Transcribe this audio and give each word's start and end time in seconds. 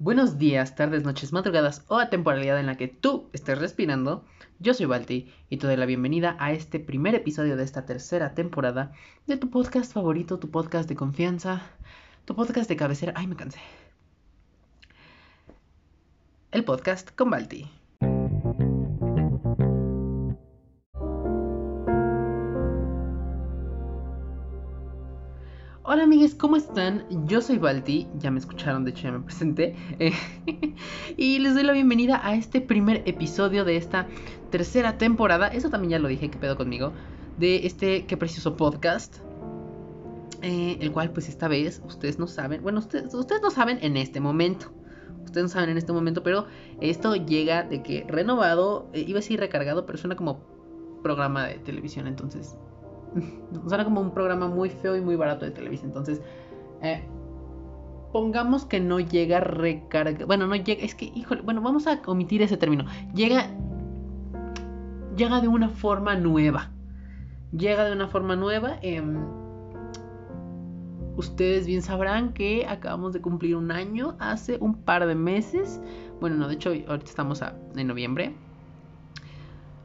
Buenos 0.00 0.38
días, 0.38 0.76
tardes, 0.76 1.02
noches, 1.02 1.32
madrugadas 1.32 1.84
o 1.88 1.98
a 1.98 2.08
temporalidad 2.08 2.60
en 2.60 2.66
la 2.66 2.76
que 2.76 2.86
tú 2.86 3.28
estés 3.32 3.58
respirando. 3.58 4.24
Yo 4.60 4.72
soy 4.72 4.86
Balti 4.86 5.32
y 5.50 5.56
te 5.56 5.66
doy 5.66 5.76
la 5.76 5.86
bienvenida 5.86 6.36
a 6.38 6.52
este 6.52 6.78
primer 6.78 7.16
episodio 7.16 7.56
de 7.56 7.64
esta 7.64 7.84
tercera 7.84 8.32
temporada 8.32 8.92
de 9.26 9.36
tu 9.36 9.50
podcast 9.50 9.92
favorito, 9.92 10.38
tu 10.38 10.52
podcast 10.52 10.88
de 10.88 10.94
confianza, 10.94 11.62
tu 12.26 12.36
podcast 12.36 12.68
de 12.68 12.76
cabecera. 12.76 13.12
Ay, 13.16 13.26
me 13.26 13.34
cansé. 13.34 13.58
El 16.52 16.62
podcast 16.64 17.10
con 17.16 17.30
Balti. 17.30 17.68
¿Cómo 26.34 26.56
están? 26.56 27.04
Yo 27.26 27.40
soy 27.40 27.58
Balti, 27.58 28.08
ya 28.18 28.30
me 28.30 28.38
escucharon, 28.38 28.84
de 28.84 28.90
hecho 28.90 29.02
ya 29.04 29.12
me 29.12 29.20
presenté. 29.20 29.76
eh, 29.98 30.12
y 31.16 31.38
les 31.38 31.54
doy 31.54 31.62
la 31.64 31.72
bienvenida 31.72 32.20
a 32.26 32.34
este 32.34 32.60
primer 32.60 33.02
episodio 33.06 33.64
de 33.64 33.76
esta 33.76 34.06
tercera 34.50 34.98
temporada. 34.98 35.48
Eso 35.48 35.70
también 35.70 35.90
ya 35.92 35.98
lo 35.98 36.08
dije, 36.08 36.30
que 36.30 36.38
pedo 36.38 36.56
conmigo. 36.56 36.92
De 37.38 37.66
este 37.66 38.06
qué 38.06 38.16
precioso 38.16 38.56
podcast. 38.56 39.18
eh, 40.42 40.78
el 40.80 40.92
cual 40.92 41.10
pues 41.12 41.28
esta 41.28 41.48
vez 41.48 41.82
ustedes 41.86 42.18
no 42.18 42.26
saben, 42.28 42.62
bueno, 42.62 42.78
ustedes, 42.78 43.12
ustedes 43.14 43.42
no 43.42 43.50
saben 43.50 43.78
en 43.82 43.96
este 43.96 44.20
momento. 44.20 44.72
Ustedes 45.24 45.44
no 45.44 45.48
saben 45.48 45.70
en 45.70 45.78
este 45.78 45.92
momento, 45.92 46.22
pero 46.22 46.46
esto 46.80 47.14
llega 47.16 47.62
de 47.62 47.82
que 47.82 48.04
renovado, 48.08 48.88
eh, 48.94 49.00
iba 49.06 49.18
a 49.18 49.20
decir 49.20 49.40
recargado, 49.40 49.84
pero 49.84 49.98
suena 49.98 50.16
como 50.16 50.40
programa 51.02 51.46
de 51.46 51.58
televisión, 51.58 52.06
entonces 52.06 52.56
Suena 53.68 53.84
como 53.84 54.00
un 54.00 54.10
programa 54.12 54.48
muy 54.48 54.70
feo 54.70 54.96
y 54.96 55.00
muy 55.00 55.16
barato 55.16 55.44
de 55.44 55.50
televisión. 55.50 55.88
Entonces, 55.90 56.20
eh, 56.82 57.02
pongamos 58.12 58.64
que 58.64 58.80
no 58.80 59.00
llega 59.00 59.40
recarga. 59.40 60.26
Bueno, 60.26 60.46
no 60.46 60.56
llega. 60.56 60.82
Es 60.82 60.94
que, 60.94 61.06
híjole, 61.06 61.42
bueno, 61.42 61.60
vamos 61.62 61.86
a 61.86 62.00
omitir 62.06 62.42
ese 62.42 62.56
término. 62.56 62.84
Llega. 63.14 63.46
Llega 65.16 65.40
de 65.40 65.48
una 65.48 65.68
forma 65.68 66.14
nueva. 66.16 66.70
Llega 67.52 67.84
de 67.84 67.92
una 67.92 68.08
forma 68.08 68.36
nueva. 68.36 68.78
eh, 68.82 69.02
ustedes 71.16 71.66
bien 71.66 71.82
sabrán 71.82 72.32
que 72.32 72.64
acabamos 72.68 73.12
de 73.12 73.20
cumplir 73.20 73.56
un 73.56 73.72
año 73.72 74.14
hace 74.20 74.56
un 74.60 74.74
par 74.82 75.04
de 75.04 75.16
meses. 75.16 75.80
Bueno, 76.20 76.36
no, 76.36 76.46
de 76.46 76.54
hecho, 76.54 76.70
ahorita 76.70 77.04
estamos 77.10 77.42
a- 77.42 77.56
en 77.74 77.88
noviembre. 77.88 78.36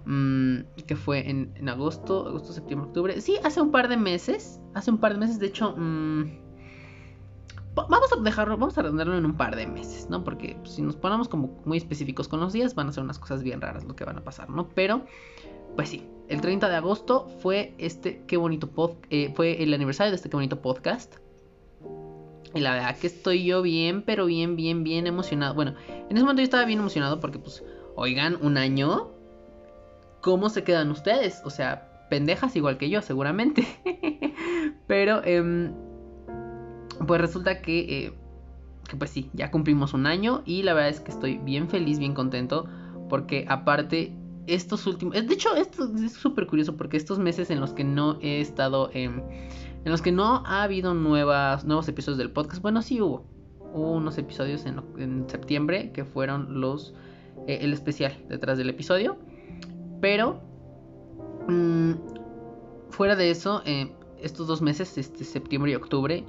Mm, 0.05 0.59
que 0.85 0.95
fue 0.95 1.29
en, 1.29 1.53
agosto, 1.69 2.27
agosto, 2.27 2.51
septiembre, 2.53 2.87
octubre. 2.87 3.21
Sí, 3.21 3.37
hace 3.43 3.61
un 3.61 3.71
par 3.71 3.87
de 3.87 3.97
meses. 3.97 4.59
Hace 4.73 4.91
un 4.91 4.97
par 4.97 5.13
de 5.13 5.19
meses, 5.19 5.39
de 5.39 5.47
hecho. 5.47 5.73
mm, 5.77 6.23
va- 7.77 7.87
vamos 7.89 8.11
a 8.11 8.21
dejarlo, 8.21 8.57
vamos 8.57 8.77
a 8.77 8.81
redondearlo 8.81 9.17
en 9.17 9.25
un 9.25 9.35
par 9.37 9.55
de 9.55 9.65
meses, 9.65 10.09
¿no? 10.09 10.23
Porque 10.23 10.57
si 10.65 10.81
nos 10.81 10.95
ponemos 10.95 11.27
como 11.29 11.61
muy 11.65 11.77
específicos 11.77 12.27
con 12.27 12.39
los 12.39 12.53
días, 12.53 12.75
van 12.75 12.87
a 12.89 12.91
ser 12.91 13.03
unas 13.03 13.19
cosas 13.19 13.43
bien 13.43 13.61
raras 13.61 13.85
lo 13.85 13.95
que 13.95 14.03
van 14.03 14.17
a 14.17 14.23
pasar, 14.23 14.49
¿no? 14.49 14.67
Pero, 14.75 15.05
pues 15.75 15.89
sí, 15.89 16.05
el 16.27 16.41
30 16.41 16.69
de 16.69 16.75
agosto 16.75 17.27
fue 17.39 17.73
este, 17.77 18.23
qué 18.27 18.37
bonito 18.37 18.69
pod, 18.71 18.91
eh, 19.09 19.31
fue 19.35 19.63
el 19.63 19.73
aniversario 19.73 20.11
de 20.11 20.17
este 20.17 20.29
qué 20.29 20.35
bonito 20.35 20.61
podcast. 20.61 21.15
Y 22.55 22.59
la 22.59 22.73
verdad 22.75 22.97
que 22.97 23.07
estoy 23.07 23.43
yo 23.45 23.63
bien, 23.63 24.03
pero 24.03 24.27
bien, 24.27 24.55
bien, 24.55 24.83
bien 24.83 25.07
emocionado. 25.07 25.55
Bueno, 25.55 25.73
en 25.89 26.15
ese 26.15 26.23
momento 26.23 26.41
yo 26.41 26.43
estaba 26.43 26.65
bien 26.65 26.79
emocionado 26.79 27.19
porque, 27.19 27.39
pues, 27.39 27.63
oigan, 27.95 28.37
un 28.41 28.57
año. 28.57 29.12
¿Cómo 30.23 30.47
se 30.47 30.63
quedan 30.63 30.89
ustedes? 30.89 31.41
O 31.43 31.49
sea, 31.49 32.07
pendejas 32.09 32.55
igual 32.55 32.77
que 32.77 32.89
yo, 32.89 33.01
seguramente. 33.01 33.67
pero, 34.87 35.21
em, 35.25 35.73
pues 37.05 37.19
resulta 37.19 37.61
que, 37.61 37.79
eh, 37.79 38.13
que, 38.87 38.95
pues 38.95 39.09
sí, 39.09 39.29
ya 39.33 39.51
cumplimos 39.51 39.93
un 39.93 40.07
año. 40.07 40.41
Y 40.45 40.63
la 40.63 40.73
verdad 40.73 40.91
es 40.91 41.01
que 41.01 41.11
estoy 41.11 41.39
bien 41.39 41.67
feliz, 41.67 41.99
bien 41.99 42.13
contento. 42.13 42.67
Porque 43.09 43.45
aparte, 43.49 44.15
estos 44.47 44.87
últimos... 44.87 45.13
De 45.13 45.33
hecho, 45.33 45.57
esto 45.57 45.91
es 45.93 46.13
súper 46.13 46.47
curioso 46.47 46.77
porque 46.77 46.95
estos 46.95 47.19
meses 47.19 47.49
en 47.49 47.59
los 47.59 47.73
que 47.73 47.83
no 47.83 48.17
he 48.21 48.39
estado... 48.39 48.91
em, 48.93 49.21
en 49.83 49.91
los 49.91 50.01
que 50.01 50.13
no 50.13 50.41
ha 50.45 50.63
habido 50.63 50.93
nuevas, 50.93 51.65
nuevos 51.65 51.89
episodios 51.89 52.17
del 52.17 52.31
podcast. 52.31 52.61
Bueno, 52.61 52.81
sí 52.81 53.01
hubo. 53.01 53.25
Hubo 53.73 53.91
unos 53.91 54.17
episodios 54.17 54.65
en, 54.65 54.79
en 54.97 55.29
septiembre 55.29 55.91
que 55.91 56.05
fueron 56.05 56.61
los... 56.61 56.93
eh, 57.45 57.59
el 57.59 57.73
especial 57.73 58.13
detrás 58.29 58.57
del 58.57 58.69
episodio. 58.69 59.17
Pero... 60.03 60.41
mm, 61.47 61.93
fuera 62.89 63.15
de 63.15 63.31
eso, 63.31 63.61
eh, 63.65 63.89
estos 64.19 64.47
dos 64.47 64.61
meses, 64.61 64.97
este, 64.97 65.23
septiembre 65.23 65.71
y 65.71 65.75
octubre, 65.75 66.25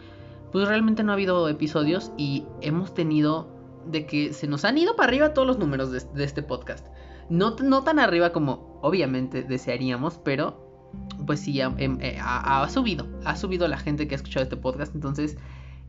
pues 0.52 0.68
realmente 0.68 1.02
no 1.02 1.10
ha 1.10 1.14
habido 1.14 1.48
episodios 1.48 2.12
y 2.16 2.46
hemos 2.60 2.94
tenido 2.94 3.48
de 3.84 4.06
que 4.06 4.32
se 4.32 4.46
nos 4.46 4.64
han 4.64 4.78
ido 4.78 4.94
para 4.94 5.08
arriba 5.08 5.34
todos 5.34 5.48
los 5.48 5.58
números 5.58 5.90
de, 5.90 6.24
este 6.24 6.40
podcast. 6.44 6.86
No, 7.28 7.56
no 7.56 7.82
tan 7.82 7.98
arriba 7.98 8.30
como 8.30 8.78
obviamente 8.80 9.42
desearíamos, 9.42 10.20
pero 10.22 10.92
pues 11.26 11.40
sí, 11.40 11.60
ha, 11.60 11.74
em, 11.76 11.98
eh, 12.00 12.20
subido. 12.68 13.08
Ha 13.24 13.34
subido 13.34 13.66
la 13.66 13.78
gente 13.78 14.06
que 14.06 14.14
ha 14.14 14.18
escuchado 14.18 14.44
este 14.44 14.56
podcast. 14.56 14.94
Entonces, 14.94 15.36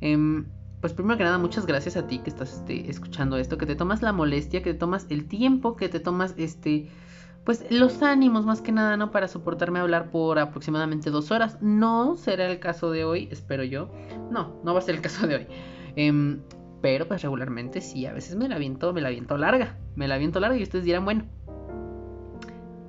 em, 0.02 0.48
pues 0.82 0.94
primero 0.94 1.20
que 1.20 1.24
nada, 1.24 1.38
muchas 1.38 1.68
gracias 1.68 1.98
a 1.98 2.08
ti 2.08 2.18
que 2.18 2.32
estás 2.32 2.52
este, 2.52 2.90
escuchando 2.90 3.38
esto, 3.38 3.60
que 3.60 3.68
te 3.68 3.76
tomas 3.76 4.02
la 4.02 4.12
molestia, 4.12 4.64
que 4.64 4.74
te 4.74 4.80
tomas 4.80 5.06
el 5.12 5.28
tiempo, 5.28 5.76
que 5.76 5.88
te 5.88 6.00
tomas 6.00 6.34
este... 6.38 6.90
Pues 7.46 7.64
los 7.70 8.02
ánimos 8.02 8.44
más 8.46 8.62
que 8.62 8.72
nada, 8.72 8.98
¿no? 8.98 9.12
Para 9.12 9.28
soportarme 9.28 9.80
hablar 9.80 10.10
por 10.10 10.40
aproximadamente 10.40 11.12
dos 11.12 11.30
horas. 11.30 11.60
No 11.62 12.18
será 12.18 12.50
el 12.50 12.60
caso 12.60 12.90
de 12.90 13.06
hoy, 13.06 13.28
espero 13.32 13.64
yo. 13.64 13.90
No, 14.32 14.60
no 14.64 14.74
va 14.74 14.80
a 14.80 14.82
ser 14.82 14.96
el 14.96 15.02
caso 15.02 15.28
de 15.28 15.36
hoy. 15.36 15.48
Em, 15.96 16.42
pero 16.82 17.08
pues 17.08 17.22
regularmente 17.22 17.82
sí, 17.82 18.08
a 18.08 18.14
veces 18.14 18.36
me 18.36 18.50
la 18.50 18.56
aviento, 18.56 18.94
me 18.94 19.02
la 19.02 19.10
aviento 19.10 19.38
larga. 19.38 19.78
Me 19.96 20.08
la 20.08 20.16
aviento 20.16 20.40
larga 20.40 20.58
y 20.58 20.64
ustedes 20.64 20.86
dirán, 20.86 21.06
bueno, 21.06 21.26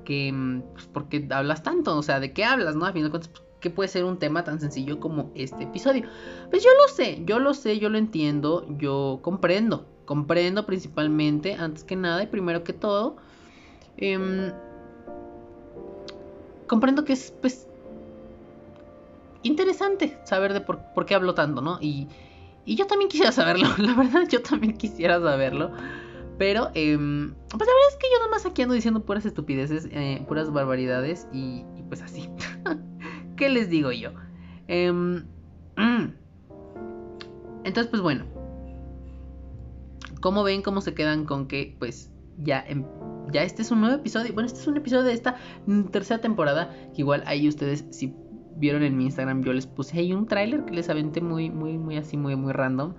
que 0.06 0.32
mm, 0.32 0.62
pues, 0.72 0.86
¿por 0.86 1.10
qué 1.10 1.28
hablas 1.30 1.62
tanto? 1.62 1.94
O 1.94 2.02
sea, 2.02 2.18
¿de 2.18 2.32
qué 2.32 2.44
hablas, 2.44 2.76
no? 2.76 2.86
A 2.86 2.92
fin 2.92 3.04
de 3.04 3.10
cuentas, 3.10 3.28
pues, 3.28 3.44
¿qué 3.60 3.68
puede 3.68 3.90
ser 3.90 4.04
un 4.04 4.18
tema 4.18 4.42
tan 4.42 4.58
sencillo 4.58 5.00
como 5.00 5.32
este 5.34 5.64
episodio? 5.64 6.04
Pues 6.48 6.64
yo 6.64 6.70
lo 6.80 6.88
sé, 6.94 7.22
yo 7.26 7.38
lo 7.40 7.52
sé, 7.52 7.78
yo 7.78 7.90
lo 7.90 7.98
entiendo, 7.98 8.66
yo 8.78 9.20
comprendo. 9.20 9.86
Comprendo 10.06 10.64
principalmente, 10.64 11.54
antes 11.54 11.84
que 11.84 11.96
nada 11.96 12.22
y 12.22 12.28
primero 12.28 12.64
que 12.64 12.72
todo, 12.72 13.16
em, 13.96 14.52
comprendo 16.66 17.04
que 17.04 17.12
es, 17.12 17.32
pues, 17.40 17.66
interesante 19.42 20.18
saber 20.24 20.52
de 20.52 20.60
por, 20.60 21.06
qué 21.06 21.14
hablo 21.14 21.34
tanto, 21.34 21.60
¿no? 21.62 21.78
Y, 21.80 22.08
yo 22.66 22.86
también 22.86 23.08
quisiera 23.10 23.32
saberlo, 23.32 23.68
la 23.78 23.94
verdad, 23.94 24.28
yo 24.28 24.42
también 24.42 24.76
quisiera 24.76 25.20
saberlo. 25.20 25.70
Pero, 26.38 26.70
em, 26.74 27.34
pues 27.48 27.60
la 27.60 27.72
verdad 27.72 27.88
es 27.90 27.96
que 27.96 28.08
yo 28.12 28.18
nada 28.18 28.30
más 28.30 28.44
aquí 28.44 28.62
ando 28.62 28.74
diciendo 28.74 29.04
puras 29.04 29.24
estupideces, 29.24 29.88
eh, 29.90 30.22
puras 30.28 30.52
barbaridades 30.52 31.26
y, 31.32 31.64
pues 31.88 32.02
así. 32.02 32.28
¿Qué 33.36 33.48
les 33.48 33.70
digo 33.70 33.92
yo? 33.92 34.10
Em. 34.68 35.24
Entonces, 37.64 37.88
pues 37.90 38.02
bueno. 38.02 38.26
¿Cómo 40.20 40.42
ven 40.42 40.62
cómo 40.62 40.80
se 40.80 40.94
quedan 40.94 41.24
con 41.24 41.46
que, 41.46 41.74
pues, 41.78 42.10
ya, 42.38 42.64
em- 42.66 42.84
ya 43.32 43.42
este 43.42 43.62
es 43.62 43.70
un 43.70 43.80
nuevo 43.80 43.96
episodio? 43.96 44.32
Bueno, 44.32 44.46
este 44.46 44.60
es 44.60 44.66
un 44.66 44.76
episodio 44.76 45.04
de 45.04 45.12
esta 45.12 45.36
tercera 45.90 46.20
temporada. 46.20 46.74
Que 46.94 47.02
igual 47.02 47.22
ahí 47.26 47.48
ustedes, 47.48 47.84
si 47.90 48.14
vieron 48.56 48.82
en 48.82 48.96
mi 48.96 49.04
Instagram, 49.04 49.42
yo 49.42 49.52
les 49.52 49.66
puse 49.66 49.98
ahí 49.98 50.12
un 50.12 50.26
tráiler 50.26 50.64
que 50.64 50.74
les 50.74 50.88
aventé 50.88 51.20
muy, 51.20 51.50
muy, 51.50 51.78
muy 51.78 51.96
así, 51.96 52.16
muy, 52.16 52.36
muy 52.36 52.52
random. 52.52 52.94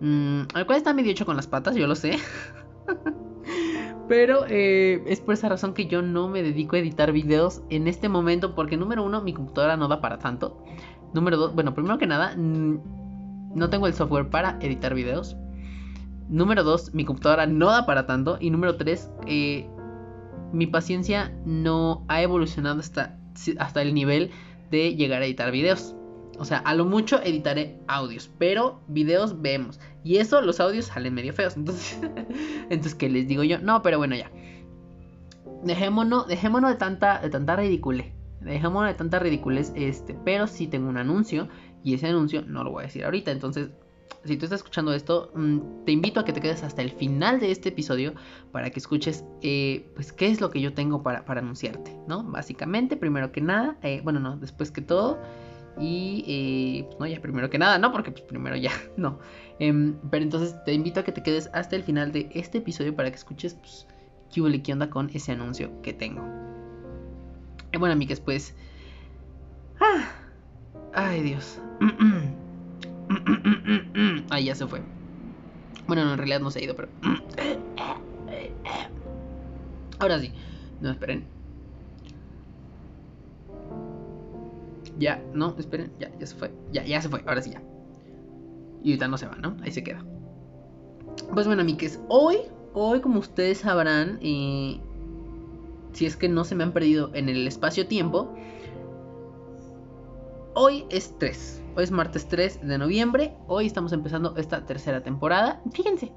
Mm, 0.00 0.42
al 0.54 0.66
cual 0.66 0.78
está 0.78 0.92
medio 0.92 1.12
hecho 1.12 1.26
con 1.26 1.36
las 1.36 1.46
patas, 1.46 1.76
yo 1.76 1.86
lo 1.86 1.94
sé. 1.94 2.18
Pero 4.08 4.44
eh, 4.48 5.04
es 5.06 5.20
por 5.20 5.34
esa 5.34 5.48
razón 5.48 5.72
que 5.72 5.86
yo 5.86 6.02
no 6.02 6.28
me 6.28 6.42
dedico 6.42 6.74
a 6.74 6.80
editar 6.80 7.12
videos 7.12 7.62
en 7.70 7.86
este 7.86 8.08
momento. 8.08 8.54
Porque 8.54 8.76
número 8.76 9.04
uno, 9.04 9.22
mi 9.22 9.32
computadora 9.32 9.76
no 9.76 9.88
da 9.88 10.00
para 10.00 10.18
tanto. 10.18 10.64
Número 11.14 11.36
dos, 11.36 11.54
bueno, 11.54 11.74
primero 11.74 11.98
que 11.98 12.06
nada, 12.06 12.34
no 12.36 13.70
tengo 13.70 13.86
el 13.86 13.94
software 13.94 14.30
para 14.30 14.58
editar 14.60 14.94
videos. 14.94 15.36
Número 16.30 16.62
dos, 16.62 16.94
mi 16.94 17.04
computadora 17.04 17.46
no 17.46 17.66
da 17.66 17.86
para 17.86 18.06
tanto. 18.06 18.38
Y 18.40 18.50
número 18.50 18.76
tres, 18.76 19.10
eh, 19.26 19.68
mi 20.52 20.68
paciencia 20.68 21.36
no 21.44 22.04
ha 22.06 22.22
evolucionado 22.22 22.78
hasta, 22.78 23.18
hasta 23.58 23.82
el 23.82 23.92
nivel 23.94 24.30
de 24.70 24.94
llegar 24.94 25.22
a 25.22 25.26
editar 25.26 25.50
videos. 25.50 25.96
O 26.38 26.44
sea, 26.44 26.58
a 26.58 26.74
lo 26.74 26.84
mucho 26.84 27.20
editaré 27.20 27.80
audios, 27.88 28.30
pero 28.38 28.80
videos 28.86 29.42
vemos. 29.42 29.80
Y 30.04 30.18
eso, 30.18 30.40
los 30.40 30.60
audios 30.60 30.86
salen 30.86 31.14
medio 31.14 31.32
feos. 31.32 31.56
Entonces, 31.56 31.98
entonces 32.70 32.94
¿qué 32.94 33.08
les 33.08 33.26
digo 33.26 33.42
yo? 33.42 33.58
No, 33.58 33.82
pero 33.82 33.98
bueno, 33.98 34.14
ya. 34.14 34.30
Dejémonos, 35.64 36.28
dejémonos 36.28 36.70
de 36.70 36.76
tanta, 36.76 37.18
de 37.18 37.28
tanta 37.28 37.56
ridicule. 37.56 38.14
Dejémonos 38.40 38.88
de 38.88 38.94
tanta 38.94 39.18
ridiculez. 39.18 39.72
Este, 39.74 40.16
pero 40.24 40.46
sí 40.46 40.68
tengo 40.68 40.88
un 40.88 40.96
anuncio. 40.96 41.48
Y 41.82 41.94
ese 41.94 42.06
anuncio 42.06 42.42
no 42.42 42.62
lo 42.62 42.70
voy 42.70 42.84
a 42.84 42.86
decir 42.86 43.04
ahorita. 43.04 43.32
Entonces, 43.32 43.70
si 44.24 44.36
tú 44.36 44.44
estás 44.44 44.60
escuchando 44.60 44.92
esto, 44.92 45.32
te 45.86 45.92
invito 45.92 46.20
a 46.20 46.24
que 46.24 46.32
te 46.32 46.40
quedes 46.40 46.62
hasta 46.62 46.82
el 46.82 46.90
final 46.90 47.40
de 47.40 47.50
este 47.50 47.70
episodio 47.70 48.14
para 48.52 48.70
que 48.70 48.78
escuches, 48.78 49.24
pues, 49.40 50.12
qué 50.12 50.28
es 50.28 50.40
lo 50.40 50.50
que 50.50 50.60
yo 50.60 50.74
tengo 50.74 51.02
para, 51.02 51.24
para 51.24 51.40
anunciarte, 51.40 51.96
¿no? 52.06 52.22
Básicamente, 52.24 52.96
primero 52.96 53.32
que 53.32 53.40
nada, 53.40 53.78
bueno, 54.02 54.20
no, 54.20 54.36
después 54.36 54.70
que 54.70 54.82
todo, 54.82 55.18
Y, 55.78 56.84
pues 56.88 57.00
no, 57.00 57.06
ya 57.06 57.20
primero 57.22 57.48
que 57.48 57.58
nada, 57.58 57.78
¿no? 57.78 57.92
Porque 57.92 58.10
pues 58.10 58.22
primero 58.22 58.56
ya, 58.56 58.72
no. 58.96 59.18
Pero 59.58 60.22
entonces 60.22 60.54
te 60.64 60.74
invito 60.74 61.00
a 61.00 61.04
que 61.04 61.12
te 61.12 61.22
quedes 61.22 61.48
hasta 61.54 61.76
el 61.76 61.82
final 61.82 62.12
de 62.12 62.28
este 62.34 62.58
episodio 62.58 62.94
para 62.94 63.10
que 63.10 63.16
escuches, 63.16 63.56
qué, 64.34 64.62
qué 64.62 64.72
onda 64.72 64.90
con 64.90 65.10
ese 65.14 65.32
anuncio 65.32 65.70
que 65.82 65.92
tengo. 65.94 66.22
Bueno, 67.78 67.92
amigues, 67.92 68.20
pues... 68.20 68.54
Ah, 69.80 70.10
ay, 70.92 71.22
Dios. 71.22 71.58
Ay, 74.30 74.44
ya 74.44 74.54
se 74.54 74.66
fue. 74.66 74.80
Bueno, 75.86 76.04
no, 76.04 76.12
en 76.12 76.18
realidad 76.18 76.40
no 76.40 76.50
se 76.50 76.60
ha 76.60 76.62
ido, 76.62 76.76
pero... 76.76 76.88
Ahora 79.98 80.18
sí. 80.18 80.32
No, 80.80 80.90
esperen. 80.90 81.24
Ya, 84.98 85.22
no, 85.32 85.54
esperen, 85.58 85.90
ya, 85.98 86.10
ya 86.18 86.26
se 86.26 86.36
fue. 86.36 86.50
Ya, 86.72 86.84
ya 86.84 87.00
se 87.00 87.08
fue, 87.08 87.22
ahora 87.26 87.40
sí 87.40 87.50
ya. 87.50 87.62
Y 88.82 88.90
ahorita 88.90 89.08
no 89.08 89.16
se 89.16 89.26
va, 89.26 89.34
¿no? 89.36 89.56
Ahí 89.62 89.70
se 89.70 89.82
queda. 89.82 90.04
Pues 91.32 91.46
bueno, 91.46 91.62
amigues, 91.62 92.00
hoy, 92.08 92.36
hoy 92.74 93.00
como 93.00 93.20
ustedes 93.20 93.58
sabrán, 93.58 94.18
eh, 94.22 94.78
si 95.92 96.06
es 96.06 96.16
que 96.16 96.28
no 96.28 96.44
se 96.44 96.54
me 96.54 96.64
han 96.64 96.72
perdido 96.72 97.10
en 97.14 97.28
el 97.30 97.46
espacio-tiempo, 97.46 98.34
hoy 100.54 100.84
es 100.90 101.16
3. 101.18 101.59
Hoy 101.76 101.84
es 101.84 101.92
martes 101.92 102.26
3 102.28 102.66
de 102.66 102.78
noviembre. 102.78 103.36
Hoy 103.46 103.66
estamos 103.66 103.92
empezando 103.92 104.36
esta 104.36 104.66
tercera 104.66 105.02
temporada. 105.02 105.62
Fíjense, 105.72 106.12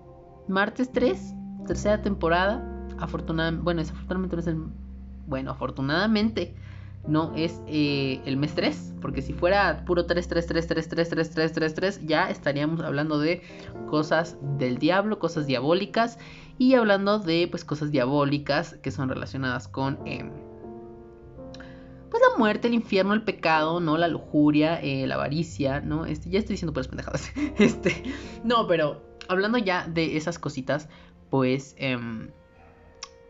martes 0.48 0.92
3, 0.92 1.36
tercera 1.68 2.02
temporada. 2.02 2.88
Afortunadamente, 2.98 3.64
bueno, 3.64 3.82
desafortunadamente 3.82 4.36
no 4.36 4.42
es 4.42 4.48
el... 4.48 4.58
Bueno, 5.28 5.52
afortunadamente 5.52 6.56
no 7.08 7.34
es 7.36 7.62
eh, 7.68 8.20
el 8.26 8.38
mes 8.38 8.56
3, 8.56 8.96
porque 9.02 9.22
si 9.22 9.34
fuera 9.34 9.84
puro 9.86 10.06
3, 10.06 10.28
3, 10.28 10.48
3, 10.48 10.68
3, 10.68 10.90
3, 10.90 11.10
3, 11.10 11.30
3, 11.32 11.54
3, 11.54 11.74
3, 11.74 12.02
ya 12.08 12.30
estaríamos 12.30 12.82
hablando 12.82 13.20
de 13.20 13.42
cosas 13.88 14.38
del 14.58 14.80
diablo, 14.80 15.20
cosas 15.20 15.46
diabólicas, 15.46 16.18
y 16.58 16.74
hablando 16.76 17.20
de 17.20 17.48
pues 17.50 17.64
cosas 17.64 17.92
diabólicas 17.92 18.76
que 18.82 18.92
son 18.92 19.10
relacionadas 19.10 19.68
con 19.68 20.00
eh, 20.06 20.32
pues 22.14 22.22
la 22.32 22.38
muerte, 22.38 22.68
el 22.68 22.76
infierno, 22.76 23.14
el 23.14 23.24
pecado, 23.24 23.80
¿no? 23.80 23.98
La 23.98 24.08
lujuria, 24.08 24.80
eh, 24.80 25.08
la 25.08 25.16
avaricia, 25.16 25.82
¿no? 25.82 26.06
Este, 26.06 26.30
ya 26.30 26.38
estoy 26.38 26.54
diciendo 26.54 26.74
puras 26.74 26.88
pendejadas. 26.88 27.32
Este, 27.58 28.04
no, 28.44 28.68
pero 28.68 29.02
hablando 29.28 29.58
ya 29.58 29.88
de 29.88 30.16
esas 30.16 30.38
cositas, 30.38 30.90
pues... 31.30 31.76
Eh, 31.80 31.98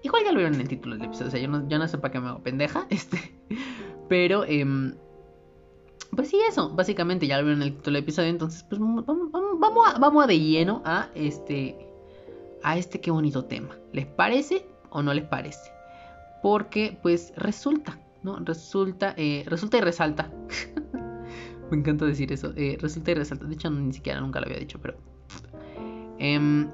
Igual 0.03 0.25
ya 0.25 0.31
lo 0.31 0.37
vieron 0.37 0.55
en 0.55 0.61
el 0.61 0.67
título 0.67 0.97
del 0.97 1.05
episodio, 1.05 1.29
o 1.29 1.31
sea, 1.31 1.39
yo 1.39 1.47
no, 1.47 1.67
yo 1.69 1.79
no 1.79 1.87
sé 1.87 1.97
para 1.97 2.11
qué 2.11 2.19
me 2.19 2.27
hago 2.27 2.43
pendeja, 2.43 2.85
este, 2.89 3.33
pero, 4.09 4.43
eh, 4.43 4.65
pues 6.13 6.29
sí, 6.29 6.37
eso, 6.47 6.69
básicamente 6.69 7.25
ya 7.25 7.37
lo 7.37 7.45
vieron 7.45 7.61
en 7.61 7.69
el 7.69 7.75
título 7.75 7.95
del 7.95 8.03
episodio, 8.03 8.29
entonces, 8.29 8.63
pues 8.63 8.79
vamos, 8.79 9.05
vamos, 9.05 9.31
vamos, 9.59 9.87
a, 9.87 9.99
vamos 9.99 10.23
a 10.25 10.27
de 10.27 10.39
lleno 10.39 10.81
a 10.85 11.09
este, 11.15 11.87
a 12.63 12.77
este 12.77 12.99
qué 12.99 13.11
bonito 13.11 13.45
tema. 13.45 13.77
¿Les 13.93 14.05
parece 14.05 14.67
o 14.89 15.01
no 15.01 15.13
les 15.13 15.23
parece? 15.23 15.71
Porque, 16.41 16.99
pues, 17.01 17.33
resulta, 17.37 17.97
¿no? 18.23 18.37
Resulta, 18.39 19.13
eh, 19.17 19.43
resulta 19.47 19.77
y 19.77 19.81
resalta. 19.81 20.31
me 21.71 21.77
encanta 21.77 22.05
decir 22.05 22.31
eso, 22.31 22.53
eh, 22.55 22.77
resulta 22.79 23.11
y 23.11 23.13
resalta, 23.15 23.45
de 23.45 23.53
hecho, 23.53 23.69
ni 23.69 23.93
siquiera 23.93 24.21
nunca 24.21 24.39
lo 24.39 24.45
había 24.45 24.59
dicho, 24.59 24.79
pero... 24.81 24.97
Eh, 26.19 26.67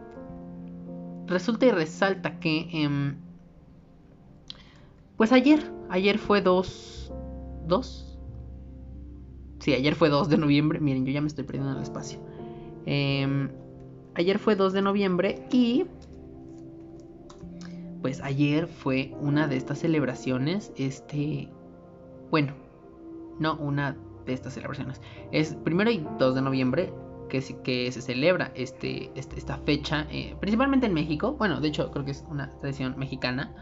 resulta 1.27 1.65
y 1.65 1.71
resalta 1.71 2.39
que... 2.39 2.67
Eh, 2.71 3.13
pues 5.17 5.31
ayer, 5.31 5.59
ayer 5.89 6.17
fue 6.17 6.41
2... 6.41 7.11
¿2? 7.67 8.17
Sí, 9.59 9.73
ayer 9.73 9.95
fue 9.95 10.09
2 10.09 10.29
de 10.29 10.37
noviembre. 10.37 10.79
Miren, 10.79 11.05
yo 11.05 11.11
ya 11.11 11.21
me 11.21 11.27
estoy 11.27 11.43
perdiendo 11.43 11.71
en 11.71 11.77
el 11.77 11.83
espacio. 11.83 12.19
Eh, 12.85 13.49
ayer 14.15 14.39
fue 14.39 14.55
2 14.55 14.73
de 14.73 14.81
noviembre 14.81 15.47
y... 15.51 15.85
Pues 18.01 18.21
ayer 18.21 18.67
fue 18.67 19.13
una 19.19 19.47
de 19.47 19.57
estas 19.57 19.79
celebraciones, 19.79 20.71
este... 20.77 21.49
Bueno, 22.31 22.53
no 23.39 23.55
una 23.55 23.97
de 24.25 24.33
estas 24.33 24.53
celebraciones. 24.53 25.01
Es 25.31 25.55
primero 25.55 25.89
y 25.91 26.05
2 26.17 26.35
de 26.35 26.41
noviembre 26.41 26.93
que, 27.29 27.91
se 27.91 28.01
celebra 28.01 28.51
este, 28.55 29.11
este 29.15 29.37
esta 29.37 29.57
fecha, 29.57 30.07
eh, 30.11 30.35
principalmente 30.39 30.87
en 30.87 30.93
México, 30.93 31.33
bueno, 31.33 31.61
de 31.61 31.67
hecho 31.67 31.91
creo 31.91 32.03
que 32.03 32.11
es 32.11 32.25
una 32.27 32.49
tradición 32.59 32.95
mexicana, 32.97 33.53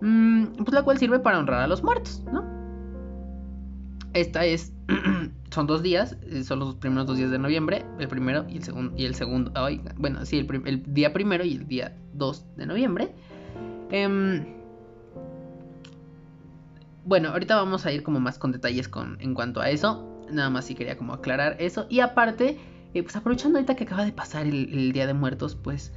mmm, 0.00 0.44
pues 0.56 0.72
la 0.72 0.82
cual 0.82 0.98
sirve 0.98 1.20
para 1.20 1.38
honrar 1.38 1.60
a 1.60 1.66
los 1.66 1.82
muertos, 1.82 2.24
¿no? 2.32 2.44
Esta 4.14 4.44
es, 4.46 4.72
son 5.50 5.66
dos 5.66 5.82
días, 5.82 6.16
eh, 6.22 6.42
son 6.42 6.60
los 6.60 6.76
primeros 6.76 7.06
dos 7.06 7.18
días 7.18 7.30
de 7.30 7.38
noviembre, 7.38 7.84
el 7.98 8.08
primero 8.08 8.46
y 8.48 8.56
el 8.56 8.62
segundo, 8.62 8.94
y 8.96 9.04
el 9.04 9.14
segundo, 9.14 9.52
bueno, 9.96 10.24
sí, 10.24 10.38
el, 10.38 10.62
el, 10.66 10.94
día 10.94 11.12
primero 11.12 11.44
y 11.44 11.54
el 11.54 11.68
día 11.68 11.96
2 12.14 12.56
de 12.56 12.66
noviembre. 12.66 13.14
Eh, 13.90 14.54
bueno, 17.04 17.30
ahorita 17.30 17.56
vamos 17.56 17.86
a 17.86 17.92
ir 17.92 18.02
como 18.02 18.20
más 18.20 18.38
con 18.38 18.52
detalles 18.52 18.88
con, 18.88 19.16
en 19.20 19.34
cuanto 19.34 19.60
a 19.60 19.70
eso. 19.70 20.06
Nada 20.30 20.50
más 20.50 20.66
sí 20.66 20.74
quería 20.74 20.98
como 20.98 21.14
aclarar 21.14 21.56
eso. 21.58 21.86
Y 21.88 22.00
aparte, 22.00 22.58
eh, 22.92 23.02
pues 23.02 23.16
aprovechando 23.16 23.58
ahorita 23.58 23.76
que 23.76 23.84
acaba 23.84 24.04
de 24.04 24.12
pasar 24.12 24.46
el, 24.46 24.92
Día 24.92 25.06
de 25.06 25.14
Muertos, 25.14 25.54
pues... 25.54 25.92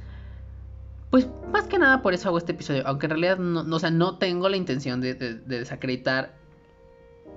Pues 1.10 1.28
más 1.52 1.64
que 1.64 1.78
nada 1.78 2.00
por 2.00 2.14
eso 2.14 2.28
hago 2.28 2.38
este 2.38 2.52
episodio. 2.52 2.84
Aunque 2.86 3.04
en 3.04 3.10
realidad 3.10 3.36
no, 3.36 3.60
o 3.60 3.78
sea, 3.78 3.90
no 3.90 4.16
tengo 4.16 4.48
la 4.48 4.56
intención 4.56 5.02
de 5.02 5.14
desacreditar 5.14 6.34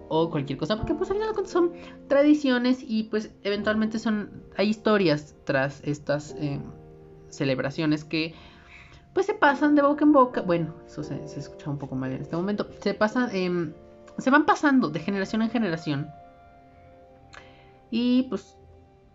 o 0.08 0.30
cualquier 0.30 0.58
cosa. 0.58 0.78
Porque 0.78 0.94
pues 0.94 1.12
al 1.12 1.18
final 1.18 1.36
son 1.46 1.74
tradiciones 2.08 2.80
y 2.82 3.04
pues 3.04 3.32
eventualmente 3.44 4.00
son... 4.00 4.44
Hay 4.56 4.70
historias 4.70 5.36
tras 5.44 5.82
estas 5.84 6.36
eh, 6.40 6.62
celebraciones 7.30 8.04
que 8.04 8.34
pues 9.16 9.28
se 9.28 9.34
pasan 9.34 9.76
de 9.76 9.82
boca 9.82 10.04
en 10.04 10.12
boca. 10.12 10.42
Bueno, 10.42 10.76
eso 10.86 11.02
se, 11.02 11.24
escucha 11.24 11.70
un 11.70 11.78
poco 11.78 11.96
mal 11.96 12.12
en 12.12 12.22
este 12.22 12.36
momento. 12.36 12.68
Se 12.82 12.94
pasan, 12.94 13.30
eh, 13.32 13.74
se 14.18 14.30
van 14.30 14.46
pasando 14.46 14.90
de 14.90 15.00
generación 15.00 15.42
en 15.42 15.50
generación. 15.50 16.12
Y 17.90 18.24
pues 18.24 18.58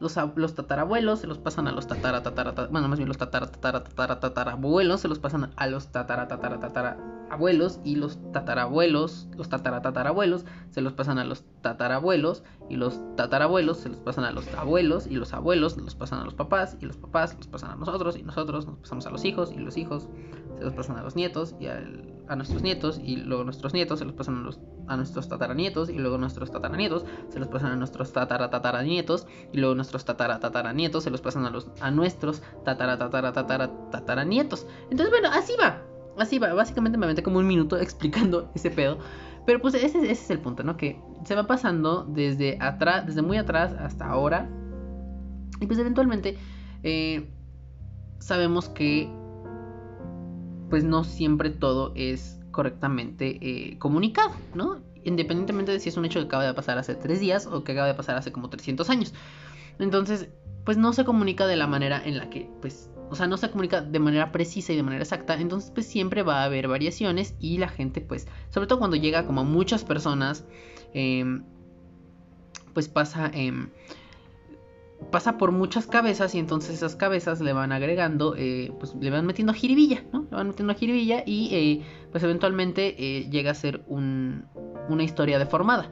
los, 0.00 0.16
los, 0.34 0.54
tatarabuelos 0.54 1.20
se 1.20 1.26
los 1.26 1.38
pasan 1.38 1.68
a 1.68 1.72
los 1.72 1.86
tatara, 1.86 2.22
bueno, 2.70 2.88
más 2.88 2.98
bien 2.98 3.08
los 3.08 3.18
tatara, 3.18 3.46
se 3.46 5.08
los 5.08 5.18
pasan 5.18 5.52
a 5.56 5.66
los 5.66 5.92
tatara, 5.92 6.28
y 7.84 7.96
los 7.96 8.18
tatarabuelos, 8.32 9.28
los 9.36 9.48
tatara, 9.48 9.82
tatarabuelos 9.82 10.46
se 10.70 10.80
los 10.80 10.94
pasan 10.94 11.18
a 11.18 11.24
los 11.24 11.44
tatarabuelos 11.60 12.42
y 12.68 12.76
los 12.76 12.98
tatarabuelos 13.16 13.78
se 13.78 13.90
los 13.90 13.98
pasan 13.98 14.24
a 14.24 14.32
los 14.32 14.48
abuelos 14.54 15.06
y 15.06 15.16
los 15.16 15.34
abuelos 15.34 15.76
los 15.76 15.94
pasan 15.94 16.20
a 16.20 16.24
los 16.24 16.34
papás 16.34 16.76
y 16.80 16.86
los 16.86 16.96
papás 16.96 17.36
los 17.36 17.46
pasan 17.46 17.72
a 17.72 17.76
nosotros 17.76 18.16
y 18.16 18.22
nosotros 18.22 18.66
nos 18.66 18.78
pasamos 18.78 19.06
a 19.06 19.10
los 19.10 19.24
hijos 19.24 19.52
y 19.52 19.58
los 19.58 19.76
hijos 19.76 20.08
se 20.58 20.64
los 20.64 20.72
pasan 20.72 20.96
a 20.96 21.02
los 21.02 21.14
nietos 21.14 21.54
y 21.60 21.66
al, 21.66 22.19
a 22.30 22.36
nuestros 22.36 22.62
nietos 22.62 23.00
y 23.02 23.16
luego 23.16 23.42
nuestros 23.42 23.74
nietos 23.74 23.98
se 23.98 24.04
los 24.04 24.14
pasan 24.14 24.46
a, 24.86 24.96
nuestros 24.96 25.28
tataranietos 25.28 25.90
y 25.90 25.94
luego 25.94 26.16
nuestros 26.16 26.52
tataranietos 26.52 27.04
se 27.28 27.40
los 27.40 27.48
pasan 27.48 27.72
a 27.72 27.76
nuestros 27.76 28.12
tatara 28.12 28.50
tataranietos 28.50 29.26
y 29.52 29.58
luego 29.58 29.74
nuestros 29.74 30.04
tatara 30.04 30.38
tataranietos 30.38 31.02
se 31.02 31.10
los 31.10 31.20
pasan 31.20 31.44
a 31.44 31.50
los 31.50 31.66
a 31.80 31.90
nuestros 31.90 32.40
tatara 32.64 32.96
tatara 32.98 33.32
tatara 33.32 33.70
tataranietos. 33.90 34.64
Entonces, 34.90 35.10
bueno, 35.10 35.28
así 35.32 35.54
va. 35.60 35.82
Así 36.18 36.38
va, 36.38 36.54
básicamente 36.54 36.98
me 36.98 37.06
aventé 37.06 37.24
como 37.24 37.40
un 37.40 37.48
minuto 37.48 37.76
explicando 37.80 38.48
ese 38.54 38.70
pedo. 38.70 38.98
Pero 39.44 39.60
pues 39.60 39.74
ese, 39.74 39.98
ese 39.98 40.12
es 40.12 40.30
el 40.30 40.38
punto, 40.38 40.62
¿no? 40.62 40.76
Que 40.76 41.00
se 41.24 41.34
va 41.34 41.48
pasando 41.48 42.04
desde 42.04 42.58
atrás, 42.60 43.06
desde 43.06 43.22
muy 43.22 43.38
atrás 43.38 43.72
hasta 43.72 44.06
ahora. 44.06 44.48
Y 45.60 45.66
pues 45.66 45.80
eventualmente 45.80 46.38
eh, 46.84 47.28
sabemos 48.20 48.68
que 48.68 49.10
pues 50.70 50.84
no 50.84 51.04
siempre 51.04 51.50
todo 51.50 51.92
es 51.96 52.38
correctamente 52.52 53.38
eh, 53.42 53.78
comunicado, 53.78 54.30
¿no? 54.54 54.80
Independientemente 55.04 55.72
de 55.72 55.80
si 55.80 55.88
es 55.88 55.96
un 55.96 56.04
hecho 56.04 56.20
que 56.20 56.26
acaba 56.26 56.44
de 56.44 56.54
pasar 56.54 56.78
hace 56.78 56.94
tres 56.94 57.20
días 57.20 57.46
o 57.46 57.64
que 57.64 57.72
acaba 57.72 57.88
de 57.88 57.94
pasar 57.94 58.16
hace 58.16 58.32
como 58.32 58.48
300 58.48 58.88
años. 58.88 59.14
Entonces, 59.78 60.28
pues 60.64 60.76
no 60.76 60.92
se 60.92 61.04
comunica 61.04 61.46
de 61.46 61.56
la 61.56 61.66
manera 61.66 62.02
en 62.04 62.18
la 62.18 62.30
que, 62.30 62.50
pues, 62.60 62.90
o 63.10 63.16
sea, 63.16 63.26
no 63.26 63.36
se 63.36 63.50
comunica 63.50 63.80
de 63.80 63.98
manera 63.98 64.30
precisa 64.30 64.72
y 64.72 64.76
de 64.76 64.82
manera 64.82 65.02
exacta. 65.02 65.40
Entonces, 65.40 65.70
pues 65.70 65.86
siempre 65.86 66.22
va 66.22 66.42
a 66.42 66.44
haber 66.44 66.68
variaciones 66.68 67.34
y 67.40 67.58
la 67.58 67.68
gente, 67.68 68.00
pues, 68.00 68.28
sobre 68.50 68.66
todo 68.66 68.78
cuando 68.78 68.96
llega 68.96 69.26
como 69.26 69.40
a 69.40 69.44
muchas 69.44 69.84
personas, 69.84 70.44
eh, 70.94 71.40
pues 72.72 72.88
pasa... 72.88 73.30
Eh, 73.34 73.52
pasa 75.10 75.38
por 75.38 75.52
muchas 75.52 75.86
cabezas 75.86 76.34
y 76.34 76.38
entonces 76.38 76.76
esas 76.76 76.96
cabezas 76.96 77.40
le 77.40 77.52
van 77.52 77.72
agregando, 77.72 78.34
eh, 78.36 78.72
pues 78.78 78.94
le 78.94 79.10
van 79.10 79.26
metiendo 79.26 79.52
jiribilla, 79.52 80.04
¿no? 80.12 80.26
Le 80.30 80.36
van 80.36 80.48
metiendo 80.48 80.74
jiribilla 80.74 81.22
y 81.26 81.54
eh, 81.54 81.82
pues 82.12 82.22
eventualmente 82.22 82.94
eh, 82.98 83.28
llega 83.30 83.50
a 83.50 83.54
ser 83.54 83.82
un, 83.86 84.44
una 84.88 85.02
historia 85.02 85.38
deformada. 85.38 85.90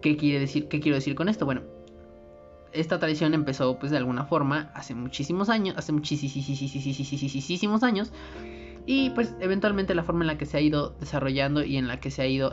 ¿Qué 0.00 0.16
quiere 0.16 0.40
decir? 0.40 0.68
¿Qué 0.68 0.80
quiero 0.80 0.96
decir 0.96 1.14
con 1.14 1.28
esto? 1.28 1.44
Bueno, 1.44 1.62
esta 2.72 2.98
tradición 2.98 3.34
empezó 3.34 3.78
pues 3.78 3.90
de 3.90 3.98
alguna 3.98 4.24
forma 4.24 4.70
hace 4.74 4.94
muchísimos 4.94 5.48
años, 5.48 5.76
hace 5.76 5.92
muchísimos 5.92 7.82
años 7.82 8.12
y 8.86 9.10
pues 9.10 9.34
eventualmente 9.40 9.94
la 9.94 10.02
forma 10.02 10.24
en 10.24 10.28
la 10.28 10.38
que 10.38 10.46
se 10.46 10.56
ha 10.58 10.60
ido 10.60 10.94
desarrollando 11.00 11.64
y 11.64 11.76
en 11.76 11.88
la 11.88 12.00
que 12.00 12.10
se 12.10 12.22
ha 12.22 12.26
ido... 12.26 12.52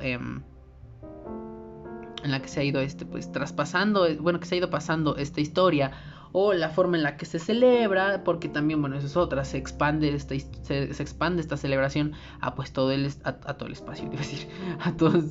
Eh, 2.21 2.25
en 2.25 2.31
la 2.31 2.41
que 2.41 2.47
se 2.47 2.59
ha 2.59 2.63
ido 2.63 2.81
este 2.81 3.05
pues 3.05 3.31
traspasando, 3.31 4.07
bueno, 4.19 4.39
que 4.39 4.45
se 4.45 4.55
ha 4.55 4.57
ido 4.57 4.69
pasando 4.69 5.17
esta 5.17 5.41
historia 5.41 5.91
o 6.33 6.53
la 6.53 6.69
forma 6.69 6.97
en 6.97 7.03
la 7.03 7.17
que 7.17 7.25
se 7.25 7.39
celebra, 7.39 8.23
porque 8.23 8.47
también, 8.47 8.79
bueno, 8.79 8.97
eso 8.97 9.07
es 9.07 9.17
otra, 9.17 9.43
se 9.43 9.57
expande 9.57 10.13
esta, 10.15 10.35
se, 10.61 10.83
expande 10.83 11.41
esta 11.41 11.57
celebración 11.57 12.13
a 12.39 12.55
pues 12.55 12.71
todo 12.71 12.91
el, 12.91 13.11
a, 13.23 13.33
todo 13.33 13.67
el 13.67 13.73
espacio, 13.73 14.09
decir, 14.11 14.47
a 14.79 14.95
todos, 14.95 15.25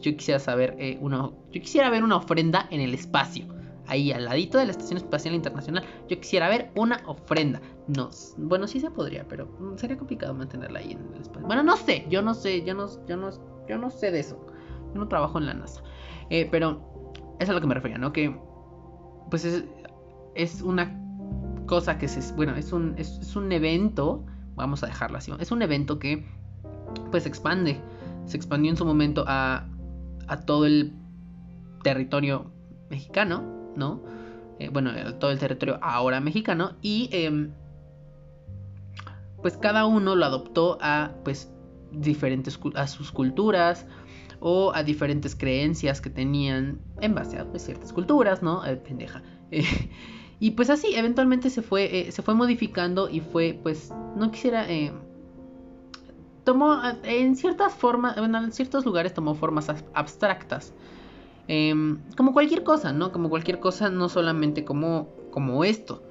yo 0.00 0.16
quisiera 0.16 0.40
saber 0.40 0.74
eh, 0.78 0.98
una, 1.00 1.30
yo 1.52 1.60
quisiera 1.60 1.90
ver 1.90 2.02
una 2.02 2.16
ofrenda 2.16 2.66
en 2.70 2.80
el 2.80 2.92
espacio, 2.92 3.46
ahí 3.86 4.10
al 4.10 4.24
ladito 4.24 4.58
de 4.58 4.64
la 4.64 4.72
Estación 4.72 4.96
Espacial 4.96 5.34
Internacional, 5.34 5.84
yo 6.08 6.18
quisiera 6.18 6.48
ver 6.48 6.72
una 6.74 7.00
ofrenda, 7.06 7.60
no, 7.86 8.10
bueno, 8.38 8.66
sí 8.66 8.80
se 8.80 8.90
podría, 8.90 9.28
pero 9.28 9.48
sería 9.76 9.96
complicado 9.96 10.34
mantenerla 10.34 10.80
ahí 10.80 10.92
en 10.92 11.14
el 11.14 11.20
espacio, 11.20 11.46
bueno, 11.46 11.62
no 11.62 11.76
sé, 11.76 12.04
yo 12.10 12.20
no 12.20 12.34
sé, 12.34 12.64
yo 12.64 12.74
no, 12.74 12.88
yo 13.06 13.16
no, 13.16 13.30
yo 13.68 13.78
no 13.78 13.90
sé 13.90 14.10
de 14.10 14.20
eso, 14.20 14.44
yo 14.94 15.00
no 15.00 15.08
trabajo 15.08 15.38
en 15.38 15.46
la 15.46 15.54
NASA, 15.54 15.82
eh, 16.30 16.48
pero 16.50 17.12
es 17.38 17.48
a 17.48 17.52
lo 17.52 17.60
que 17.60 17.66
me 17.66 17.74
refería, 17.74 17.98
¿no? 17.98 18.12
Que 18.12 18.36
pues 19.30 19.44
es, 20.34 20.62
una 20.62 20.98
cosa 21.66 21.98
que 21.98 22.08
se, 22.08 22.34
bueno, 22.34 22.54
es 22.56 22.72
un, 22.72 22.94
es, 22.96 23.34
un 23.36 23.50
evento, 23.52 24.24
vamos 24.54 24.82
a 24.82 24.86
dejarlo 24.86 25.18
así, 25.18 25.32
es 25.38 25.50
un 25.50 25.62
evento 25.62 25.98
que 25.98 26.24
pues 27.10 27.24
se 27.24 27.28
expande, 27.28 27.80
se 28.26 28.36
expandió 28.36 28.70
en 28.70 28.76
su 28.76 28.84
momento 28.84 29.24
a, 29.26 29.66
a 30.28 30.40
todo 30.42 30.66
el 30.66 30.94
territorio 31.82 32.50
mexicano, 32.90 33.42
¿no? 33.76 34.00
Eh, 34.58 34.70
bueno, 34.70 34.90
todo 35.18 35.30
el 35.30 35.38
territorio 35.38 35.78
ahora 35.82 36.20
mexicano 36.20 36.72
y 36.80 37.10
em, 37.12 37.52
pues 39.42 39.56
cada 39.58 39.84
uno 39.84 40.14
lo 40.14 40.24
adoptó 40.24 40.78
a 40.80 41.12
pues 41.24 41.52
diferentes 41.92 42.58
a 42.74 42.86
sus 42.86 43.12
culturas 43.12 43.86
o 44.40 44.72
a 44.74 44.82
diferentes 44.82 45.34
creencias 45.34 46.00
que 46.00 46.10
tenían 46.10 46.78
en 47.00 47.14
base 47.14 47.38
a 47.38 47.44
pues, 47.44 47.64
ciertas 47.64 47.92
culturas, 47.92 48.42
¿no? 48.42 48.64
Eh, 48.64 48.76
pendeja. 48.76 49.22
y 50.40 50.50
pues 50.52 50.70
así, 50.70 50.94
eventualmente 50.94 51.50
se 51.50 51.62
fue, 51.62 52.00
eh, 52.00 52.12
se 52.12 52.22
fue 52.22 52.34
modificando 52.34 53.08
y 53.08 53.20
fue, 53.20 53.58
pues, 53.62 53.92
no 54.16 54.30
quisiera... 54.30 54.70
Eh, 54.70 54.92
tomó 56.44 56.80
en 57.02 57.34
ciertas 57.34 57.74
formas, 57.74 58.16
bueno, 58.16 58.38
en 58.38 58.52
ciertos 58.52 58.84
lugares 58.84 59.12
tomó 59.12 59.34
formas 59.34 59.68
abstractas. 59.94 60.72
Em, 61.48 62.00
como 62.16 62.32
cualquier 62.32 62.62
cosa, 62.62 62.92
¿no? 62.92 63.10
Como 63.10 63.30
cualquier 63.30 63.58
cosa, 63.58 63.90
no 63.90 64.08
solamente 64.08 64.64
como, 64.64 65.08
como 65.30 65.64
esto. 65.64 66.02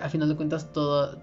a 0.00 0.08
final 0.08 0.28
de 0.28 0.36
cuentas, 0.36 0.72
todo, 0.72 1.18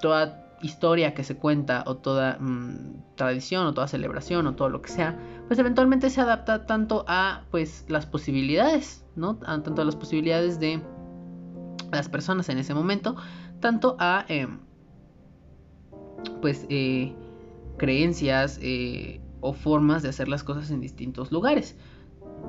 toda 0.00 0.49
historia 0.62 1.14
que 1.14 1.24
se 1.24 1.36
cuenta 1.36 1.84
o 1.86 1.96
toda 1.96 2.38
mm, 2.38 3.16
tradición 3.16 3.66
o 3.66 3.74
toda 3.74 3.88
celebración 3.88 4.46
o 4.46 4.54
todo 4.54 4.68
lo 4.68 4.82
que 4.82 4.90
sea, 4.90 5.18
pues 5.46 5.58
eventualmente 5.58 6.10
se 6.10 6.20
adapta 6.20 6.66
tanto 6.66 7.04
a 7.08 7.44
pues 7.50 7.84
las 7.88 8.06
posibilidades, 8.06 9.04
¿no? 9.16 9.36
tanto 9.36 9.82
a 9.82 9.84
las 9.84 9.96
posibilidades 9.96 10.60
de 10.60 10.82
las 11.92 12.08
personas 12.08 12.48
en 12.48 12.58
ese 12.58 12.74
momento, 12.74 13.16
tanto 13.60 13.96
a 13.98 14.24
em, 14.28 14.60
pues 16.40 16.66
eh, 16.68 17.14
creencias 17.78 18.58
eh, 18.62 19.20
o 19.40 19.52
formas 19.52 20.02
de 20.02 20.10
hacer 20.10 20.28
las 20.28 20.44
cosas 20.44 20.70
en 20.70 20.80
distintos 20.80 21.32
lugares. 21.32 21.76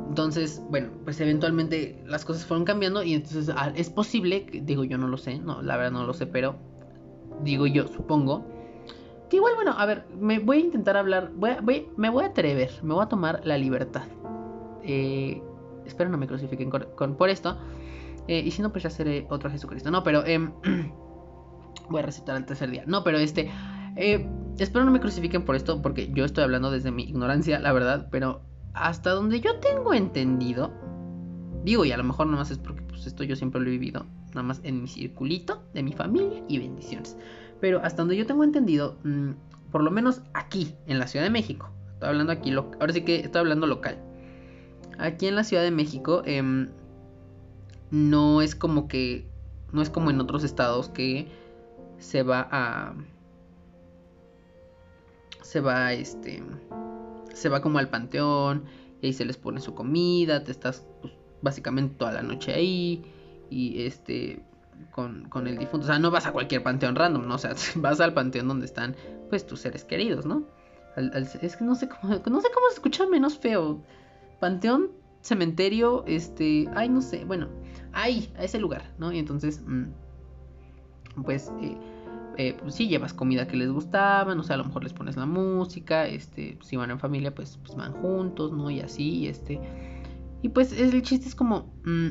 Entonces, 0.07 0.61
bueno, 0.69 0.89
pues 1.03 1.19
eventualmente 1.21 2.03
las 2.05 2.25
cosas 2.25 2.45
fueron 2.45 2.65
cambiando 2.65 3.03
y 3.03 3.13
entonces 3.13 3.49
ah, 3.55 3.71
es 3.75 3.89
posible, 3.89 4.45
digo 4.63 4.83
yo 4.83 4.97
no 4.97 5.07
lo 5.07 5.17
sé, 5.17 5.39
no, 5.39 5.61
la 5.61 5.77
verdad 5.77 5.91
no 5.91 6.05
lo 6.05 6.13
sé, 6.13 6.27
pero 6.27 6.70
digo 7.43 7.67
yo, 7.67 7.87
supongo. 7.87 8.45
Que 9.29 9.37
igual, 9.37 9.55
bueno, 9.55 9.73
a 9.77 9.85
ver, 9.85 10.05
me 10.19 10.39
voy 10.39 10.57
a 10.57 10.59
intentar 10.61 10.97
hablar, 10.97 11.31
voy 11.33 11.87
me 11.95 12.09
voy 12.09 12.25
a 12.25 12.27
atrever, 12.27 12.71
me 12.83 12.93
voy 12.93 13.03
a 13.03 13.07
tomar 13.07 13.41
la 13.45 13.57
libertad. 13.57 14.03
Eh, 14.83 15.41
espero 15.85 16.09
no 16.09 16.17
me 16.17 16.27
crucifiquen 16.27 16.69
por 16.69 17.29
esto. 17.29 17.57
Eh, 18.27 18.41
y 18.45 18.51
si 18.51 18.61
no, 18.61 18.71
pues 18.71 18.83
ya 18.83 18.89
seré 18.89 19.25
otro 19.29 19.49
Jesucristo. 19.49 19.91
No, 19.91 20.03
pero 20.03 20.25
em, 20.25 20.53
voy 21.89 21.99
a 21.99 22.05
recitar 22.05 22.37
el 22.37 22.45
tercer 22.45 22.69
día. 22.71 22.83
No, 22.85 23.03
pero 23.03 23.17
este... 23.17 23.51
Eh, 23.97 24.25
espero 24.57 24.85
no 24.85 24.91
me 24.91 24.99
crucifiquen 24.99 25.43
por 25.43 25.55
esto, 25.55 25.81
porque 25.81 26.11
yo 26.13 26.23
estoy 26.23 26.43
hablando 26.43 26.71
desde 26.71 26.91
mi 26.91 27.03
ignorancia, 27.03 27.59
la 27.59 27.73
verdad, 27.73 28.07
pero 28.09 28.41
hasta 28.73 29.09
donde 29.11 29.41
yo 29.41 29.59
tengo 29.59 29.93
entendido, 29.93 30.71
digo, 31.65 31.83
y 31.83 31.91
a 31.91 31.97
lo 31.97 32.03
mejor 32.03 32.27
nomás 32.27 32.51
es 32.51 32.57
porque 32.57 32.80
pues 33.01 33.07
esto 33.07 33.23
yo 33.23 33.35
siempre 33.35 33.59
lo 33.59 33.67
he 33.67 33.71
vivido, 33.71 34.05
nada 34.27 34.43
más 34.43 34.61
en 34.63 34.83
mi 34.83 34.87
circulito 34.87 35.63
de 35.73 35.81
mi 35.81 35.91
familia 35.91 36.43
y 36.47 36.59
bendiciones. 36.59 37.17
Pero 37.59 37.79
hasta 37.83 38.03
donde 38.03 38.15
yo 38.15 38.27
tengo 38.27 38.43
entendido, 38.43 38.95
mm, 39.03 39.31
por 39.71 39.81
lo 39.81 39.89
menos 39.89 40.21
aquí, 40.35 40.75
en 40.85 40.99
la 40.99 41.07
Ciudad 41.07 41.25
de 41.25 41.31
México, 41.31 41.71
estoy 41.93 42.09
hablando 42.09 42.31
aquí, 42.31 42.51
ahora 42.51 42.93
sí 42.93 43.01
que 43.01 43.21
estoy 43.21 43.39
hablando 43.39 43.65
local. 43.65 43.97
Aquí 44.99 45.25
en 45.25 45.35
la 45.35 45.43
Ciudad 45.43 45.63
de 45.63 45.71
México, 45.71 46.21
em, 46.27 46.69
no 47.89 48.43
es 48.43 48.53
como 48.53 48.87
que, 48.87 49.27
no 49.71 49.81
es 49.81 49.89
como 49.89 50.11
en 50.11 50.21
otros 50.21 50.43
estados 50.43 50.89
que 50.89 51.27
se 51.97 52.21
va 52.21 52.47
a, 52.51 52.93
se 55.41 55.59
va, 55.59 55.93
este, 55.93 56.43
se 57.33 57.49
va 57.49 57.63
como 57.63 57.79
al 57.79 57.89
panteón 57.89 58.65
y 59.01 59.07
ahí 59.07 59.13
se 59.13 59.25
les 59.25 59.37
pone 59.37 59.59
su 59.59 59.73
comida, 59.73 60.43
te 60.43 60.51
estás 60.51 60.85
pues, 61.01 61.13
básicamente 61.41 61.95
toda 61.97 62.11
la 62.13 62.21
noche 62.21 62.53
ahí 62.53 63.03
y 63.49 63.83
este 63.83 64.43
con, 64.91 65.25
con, 65.29 65.47
el 65.47 65.57
difunto. 65.57 65.85
O 65.85 65.87
sea, 65.87 65.99
no 65.99 66.11
vas 66.11 66.25
a 66.25 66.31
cualquier 66.31 66.63
panteón 66.63 66.95
random, 66.95 67.27
¿no? 67.27 67.35
O 67.35 67.37
sea, 67.37 67.53
vas 67.75 67.99
al 67.99 68.13
panteón 68.13 68.47
donde 68.47 68.65
están, 68.65 68.95
pues, 69.29 69.45
tus 69.45 69.61
seres 69.61 69.83
queridos, 69.83 70.25
¿no? 70.25 70.47
es 70.97 71.55
que 71.55 71.63
no 71.63 71.73
sé 71.75 71.87
cómo, 71.87 72.13
no 72.13 72.41
sé 72.41 72.47
cómo 72.53 72.67
se 72.67 72.73
escucha 72.73 73.07
menos 73.07 73.37
feo. 73.37 73.81
Panteón, 74.41 74.89
cementerio, 75.21 76.03
este, 76.05 76.67
ay, 76.73 76.89
no 76.89 77.01
sé, 77.01 77.23
bueno, 77.23 77.47
ahí, 77.93 78.31
a 78.37 78.43
ese 78.43 78.59
lugar, 78.59 78.91
¿no? 78.97 79.11
Y 79.13 79.19
entonces, 79.19 79.61
mm, 79.65 79.85
pues, 81.23 81.49
eh, 81.61 81.77
eh, 82.37 82.57
pues 82.59 82.75
sí 82.75 82.87
llevas 82.87 83.13
comida 83.13 83.47
que 83.47 83.55
les 83.55 83.71
gustaba, 83.71 84.35
no 84.35 84.43
sé, 84.43 84.53
a 84.53 84.57
lo 84.57 84.65
mejor 84.65 84.83
les 84.83 84.93
pones 84.93 85.15
la 85.15 85.25
música, 85.25 86.07
este, 86.07 86.57
si 86.61 86.75
van 86.75 86.91
en 86.91 86.99
familia, 86.99 87.33
pues, 87.33 87.57
pues 87.63 87.75
van 87.77 87.93
juntos, 87.93 88.51
¿no? 88.51 88.69
Y 88.69 88.81
así, 88.81 89.27
este, 89.27 89.59
y 90.41 90.49
pues 90.49 90.71
el 90.73 91.01
chiste 91.01 91.27
es 91.27 91.35
como... 91.35 91.73
Mm, 91.83 92.09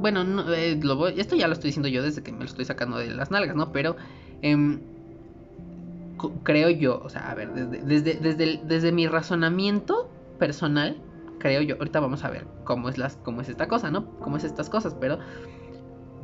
bueno, 0.00 0.52
eh, 0.52 0.80
esto 1.16 1.36
ya 1.36 1.46
lo 1.46 1.52
estoy 1.52 1.68
diciendo 1.68 1.88
yo 1.88 2.02
desde 2.02 2.22
que 2.22 2.32
me 2.32 2.40
lo 2.40 2.44
estoy 2.44 2.64
sacando 2.64 2.98
de 2.98 3.08
las 3.08 3.30
nalgas, 3.30 3.54
¿no? 3.54 3.72
Pero 3.72 3.96
em, 4.40 4.80
creo 6.42 6.70
yo, 6.70 7.00
o 7.04 7.08
sea, 7.08 7.30
a 7.30 7.34
ver, 7.34 7.52
desde, 7.52 8.14
desde, 8.14 8.60
desde, 8.64 8.92
mi 8.92 9.06
razonamiento 9.06 10.10
personal, 10.38 10.96
creo 11.38 11.62
yo, 11.62 11.76
ahorita 11.76 12.00
vamos 12.00 12.24
a 12.24 12.30
ver 12.30 12.46
cómo 12.64 12.88
es, 12.88 12.98
las, 12.98 13.16
cómo 13.16 13.42
es 13.42 13.48
esta 13.48 13.68
cosa, 13.68 13.90
¿no? 13.90 14.18
Cómo 14.18 14.36
es 14.36 14.44
estas 14.44 14.68
cosas, 14.68 14.94
pero 14.94 15.18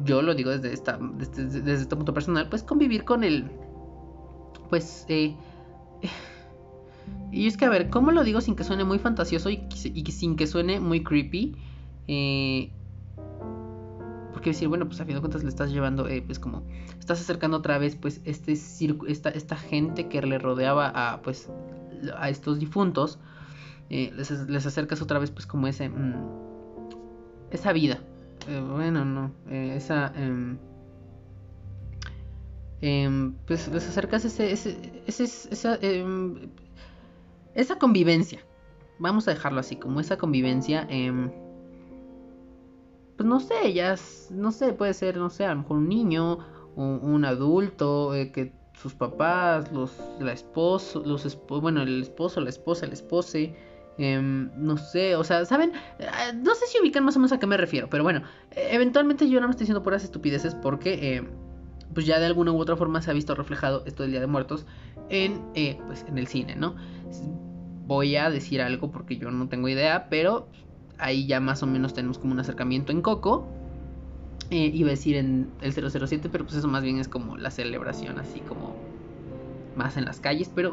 yo 0.05 0.23
lo 0.23 0.35
digo 0.35 0.51
desde, 0.51 0.73
esta, 0.73 0.99
desde, 0.99 1.73
este 1.73 1.97
punto 1.97 2.13
personal, 2.13 2.49
pues 2.49 2.63
convivir 2.63 3.05
con 3.05 3.23
el, 3.23 3.51
pues, 4.71 5.05
eh, 5.09 5.37
y 7.31 7.47
es 7.47 7.57
que, 7.57 7.67
a 7.67 7.69
ver, 7.69 7.91
¿cómo 7.91 8.11
lo 8.11 8.25
digo 8.25 8.41
sin 8.41 8.57
que 8.57 8.65
suene 8.65 8.85
muy 8.85 8.99
fantasioso 8.99 9.51
y, 9.51 9.61
sin 10.11 10.37
que 10.37 10.47
suene 10.47 10.81
muy 10.81 11.03
creepy? 11.03 11.55
Eh, 12.07 12.71
porque 14.33 14.51
decir, 14.51 14.69
bueno, 14.69 14.87
pues 14.87 15.01
a 15.01 15.05
fin 15.05 15.15
de 15.15 15.21
cuentas 15.21 15.43
le 15.43 15.51
estás 15.51 15.71
llevando, 15.71 16.09
eh, 16.09 16.23
pues 16.25 16.39
como, 16.39 16.63
estás 16.99 17.21
acercando 17.21 17.59
otra 17.59 17.77
vez, 17.79 17.97
pues, 17.97 18.21
este 18.25 18.53
esta, 18.53 19.31
esta 19.31 19.57
gente 19.57 20.09
que 20.09 20.23
le 20.23 20.39
rodeaba 20.39 20.89
a, 20.89 21.21
pues, 21.23 21.51
a 22.17 22.31
estos 22.31 22.59
difuntos, 22.59 23.19
eh, 23.91 24.13
les, 24.17 24.67
acercas 24.67 25.03
otra 25.03 25.19
vez, 25.19 25.31
pues, 25.31 25.45
como 25.47 25.67
ese, 25.67 25.89
mm, 25.91 26.15
esa 27.51 27.73
vida. 27.73 27.99
Eh, 28.49 28.61
bueno, 28.61 29.05
no, 29.05 29.33
esa, 29.51 30.13
em, 30.17 30.57
em, 32.81 33.35
pues, 33.47 33.69
les 33.69 33.87
acercas 33.87 34.25
ese, 34.25 34.53
ese, 34.53 35.03
ese 35.07 35.25
esa, 35.25 35.79
em, 35.83 36.49
esa 37.61 37.79
convivencia. 37.79 38.41
Vamos 38.99 39.29
a 39.29 39.33
dejarlo 39.33 39.61
así, 39.61 39.77
como 39.77 40.01
esa 40.01 40.19
convivencia 40.19 40.87
pues 43.19 43.29
no 43.29 43.41
sé, 43.41 43.73
ya, 43.73 43.97
no 44.31 44.53
sé, 44.53 44.73
puede 44.73 44.95
ser, 44.95 45.17
no 45.17 45.29
sé, 45.29 45.45
a 45.45 45.51
lo 45.51 45.63
mejor 45.63 45.79
un 45.79 45.89
niño, 45.89 46.39
un 46.77 47.25
adulto, 47.25 48.15
eh, 48.15 48.31
que 48.31 48.53
sus 48.81 48.95
papás, 48.95 49.73
los, 49.73 49.93
la 50.21 50.33
esposo, 50.33 51.03
los 51.05 51.37
bueno, 51.49 51.83
el 51.83 52.01
esposo, 52.01 52.41
la 52.41 52.49
esposa, 52.49 52.87
el 52.87 52.93
espose, 52.93 53.57
em, 53.99 54.53
no 54.55 54.77
sé, 54.77 55.17
o 55.17 55.25
sea, 55.25 55.45
¿saben? 55.47 55.73
Ah, 56.01 56.31
no 56.33 56.55
sé 56.55 56.69
si 56.69 56.81
ubican 56.81 57.03
más 57.03 57.17
o 57.17 57.19
menos 57.19 57.33
a 57.33 57.41
qué 57.41 57.49
me 57.49 57.57
refiero, 57.57 57.91
pero 57.91 58.05
bueno, 58.05 58.23
eventualmente 58.53 59.29
yo 59.29 59.41
no 59.41 59.49
me 59.49 59.51
estoy 59.51 59.65
diciendo 59.65 59.83
puras 59.83 60.05
estupideces 60.05 60.55
porque, 60.55 61.17
em, 61.17 61.27
pues 61.93 62.07
ya 62.07 62.21
de 62.21 62.27
alguna 62.27 62.53
u 62.53 62.61
otra 62.61 62.77
forma 62.77 63.03
se 63.03 63.11
ha 63.11 63.15
visto 63.15 63.35
reflejado 63.35 63.83
esto 63.85 64.05
del 64.05 64.13
Día 64.13 64.21
de 64.21 64.29
Muertos 64.29 64.65
en, 65.09 65.43
eh, 65.55 65.77
pues, 65.89 66.05
en 66.09 66.19
el 66.19 66.29
cine, 66.29 66.55
¿no? 66.55 66.77
Voy 67.89 68.17
a 68.17 68.31
decir 68.31 68.61
algo 68.61 68.91
porque 68.91 69.17
yo 69.17 69.31
no 69.31 69.49
tengo 69.49 69.69
idea, 69.69 70.09
pero 70.11 70.47
ahí 70.99 71.27
ya 71.27 71.41
más 71.41 71.63
o 71.63 71.67
menos 71.67 71.95
tenemos 71.95 72.19
como 72.19 72.35
un 72.35 72.41
acercamiento 72.41 72.93
en 72.93 73.01
Coco. 73.01 73.49
Eh, 74.51 74.71
iba 74.75 74.89
a 74.89 74.91
decir 74.91 75.17
en 75.17 75.51
el 75.63 75.73
007, 75.73 76.29
pero 76.31 76.45
pues 76.45 76.57
eso 76.57 76.69
más 76.69 76.83
bien 76.83 76.99
es 76.99 77.09
como 77.09 77.37
la 77.37 77.51
celebración, 77.51 78.19
así 78.19 78.41
como 78.41 78.77
más 79.75 79.97
en 79.97 80.05
las 80.05 80.21
calles, 80.21 80.51
pero 80.55 80.73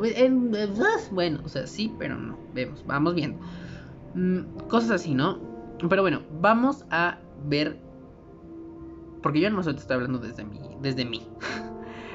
bueno, 1.12 1.42
o 1.46 1.50
sea, 1.50 1.68
sí, 1.68 1.94
pero 1.98 2.18
no, 2.18 2.38
vemos, 2.54 2.84
vamos 2.86 3.16
viendo. 3.16 3.40
Mm, 4.16 4.68
cosas 4.68 4.92
así, 4.92 5.14
¿no? 5.14 5.40
Pero 5.90 6.02
bueno, 6.02 6.22
vamos 6.42 6.86
a 6.90 7.20
ver, 7.48 7.80
porque 9.22 9.40
yo 9.40 9.50
no 9.50 9.62
te 9.62 9.70
estoy 9.72 9.96
hablando 9.96 10.20
desde 10.20 10.44
mí, 10.44 10.60
desde 10.82 11.06
mí. 11.06 11.26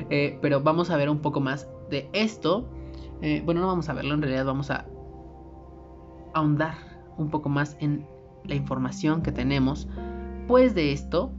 Eh, 0.08 0.38
pero 0.40 0.62
vamos 0.62 0.88
a 0.88 0.96
ver 0.96 1.10
un 1.10 1.18
poco 1.18 1.40
más 1.40 1.68
de 1.90 2.08
esto. 2.14 2.66
Eh, 3.22 3.42
bueno, 3.44 3.60
no 3.60 3.66
vamos 3.66 3.88
a 3.88 3.92
verlo, 3.92 4.14
en 4.14 4.22
realidad 4.22 4.46
vamos 4.46 4.70
a 4.70 4.86
ahondar 6.32 6.74
un 7.18 7.30
poco 7.30 7.48
más 7.48 7.76
en 7.80 8.06
la 8.44 8.54
información 8.54 9.22
que 9.22 9.32
tenemos, 9.32 9.88
pues 10.46 10.74
de 10.74 10.92
esto, 10.92 11.32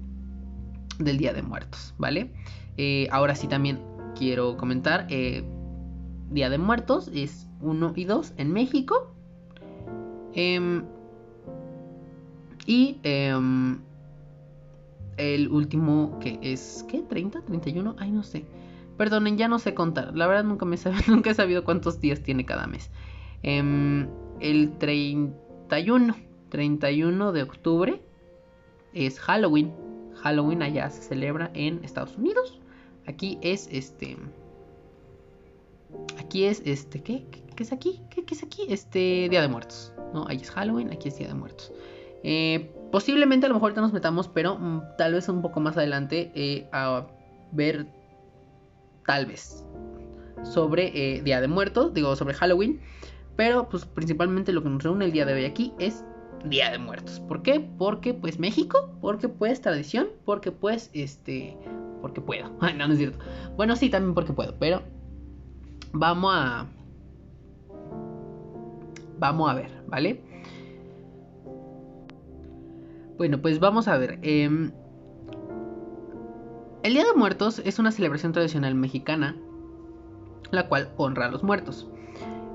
del 1.00 1.18
Día 1.18 1.34
de 1.34 1.42
Muertos, 1.42 1.96
¿vale? 1.98 2.32
Eh, 2.78 3.08
ahora 3.12 3.36
sí 3.36 3.48
también 3.48 3.80
quiero 4.16 4.58
comentar, 4.58 5.08
eh, 5.10 5.44
Día 6.30 6.50
de 6.50 6.58
Muertos 6.58 7.10
es 7.14 7.48
1 7.62 7.94
y 7.96 8.06
2 8.06 8.34
en 8.38 8.54
México. 8.54 9.14
Em, 10.34 10.86
y 12.66 13.00
em, 13.04 13.80
el 15.18 15.50
último 15.50 16.18
que 16.20 16.40
es, 16.42 16.86
¿qué? 16.88 17.04
¿30? 17.04 17.44
¿31? 17.44 17.96
Ay, 17.98 18.12
no 18.12 18.24
sé. 18.24 18.46
Perdonen, 18.98 19.38
ya 19.38 19.48
no 19.48 19.60
sé 19.60 19.74
contar. 19.74 20.16
La 20.16 20.28
verdad 20.28 20.44
nunca, 20.44 20.66
me 20.66 20.78
nunca 21.08 21.32
he 21.32 21.34
sabido 21.34 21.64
cuántos 21.64 22.00
días 22.00 22.22
tiene 22.22 22.46
cada 22.46 22.68
mes. 22.68 22.92
Em, 23.44 24.08
el 24.40 24.78
31, 24.78 26.16
31 26.50 27.32
de 27.32 27.44
octubre 27.44 28.02
es 28.94 29.20
Halloween. 29.20 29.74
Halloween 30.16 30.62
allá 30.62 30.90
se 30.90 31.02
celebra 31.02 31.52
en 31.54 31.84
Estados 31.84 32.18
Unidos. 32.18 32.60
Aquí 33.08 33.40
es 33.42 33.68
este. 33.72 34.18
Aquí 36.20 36.46
es 36.46 36.62
este. 36.66 37.02
¿Qué? 37.02 37.26
¿Qué, 37.56 37.64
es 37.64 37.72
aquí? 37.72 38.02
¿Qué, 38.10 38.24
es 38.30 38.44
aquí? 38.44 38.66
Este. 38.70 39.28
Día 39.30 39.42
de 39.42 39.48
Muertos. 39.48 39.94
¿No? 40.14 40.28
Ahí 40.28 40.38
es 40.38 40.52
Halloween, 40.52 40.92
aquí 40.92 41.08
es 41.08 41.18
Día 41.18 41.28
de 41.28 41.34
Muertos. 41.34 41.72
Eh, 42.24 42.72
posiblemente 42.92 43.48
a 43.48 43.50
lo 43.50 43.56
mejor 43.56 43.70
ahorita 43.70 43.82
nos 43.82 43.94
metamos, 43.94 44.28
pero 44.28 44.58
mm, 44.58 44.82
tal 44.98 45.14
vez 45.14 45.28
un 45.30 45.42
poco 45.42 45.60
más 45.60 45.78
adelante 45.78 46.32
eh, 46.36 46.68
a 46.72 47.08
ver. 47.52 47.88
Tal 49.06 49.26
vez. 49.26 49.66
Sobre 50.44 50.92
eh, 50.94 51.22
Día 51.22 51.42
de 51.42 51.48
Muertos. 51.48 51.94
Digo, 51.94 52.16
sobre 52.16 52.34
Halloween. 52.34 52.80
Pero 53.36 53.70
pues 53.70 53.86
principalmente 53.86 54.54
lo 54.54 54.62
que 54.64 54.70
nos 54.70 54.84
reúne 54.84 55.06
el 55.06 55.12
día 55.12 55.26
de 55.26 55.34
hoy 55.34 55.46
aquí 55.46 55.74
es 55.80 56.04
Día 56.46 56.72
de 56.72 56.78
Muertos. 56.78 57.20
¿Por 57.22 57.42
qué? 57.42 57.60
Porque 57.78 58.14
pues 58.14 58.40
México, 58.40 58.92
porque 59.02 59.30
pues 59.30 59.62
tradición, 59.62 60.08
porque 60.26 60.52
pues 60.52 60.90
este, 60.94 61.58
porque 62.02 62.22
puedo. 62.22 62.50
no, 62.78 62.88
no 62.88 62.94
es 62.94 62.98
cierto. 62.98 63.20
Bueno, 63.56 63.76
sí, 63.76 63.90
también 63.90 64.14
porque 64.14 64.34
puedo, 64.34 64.56
pero 64.58 64.82
vamos 65.94 66.34
a 66.36 66.68
vamos 69.20 69.52
a 69.52 69.54
ver, 69.54 69.72
¿vale? 69.88 70.22
Bueno, 73.18 73.40
pues 73.40 73.60
vamos 73.60 73.88
a 73.88 73.98
ver. 73.98 74.18
Em, 74.24 74.72
el 76.84 76.94
Día 76.94 77.04
de 77.06 77.14
Muertos 77.18 77.62
es 77.64 77.80
una 77.80 77.92
celebración 77.92 78.32
tradicional 78.32 78.76
mexicana, 78.76 79.36
la 80.52 80.68
cual 80.68 80.90
honra 80.98 81.28
a 81.28 81.32
los 81.32 81.44
muertos. 81.44 81.88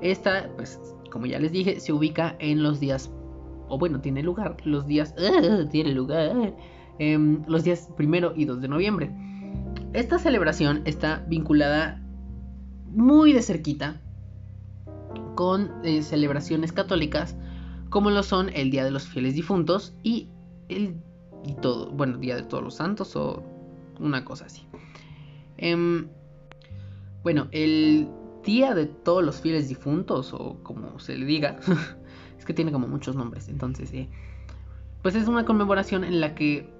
Esta, 0.00 0.50
pues, 0.56 0.80
como 1.10 1.26
ya 1.26 1.38
les 1.38 1.52
dije, 1.52 1.80
se 1.80 1.92
ubica 1.92 2.36
en 2.38 2.62
los 2.62 2.80
días 2.80 3.10
o 3.68 3.78
bueno, 3.78 4.00
tiene 4.00 4.22
lugar 4.22 4.56
los 4.64 4.86
días, 4.86 5.14
tiene 5.70 5.92
lugar, 5.92 6.54
em, 6.98 7.42
los 7.46 7.64
días 7.64 7.88
primero 7.96 8.32
y 8.36 8.44
2 8.44 8.60
de 8.60 8.68
noviembre. 8.68 9.10
Esta 9.92 10.18
celebración 10.18 10.82
está 10.84 11.24
vinculada 11.28 12.02
muy 12.86 13.32
de 13.32 13.42
cerquita 13.42 14.00
con 15.34 15.70
eh, 15.84 16.02
celebraciones 16.02 16.72
católicas 16.72 17.36
como 17.90 18.10
lo 18.10 18.22
son 18.22 18.50
el 18.54 18.70
Día 18.70 18.84
de 18.84 18.90
los 18.90 19.06
Fieles 19.06 19.34
Difuntos 19.34 19.94
y 20.02 20.28
el 20.68 20.96
y 21.44 21.54
todo, 21.54 21.90
bueno, 21.92 22.18
Día 22.18 22.36
de 22.36 22.42
Todos 22.42 22.64
los 22.64 22.74
Santos 22.74 23.14
o 23.14 23.42
una 24.00 24.24
cosa 24.24 24.46
así. 24.46 24.66
Em, 25.56 26.08
bueno, 27.22 27.48
el 27.52 28.08
Día 28.44 28.74
de 28.74 28.86
Todos 28.86 29.24
los 29.24 29.40
Fieles 29.40 29.68
Difuntos 29.68 30.32
o 30.32 30.62
como 30.62 30.98
se 31.00 31.16
le 31.16 31.26
diga 31.26 31.58
que 32.46 32.54
tiene 32.54 32.72
como 32.72 32.88
muchos 32.88 33.16
nombres. 33.16 33.48
Entonces, 33.48 33.92
eh, 33.92 34.08
pues 35.02 35.14
es 35.14 35.28
una 35.28 35.44
conmemoración 35.44 36.04
en 36.04 36.20
la 36.20 36.34
que 36.34 36.72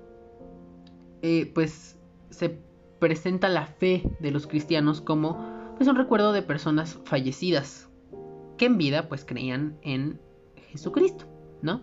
eh, 1.20 1.50
pues 1.54 1.98
se 2.30 2.58
presenta 2.98 3.48
la 3.50 3.66
fe 3.66 4.02
de 4.20 4.30
los 4.30 4.46
cristianos 4.46 5.02
como 5.02 5.74
pues 5.76 5.88
un 5.88 5.96
recuerdo 5.96 6.32
de 6.32 6.40
personas 6.40 6.98
fallecidas 7.04 7.90
que 8.56 8.64
en 8.64 8.78
vida 8.78 9.08
pues 9.08 9.26
creían 9.26 9.76
en 9.82 10.18
Jesucristo, 10.70 11.26
¿no? 11.60 11.82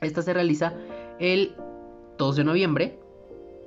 Esta 0.00 0.22
se 0.22 0.32
realiza 0.32 0.74
el 1.18 1.56
2 2.18 2.36
de 2.36 2.44
noviembre, 2.44 3.00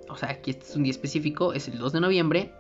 o 0.10 0.16
sea, 0.16 0.30
aquí 0.30 0.52
este 0.52 0.66
es 0.66 0.76
un 0.76 0.84
día 0.84 0.92
específico, 0.92 1.54
es 1.54 1.68
el 1.68 1.78
2 1.78 1.94
de 1.94 2.00
noviembre, 2.02 2.52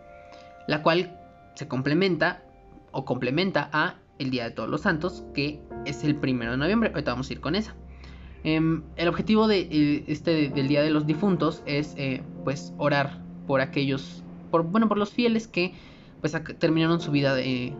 la 0.67 0.81
cual 0.83 1.19
se 1.55 1.67
complementa 1.67 2.43
o 2.91 3.05
complementa 3.05 3.69
a 3.73 3.95
el 4.19 4.31
Día 4.31 4.45
de 4.45 4.51
Todos 4.51 4.69
los 4.69 4.81
Santos, 4.81 5.23
que 5.33 5.61
es 5.85 6.03
el 6.03 6.15
primero 6.15 6.51
de 6.51 6.57
noviembre. 6.57 6.89
Ahorita 6.89 7.11
vamos 7.11 7.29
a 7.29 7.33
ir 7.33 7.39
con 7.39 7.55
esa. 7.55 7.75
Em, 8.43 8.83
el 8.95 9.07
objetivo 9.07 9.47
de, 9.47 9.61
eh, 9.61 10.03
este, 10.07 10.49
del 10.49 10.67
Día 10.67 10.81
de 10.81 10.89
los 10.89 11.05
Difuntos 11.05 11.63
es 11.65 11.93
eh, 11.97 12.21
pues 12.43 12.73
orar 12.77 13.21
por 13.47 13.61
aquellos, 13.61 14.23
por, 14.51 14.63
bueno, 14.63 14.87
por 14.87 14.97
los 14.97 15.11
fieles 15.11 15.47
que 15.47 15.73
pues 16.21 16.37
terminaron 16.59 16.99
su 16.99 17.11
vida 17.11 17.39
en 17.41 17.75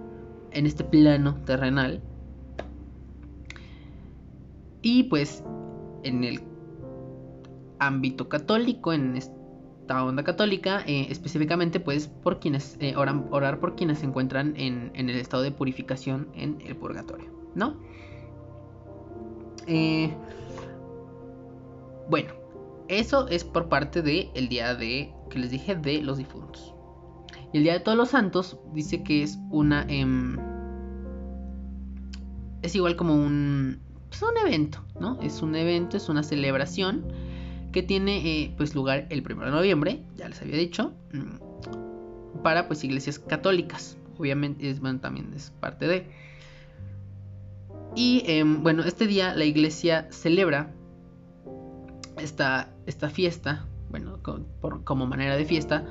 este 0.52 0.84
plano 0.84 1.36
terrenal. 1.46 2.02
Y 4.82 5.04
pues 5.04 5.44
en 6.04 6.24
el 6.24 6.42
ámbito 7.80 8.30
católico, 8.30 8.94
en 8.94 9.18
esta 9.90 10.04
onda 10.04 10.24
católica, 10.24 10.84
eh, 10.86 11.08
específicamente 11.10 11.80
pues 11.80 12.08
por 12.08 12.40
quienes 12.40 12.78
oran, 12.96 13.26
orar 13.32 13.60
por 13.60 13.76
quienes 13.76 13.98
se 13.98 14.06
encuentran 14.06 14.54
en, 14.56 14.92
el 14.94 15.10
estado 15.10 15.42
de 15.42 15.52
purificación 15.52 16.28
en 16.36 16.62
el 16.62 16.76
purgatorio, 16.76 17.32
¿no? 17.56 17.76
Eh, 19.66 20.14
bueno, 22.08 22.34
eso 22.88 23.28
es 23.30 23.44
por 23.44 23.68
parte 23.68 24.04
del 24.04 24.30
el 24.36 24.48
día 24.48 24.76
de, 24.76 25.12
que 25.32 25.40
les 25.40 25.50
dije, 25.50 25.74
de 25.74 26.04
los 26.04 26.20
difuntos. 26.20 26.76
Y 27.52 27.58
el 27.58 27.64
día 27.64 27.74
de 27.74 27.80
todos 27.80 27.98
los 27.98 28.10
santos 28.10 28.60
dice 28.74 29.02
que 29.02 29.24
es 29.24 29.40
una... 29.50 29.88
Em, 29.90 30.38
es 32.62 32.76
igual 32.76 32.96
como 32.96 33.16
un... 33.16 33.80
Pues 34.10 34.22
un 34.22 34.38
evento, 34.38 34.86
¿no? 35.00 35.20
Es 35.22 35.42
un 35.42 35.56
evento, 35.56 35.98
es 35.98 36.10
una 36.10 36.22
celebración 36.22 37.06
que 37.72 37.84
tiene 37.84 38.18
eh, 38.18 38.54
pues 38.58 38.76
lugar 38.76 39.08
el 39.10 39.22
1 39.22 39.46
de 39.46 39.52
noviembre, 39.52 40.04
ya 40.16 40.28
les 40.28 40.42
había 40.42 40.58
dicho, 40.58 40.92
mm, 41.14 42.42
para 42.42 42.68
pues 42.68 42.84
iglesias 42.84 43.20
católicas. 43.20 43.98
Obviamente 44.18 44.70
es, 44.70 44.80
bueno, 44.80 45.00
también 45.00 45.32
es 45.36 45.52
parte 45.60 45.88
de... 45.88 46.08
Y 47.96 48.24
em, 48.28 48.64
bueno, 48.64 48.84
este 48.84 49.08
día 49.08 49.34
la 49.34 49.46
iglesia 49.46 50.08
celebra 50.12 50.72
esta, 52.18 52.70
esta 52.86 53.10
fiesta, 53.10 53.66
bueno, 53.90 54.20
como 54.84 55.08
manera 55.08 55.36
de 55.36 55.46
fiesta, 55.46 55.86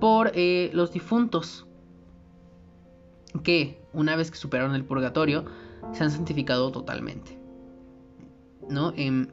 por 0.00 0.32
eh, 0.34 0.70
los 0.72 0.92
difuntos 0.92 1.66
que 3.42 3.80
una 3.92 4.16
vez 4.16 4.30
que 4.30 4.36
superaron 4.36 4.74
el 4.74 4.84
purgatorio 4.84 5.44
se 5.92 6.04
han 6.04 6.10
santificado 6.10 6.70
totalmente. 6.70 7.38
¿No? 8.68 8.92
Em, 8.96 9.28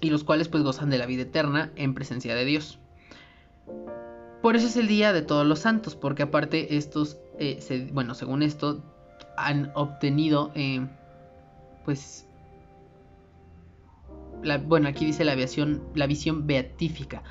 y 0.00 0.10
los 0.10 0.24
cuales 0.24 0.48
pues 0.48 0.62
gozan 0.62 0.90
de 0.90 0.98
la 0.98 1.06
vida 1.06 1.22
eterna 1.22 1.72
en 1.76 1.94
presencia 1.94 2.34
de 2.34 2.44
Dios. 2.44 2.78
Por 4.42 4.54
eso 4.54 4.66
es 4.66 4.76
el 4.76 4.86
día 4.86 5.12
de 5.12 5.22
todos 5.22 5.46
los 5.46 5.60
santos, 5.60 5.96
porque 5.96 6.22
aparte 6.22 6.76
estos, 6.76 7.18
eh, 7.38 7.90
bueno, 7.92 8.14
según 8.14 8.42
esto, 8.42 8.82
han 9.36 9.72
obtenido, 9.74 10.52
eh, 10.54 10.86
pues, 11.84 12.26
bueno, 14.66 14.88
aquí 14.88 15.04
dice 15.04 15.24
la, 15.24 15.32
aviación, 15.32 15.82
la 15.94 16.06
visión 16.06 16.46
beatífica, 16.46 17.24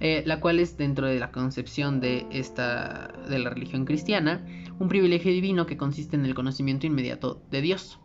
eh, 0.00 0.22
la 0.26 0.40
cual 0.40 0.58
es 0.58 0.78
dentro 0.78 1.06
de 1.06 1.18
la 1.18 1.30
concepción 1.30 2.00
de 2.00 2.26
esta, 2.30 3.12
de 3.28 3.38
la 3.38 3.50
religión 3.50 3.84
cristiana, 3.84 4.44
un 4.78 4.88
privilegio 4.88 5.30
divino 5.30 5.66
que 5.66 5.76
consiste 5.76 6.16
en 6.16 6.24
el 6.24 6.34
conocimiento 6.34 6.86
inmediato 6.86 7.42
de 7.50 7.60
Dios. 7.60 7.98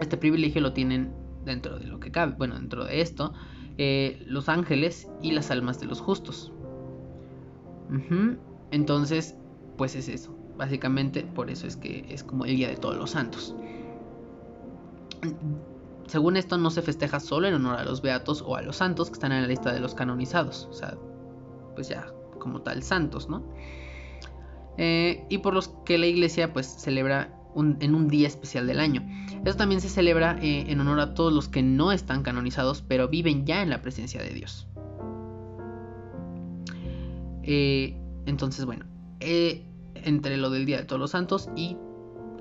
Este 0.00 0.16
privilegio 0.16 0.60
lo 0.60 0.72
tienen 0.72 1.12
dentro 1.44 1.78
de 1.78 1.86
lo 1.86 2.00
que 2.00 2.10
cabe, 2.10 2.34
bueno, 2.36 2.54
dentro 2.56 2.84
de 2.84 3.00
esto, 3.00 3.32
eh, 3.78 4.22
los 4.26 4.48
ángeles 4.48 5.08
y 5.22 5.32
las 5.32 5.50
almas 5.50 5.80
de 5.80 5.86
los 5.86 6.00
justos. 6.00 6.52
Entonces, 8.70 9.36
pues 9.76 9.94
es 9.94 10.08
eso. 10.08 10.36
Básicamente 10.56 11.22
por 11.22 11.50
eso 11.50 11.66
es 11.66 11.76
que 11.76 12.06
es 12.08 12.22
como 12.24 12.44
el 12.44 12.56
Día 12.56 12.68
de 12.68 12.76
Todos 12.76 12.96
los 12.96 13.10
Santos. 13.10 13.54
Según 16.06 16.36
esto 16.36 16.58
no 16.58 16.70
se 16.70 16.82
festeja 16.82 17.18
solo 17.18 17.48
en 17.48 17.54
honor 17.54 17.78
a 17.78 17.84
los 17.84 18.02
beatos 18.02 18.42
o 18.46 18.56
a 18.56 18.62
los 18.62 18.76
santos 18.76 19.08
que 19.08 19.14
están 19.14 19.32
en 19.32 19.42
la 19.42 19.48
lista 19.48 19.72
de 19.72 19.80
los 19.80 19.94
canonizados. 19.94 20.68
O 20.70 20.72
sea, 20.72 20.96
pues 21.74 21.88
ya 21.88 22.06
como 22.38 22.60
tal 22.62 22.82
santos, 22.82 23.28
¿no? 23.28 23.42
eh, 24.76 25.24
y 25.28 25.38
por 25.38 25.54
los 25.54 25.68
que 25.84 25.98
la 25.98 26.06
iglesia 26.06 26.52
pues 26.52 26.66
celebra 26.66 27.38
en 27.56 27.94
un 27.94 28.08
día 28.08 28.26
especial 28.26 28.66
del 28.66 28.80
año. 28.80 29.02
Esto 29.44 29.56
también 29.56 29.80
se 29.80 29.88
celebra 29.88 30.38
eh, 30.40 30.64
en 30.68 30.80
honor 30.80 31.00
a 31.00 31.14
todos 31.14 31.32
los 31.32 31.48
que 31.48 31.62
no 31.62 31.92
están 31.92 32.22
canonizados, 32.22 32.82
pero 32.86 33.08
viven 33.08 33.46
ya 33.46 33.62
en 33.62 33.70
la 33.70 33.82
presencia 33.82 34.22
de 34.22 34.30
Dios. 34.30 34.66
Eh, 37.42 37.96
entonces, 38.26 38.64
bueno, 38.64 38.86
entre 39.20 40.36
lo 40.36 40.50
del 40.50 40.66
Día 40.66 40.78
de 40.78 40.84
Todos 40.84 41.00
los 41.00 41.10
Santos 41.10 41.50
y 41.56 41.76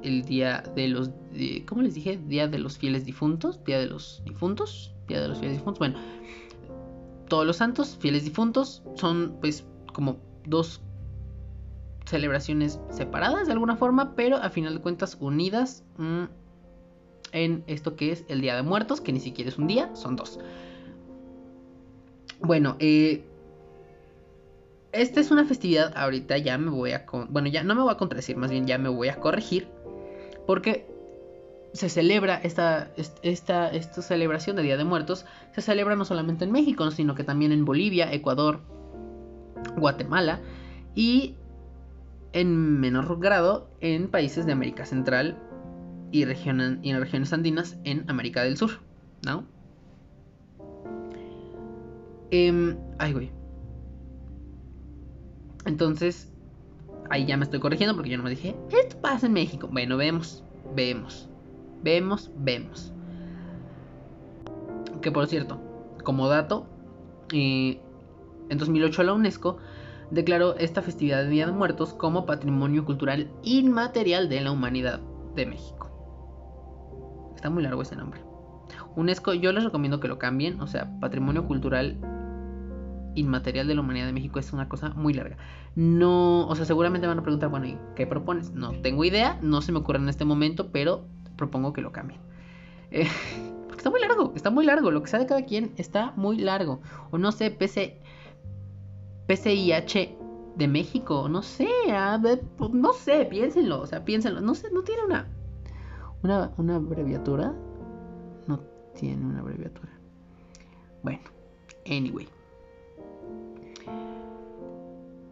el 0.02 0.24
Día 0.24 0.64
de 0.76 0.88
los... 0.88 1.12
¿Cómo 1.66 1.82
les 1.82 1.96
dije? 1.96 2.20
Día 2.28 2.48
de 2.48 2.60
los 2.60 2.78
fieles 2.78 3.06
difuntos. 3.06 3.64
Día 3.66 3.80
de 3.80 3.88
los 3.88 4.22
difuntos. 4.26 4.94
Día 5.08 5.22
de 5.22 5.28
los 5.28 5.40
fieles 5.40 5.58
difuntos. 5.58 5.80
Bueno, 5.80 5.98
todos 7.34 7.48
los 7.48 7.58
santos, 7.58 7.98
fieles 8.00 8.26
difuntos, 8.26 8.84
son 8.94 9.38
pues 9.42 9.66
como 9.92 10.18
dos 10.46 10.83
celebraciones 12.06 12.80
separadas 12.90 13.48
de 13.48 13.54
alguna 13.54 13.76
forma, 13.76 14.16
pero 14.16 14.38
a 14.38 14.50
final 14.50 14.76
de 14.76 14.82
cuentas 14.82 15.18
unidas 15.20 15.84
mm, 15.98 16.24
en 17.32 17.64
esto 17.68 17.96
que 17.96 18.12
es 18.12 18.26
el 18.28 18.42
Día 18.42 18.56
de 18.56 18.64
Muertos, 18.64 19.02
que 19.02 19.12
ni 19.12 19.20
siquiera 19.20 19.50
es 19.50 19.58
un 19.58 19.68
día, 19.68 19.96
son 19.96 20.16
dos. 20.16 20.40
Bueno, 22.40 22.76
eh, 22.80 23.26
esta 24.92 25.20
es 25.20 25.32
una 25.32 25.46
festividad, 25.46 25.94
ahorita 25.96 26.38
ya 26.38 26.58
me 26.58 26.70
voy 26.70 26.92
a... 26.92 27.06
bueno, 27.30 27.48
ya 27.48 27.64
no 27.64 27.74
me 27.76 27.82
voy 27.82 27.92
a 27.92 27.98
contradecir, 27.98 28.38
más 28.38 28.52
bien 28.52 28.68
ya 28.68 28.78
me 28.78 28.90
voy 28.90 29.10
a 29.10 29.16
corregir, 29.20 29.68
porque 30.46 30.88
se 31.74 31.90
celebra 31.90 32.36
esta, 32.36 32.92
esta, 33.24 33.70
esta 33.70 34.02
celebración 34.04 34.56
de 34.56 34.62
Día 34.62 34.78
de 34.78 34.84
Muertos, 34.84 35.26
se 35.56 35.62
celebra 35.62 35.96
no 35.96 36.06
solamente 36.06 36.46
en 36.46 36.52
México, 36.52 36.92
sino 36.92 37.16
que 37.16 37.24
también 37.24 37.52
en 37.52 37.66
Bolivia, 37.66 38.14
Ecuador, 38.14 38.60
Guatemala 39.76 40.40
y 40.94 41.36
en 42.34 42.80
menor 42.80 43.20
grado 43.20 43.70
en 43.80 44.10
países 44.10 44.46
de 44.46 44.52
América 44.52 44.86
Central 44.86 45.38
y, 46.12 46.26
y 46.26 46.90
en 46.90 47.00
regiones 47.00 47.34
andinas 47.34 47.78
en 47.84 48.10
América 48.10 48.44
del 48.44 48.58
Sur, 48.58 48.82
¿no? 49.26 49.46
Em, 52.32 52.76
ay, 52.98 53.14
güey. 53.14 53.32
Entonces, 55.66 56.32
ahí 57.10 57.26
ya 57.26 57.38
me 57.38 57.44
estoy 57.44 57.60
corrigiendo 57.60 57.96
porque 57.96 58.10
yo 58.10 58.18
no 58.18 58.24
me 58.24 58.32
dije, 58.32 58.56
esto 58.72 58.98
pasa 59.02 59.28
en 59.28 59.34
México. 59.34 59.70
Bueno, 59.72 59.98
vemos, 59.98 60.44
vemos, 60.76 61.30
vemos, 61.84 62.32
vemos. 62.38 62.92
Que 65.02 65.12
por 65.12 65.28
cierto, 65.28 65.62
como 66.04 66.28
dato, 66.28 66.66
eh, 67.32 67.80
en 68.50 68.58
2008 68.58 69.04
la 69.04 69.14
UNESCO 69.14 69.58
declaró 70.14 70.56
esta 70.58 70.82
festividad 70.82 71.24
de 71.24 71.30
Día 71.30 71.48
de 71.48 71.52
Muertos 71.52 71.94
como 71.94 72.26
Patrimonio 72.26 72.86
Cultural 72.86 73.32
Inmaterial 73.42 74.30
de 74.30 74.42
la 74.42 74.52
Humanidad 74.52 75.02
de 75.36 75.46
México. 75.48 75.90
Está 77.36 77.50
muy 77.50 77.64
largo 77.64 77.82
ese 77.82 77.96
nombre. 77.96 78.22
UNESCO, 78.96 79.34
yo 79.34 79.52
les 79.52 79.64
recomiendo 79.64 80.00
que 80.00 80.08
lo 80.08 80.20
cambien, 80.20 80.62
o 80.62 80.68
sea, 80.68 81.00
Patrimonio 81.00 81.48
Cultural 81.48 81.98
Inmaterial 83.16 83.68
de 83.68 83.76
la 83.76 83.82
Humanidad 83.82 84.06
de 84.06 84.14
México 84.14 84.40
es 84.40 84.54
una 84.54 84.70
cosa 84.70 84.90
muy 84.90 85.14
larga. 85.14 85.38
No, 85.76 86.48
o 86.48 86.56
sea, 86.56 86.66
seguramente 86.66 87.08
van 87.08 87.20
a 87.20 87.24
preguntar, 87.24 87.50
bueno, 87.50 87.66
¿y 87.66 87.78
qué 87.96 88.06
propones? 88.06 88.52
No 88.52 88.72
tengo 88.82 89.04
idea, 89.04 89.40
no 89.42 89.62
se 89.62 89.72
me 89.72 89.80
ocurre 89.80 89.98
en 89.98 90.10
este 90.10 90.26
momento, 90.26 90.72
pero 90.72 91.06
propongo 91.38 91.74
que 91.74 91.82
lo 91.82 91.92
cambien. 91.92 92.22
Eh, 92.92 93.08
porque 93.68 93.78
está 93.78 93.90
muy 93.90 94.00
largo, 94.00 94.34
está 94.36 94.52
muy 94.52 94.66
largo, 94.66 94.92
lo 94.92 95.02
que 95.02 95.10
sea 95.10 95.20
de 95.20 95.26
cada 95.26 95.44
quien 95.44 95.74
está 95.78 96.14
muy 96.16 96.38
largo. 96.38 96.82
O 97.10 97.18
no 97.18 97.32
sé, 97.32 97.50
PC, 97.50 98.00
PCIH 99.28 100.18
de 100.56 100.68
México, 100.68 101.28
no 101.30 101.42
sé, 101.42 101.68
no 102.72 102.94
sé, 102.94 103.26
piénsenlo, 103.26 103.82
o 103.82 103.88
sea, 103.88 104.06
piénsenlo, 104.06 104.42
no 104.42 104.54
sé, 104.54 104.70
no 104.72 104.84
tiene 104.84 105.04
una, 105.04 105.28
una, 106.58 106.76
abreviatura, 106.76 107.54
no 108.48 108.60
tiene 108.94 109.26
una 109.26 109.40
abreviatura. 109.40 109.92
Bueno, 111.02 111.22
anyway. 111.88 112.28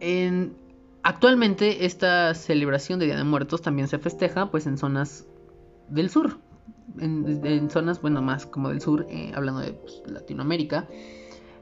En, 0.00 0.56
actualmente 1.04 1.86
esta 1.86 2.34
celebración 2.34 2.98
de 2.98 3.06
Día 3.06 3.16
de 3.16 3.24
Muertos 3.24 3.62
también 3.62 3.86
se 3.86 3.98
festeja 3.98 4.50
pues 4.50 4.66
en 4.66 4.76
zonas 4.76 5.28
del 5.88 6.10
sur, 6.10 6.38
en, 6.98 7.70
zonas, 7.70 8.02
bueno, 8.02 8.22
más 8.22 8.46
como 8.46 8.70
del 8.70 8.80
sur, 8.80 9.06
eh, 9.08 9.32
hablando 9.34 9.60
de 9.60 9.72
pues, 9.72 10.02
Latinoamérica, 10.06 10.88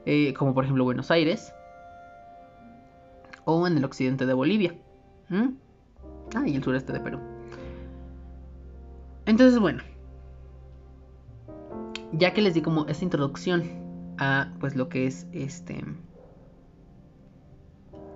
eh, 0.05 0.33
como 0.33 0.53
por 0.55 0.63
ejemplo 0.63 0.83
Buenos 0.83 1.11
Aires, 1.11 1.53
o 3.45 3.67
en 3.67 3.77
el 3.77 3.85
occidente 3.85 4.25
de 4.25 4.33
Bolivia. 4.33 4.75
Ah, 5.29 6.47
y 6.47 6.55
el 6.55 6.63
sureste 6.63 6.93
de 6.93 6.99
Perú. 6.99 7.19
Entonces, 9.25 9.59
bueno, 9.59 9.83
ya 12.13 12.33
que 12.33 12.41
les 12.41 12.53
di 12.53 12.61
como 12.61 12.85
esta 12.87 13.03
introducción 13.03 13.63
a 14.17 14.53
pues 14.59 14.75
lo 14.75 14.89
que 14.89 15.07
es 15.07 15.27
este 15.31 15.83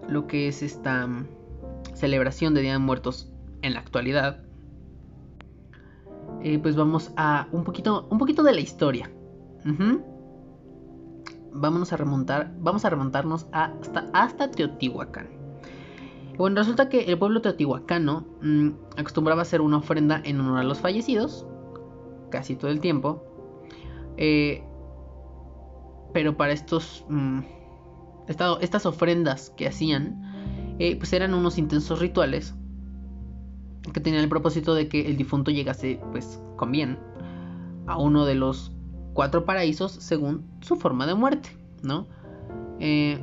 lo 0.08 0.28
que 0.28 0.48
es 0.48 0.62
esta 0.62 1.08
mm, 1.08 1.28
celebración 1.94 2.54
de 2.54 2.62
Día 2.62 2.74
de 2.74 2.80
Muertos 2.80 3.32
en 3.62 3.74
la 3.74 3.80
actualidad, 3.80 4.44
eh, 6.44 6.60
pues 6.60 6.76
vamos 6.76 7.12
a 7.18 7.48
un 7.52 7.64
poquito, 7.64 8.08
un 8.12 8.18
poquito 8.18 8.44
de 8.44 8.54
la 8.54 8.62
historia. 8.62 9.10
Vámonos 11.58 11.94
a 11.94 11.98
remontar, 11.98 12.54
vamos 12.60 12.84
a 12.84 12.90
remontarnos 12.90 13.48
hasta, 13.52 14.10
hasta 14.14 14.52
Teotihuacán. 14.52 15.30
Bueno, 16.38 16.58
resulta 16.58 16.90
que 16.90 17.06
el 17.06 17.18
pueblo 17.18 17.42
teotihuacano 17.42 18.26
mm, 18.42 18.70
acostumbraba 18.98 19.42
hacer 19.42 19.62
una 19.62 19.78
ofrenda 19.78 20.22
en 20.26 20.42
honor 20.42 20.60
a 20.60 20.64
los 20.64 20.80
fallecidos, 20.80 21.48
casi 22.30 22.58
todo 22.58 22.72
el 22.72 22.82
tiempo. 22.82 23.24
Eh, 24.18 24.62
pero 26.14 26.36
para 26.36 26.52
estos, 26.52 27.06
mm, 27.10 27.40
estas 28.28 28.86
ofrendas 28.86 29.52
que 29.56 29.68
hacían, 29.68 30.76
eh, 30.80 30.98
pues 30.98 31.14
eran 31.14 31.34
unos 31.34 31.58
intensos 31.58 32.00
rituales 32.00 32.54
que 33.94 34.02
tenían 34.02 34.24
el 34.24 34.30
propósito 34.30 34.74
de 34.74 34.90
que 34.90 35.08
el 35.08 35.16
difunto 35.16 35.52
llegase, 35.52 36.02
pues, 36.12 36.42
con 36.58 36.72
bien 36.72 37.00
a 37.88 37.98
uno 37.98 38.26
de 38.26 38.36
los 38.36 38.75
cuatro 39.16 39.46
paraísos 39.46 39.94
según 39.94 40.46
su 40.60 40.76
forma 40.76 41.08
de 41.08 41.16
muerte, 41.16 41.50
¿no? 41.82 42.06
Eh, 42.80 43.18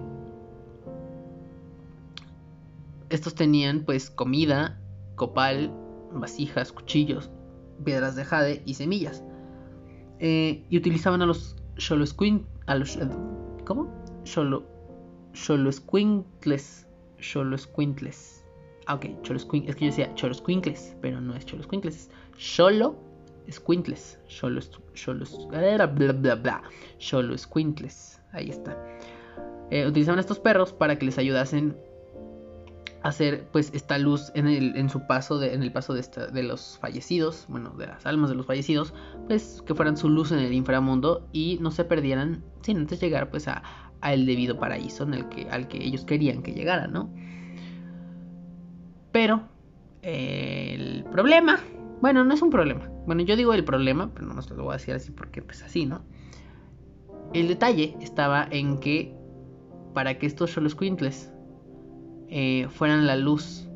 estos 3.10 3.34
tenían 3.34 3.84
pues 3.84 4.10
comida, 4.10 4.80
copal, 5.16 5.70
vasijas, 6.10 6.72
cuchillos, 6.72 7.30
piedras 7.84 8.16
de 8.16 8.24
jade 8.24 8.62
y 8.64 8.74
semillas. 8.74 9.22
Eh, 10.18 10.64
y 10.70 10.78
utilizaban 10.78 11.20
a 11.20 11.26
los 11.26 11.56
Xoloscuin... 11.76 12.46
a 12.66 12.74
los 12.74 12.98
¿cómo? 13.66 13.92
Xolo 14.24 14.64
Xoloscuincles, 15.34 16.86
Xoloscuincles. 17.20 18.44
Ah, 18.86 18.94
ok, 18.94 19.04
es 19.04 19.44
que 19.76 19.84
yo 19.84 19.86
decía 19.86 20.12
Xoloscuincles, 20.16 20.96
pero 21.02 21.20
no 21.20 21.34
es 21.36 21.44
Xoloscuincles, 21.44 21.96
es 21.96 22.10
Xolo 22.38 23.11
Squinkles, 23.50 24.18
Xolos, 24.28 24.70
Xolos, 24.94 25.48
bla 25.48 25.86
bla 25.86 26.34
bla, 26.34 26.62
ahí 28.32 28.50
está. 28.50 28.76
Eh, 29.70 29.86
utilizaban 29.86 30.18
estos 30.18 30.38
perros 30.38 30.72
para 30.72 30.98
que 30.98 31.06
les 31.06 31.18
ayudasen 31.18 31.76
hacer 33.02 33.48
pues 33.52 33.70
esta 33.74 33.98
luz 33.98 34.30
en, 34.34 34.46
el, 34.46 34.76
en 34.76 34.88
su 34.88 35.06
paso 35.06 35.38
de, 35.38 35.54
en 35.54 35.62
el 35.62 35.72
paso 35.72 35.94
de, 35.94 36.42
los 36.42 36.78
fallecidos 36.80 37.46
bueno 37.48 37.70
de 37.70 37.86
las 37.88 38.06
almas 38.06 38.30
de 38.30 38.36
los 38.36 38.46
fallecidos 38.46 38.94
pues 39.26 39.62
que 39.66 39.74
fueran 39.74 39.96
su 39.96 40.08
luz 40.08 40.30
en 40.30 40.38
el 40.38 40.52
inframundo 40.52 41.26
y 41.32 41.58
no 41.60 41.70
se 41.70 41.84
perdieran 41.84 42.44
sin 42.62 42.76
antes 42.76 43.00
llegar 43.00 43.30
pues 43.30 43.48
a, 43.48 43.62
el 44.04 44.26
debido 44.26 44.58
paraíso 44.58 45.04
en 45.04 45.14
el 45.14 45.28
que 45.28 45.48
al 45.50 45.68
que 45.68 45.82
ellos 45.82 46.04
querían 46.04 46.42
que 46.42 46.52
llegaran 46.52 46.92
no 46.92 47.10
pero 49.10 49.48
el 50.02 51.04
problema 51.10 51.60
bueno 52.02 52.22
no 52.24 52.34
es 52.34 52.42
un 52.42 52.50
problema 52.50 52.90
bueno 53.06 53.22
yo 53.22 53.34
digo 53.36 53.54
el 53.54 53.64
problema 53.64 54.10
pero 54.12 54.26
no 54.26 54.42
se 54.42 54.54
lo 54.54 54.64
voy 54.64 54.74
a 54.74 54.76
decir 54.76 54.94
así 54.94 55.10
porque 55.10 55.40
pues 55.40 55.62
así 55.62 55.86
no 55.86 56.02
el 57.32 57.48
detalle 57.48 57.96
estaba 58.00 58.46
en 58.50 58.78
que 58.78 59.16
para 59.94 60.18
que 60.18 60.26
estos 60.26 60.50
solo 60.50 60.68
Quintles 60.70 61.32
eh, 62.28 62.66
fueran 62.70 63.06
la 63.06 63.16
luz 63.16 63.68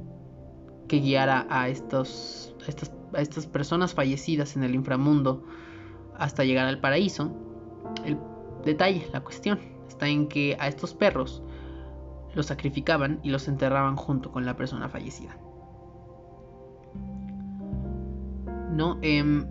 que 0.89 1.01
guiara 1.01 1.47
a, 1.51 1.69
estos, 1.69 2.55
estas, 2.67 2.93
a 3.13 3.21
estas 3.21 3.47
personas 3.47 3.95
fallecidas 3.95 4.57
en 4.57 4.63
el 4.63 4.75
inframundo 4.75 5.45
hasta 6.17 6.45
llegar 6.45 6.67
al 6.67 6.81
paraíso. 6.81 7.35
El 8.05 8.19
detalle, 8.65 9.07
la 9.13 9.21
cuestión, 9.21 9.59
está 9.89 10.09
en 10.09 10.29
que 10.29 10.57
a 10.59 10.69
estos 10.69 10.95
perros 10.95 11.43
los 12.35 12.47
sacrificaban 12.47 13.21
y 13.23 13.31
los 13.31 13.49
enterraban 13.49 13.97
junto 13.97 14.31
con 14.31 14.47
la 14.47 14.57
persona 14.57 14.89
fallecida. 14.89 15.39
¿No? 18.77 18.99
Em, 19.01 19.47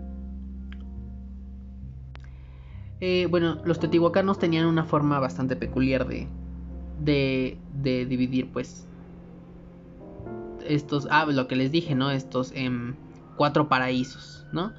eh, 3.00 3.26
bueno, 3.28 3.60
los 3.64 3.80
teotihuacanos 3.80 4.38
tenían 4.38 4.66
una 4.66 4.84
forma 4.84 5.18
bastante 5.18 5.56
peculiar 5.56 6.06
de, 6.06 7.58
dividir, 7.82 8.52
pues, 8.52 8.86
estos, 10.66 11.08
ah, 11.10 11.26
lo 11.26 11.48
que 11.48 11.56
les 11.56 11.72
dije, 11.72 11.94
¿no? 11.94 12.10
Estos 12.10 12.52
em, 12.54 12.94
cuatro 13.36 13.68
paraísos, 13.68 14.46
¿no? 14.52 14.72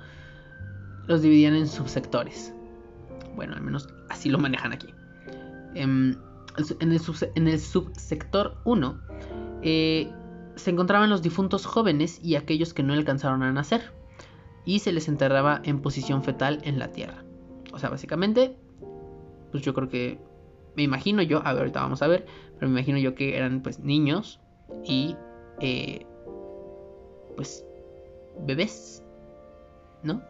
Los 1.07 1.21
dividían 1.21 1.55
en 1.55 1.67
subsectores. 1.67 2.53
Bueno, 3.35 3.55
al 3.55 3.61
menos 3.61 3.89
así 4.09 4.29
lo 4.29 4.39
manejan 4.39 4.73
aquí. 4.73 4.87
Em, 5.75 6.15
en, 6.79 6.91
el 7.47 7.59
subsector 7.59 8.57
1 8.63 9.01
eh, 9.61 10.11
se 10.55 10.71
encontraban 10.71 11.09
los 11.09 11.21
difuntos 11.21 11.65
jóvenes 11.65 12.19
y 12.23 12.35
aquellos 12.35 12.73
que 12.73 12.81
no 12.81 12.93
alcanzaron 12.93 13.43
a 13.43 13.51
nacer. 13.51 13.93
Y 14.67 14.79
se 14.79 14.91
les 14.91 15.07
enterraba 15.07 15.61
en 15.63 15.81
posición 15.81 16.23
fetal 16.23 16.59
en 16.63 16.77
la 16.77 16.91
tierra. 16.91 17.23
O 17.71 17.79
sea, 17.79 17.89
básicamente, 17.89 18.57
pues 19.51 19.63
yo 19.63 19.73
creo 19.73 19.87
que, 19.87 20.19
me 20.75 20.83
imagino 20.83 21.21
yo, 21.21 21.39
a 21.45 21.53
ver, 21.53 21.61
ahorita 21.61 21.79
vamos 21.79 22.01
a 22.01 22.07
ver, 22.07 22.25
pero 22.59 22.69
me 22.69 22.79
imagino 22.79 22.97
yo 22.97 23.15
que 23.15 23.37
eran 23.37 23.61
pues 23.61 23.79
niños 23.79 24.41
y 24.83 25.15
eh, 25.61 26.05
pues 27.37 27.65
bebés, 28.45 29.01
¿no? 30.03 30.21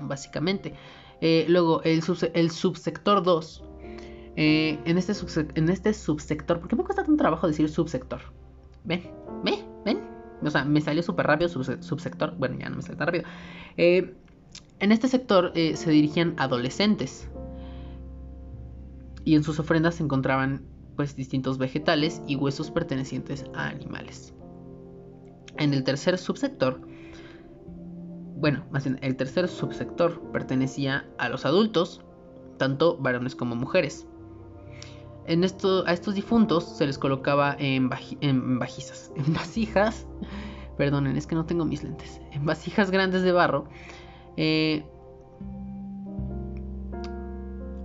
Básicamente. 0.00 0.74
Eh, 1.22 1.46
luego, 1.48 1.82
el, 1.84 2.02
el, 2.34 2.50
subsector 2.50 3.22
2. 3.22 3.64
Eh, 4.36 4.78
en, 4.84 4.98
este 4.98 5.14
en 5.54 5.70
este 5.70 5.94
subsector, 5.94 6.60
¿por 6.60 6.68
qué 6.68 6.76
me 6.76 6.84
cuesta 6.84 7.02
tanto 7.02 7.22
trabajo 7.22 7.46
decir 7.46 7.70
subsector? 7.70 8.20
Ven, 8.84 9.10
ven, 9.42 9.64
ven. 9.86 10.15
O 10.42 10.50
sea, 10.50 10.64
me 10.64 10.80
salió 10.80 11.02
súper 11.02 11.26
rápido 11.26 11.48
subsector. 11.48 12.36
Bueno, 12.36 12.56
ya 12.58 12.68
no 12.68 12.76
me 12.76 12.82
sale 12.82 12.96
tan 12.96 13.06
rápido. 13.06 13.24
en 13.76 14.92
este 14.92 15.08
sector 15.08 15.52
se 15.54 15.90
dirigían 15.90 16.34
adolescentes. 16.38 17.28
Y 19.24 19.34
en 19.34 19.42
sus 19.42 19.58
ofrendas 19.58 19.96
se 19.96 20.04
encontraban 20.04 20.62
pues 20.94 21.16
distintos 21.16 21.58
vegetales 21.58 22.22
y 22.26 22.36
huesos 22.36 22.70
pertenecientes 22.70 23.44
a 23.54 23.68
animales. 23.68 24.34
En 25.58 25.74
el 25.74 25.84
tercer 25.84 26.16
subsector, 26.18 26.80
bueno, 28.36 28.64
más 28.70 28.84
bien 28.84 28.98
el 29.02 29.16
tercer 29.16 29.48
subsector 29.48 30.20
pertenecía 30.32 31.08
a 31.18 31.28
los 31.28 31.44
adultos, 31.44 32.02
tanto 32.58 32.98
varones 32.98 33.34
como 33.34 33.56
mujeres. 33.56 34.06
En 35.28 35.42
a 35.42 35.92
estos 35.92 36.14
difuntos 36.14 36.76
se 36.76 36.86
les 36.86 36.98
colocaba 36.98 37.56
en, 37.58 37.90
en 38.20 38.58
bajizas, 38.58 39.12
en 39.16 39.32
vasijas, 39.34 40.06
perdonen, 40.76 41.16
es 41.16 41.26
que 41.26 41.34
no 41.34 41.46
tengo 41.46 41.64
mis 41.64 41.82
lentes, 41.82 42.20
en 42.32 42.44
vasijas 42.44 42.90
grandes 42.90 43.22
de 43.22 43.32
barro, 43.32 43.68
eh, 44.36 44.84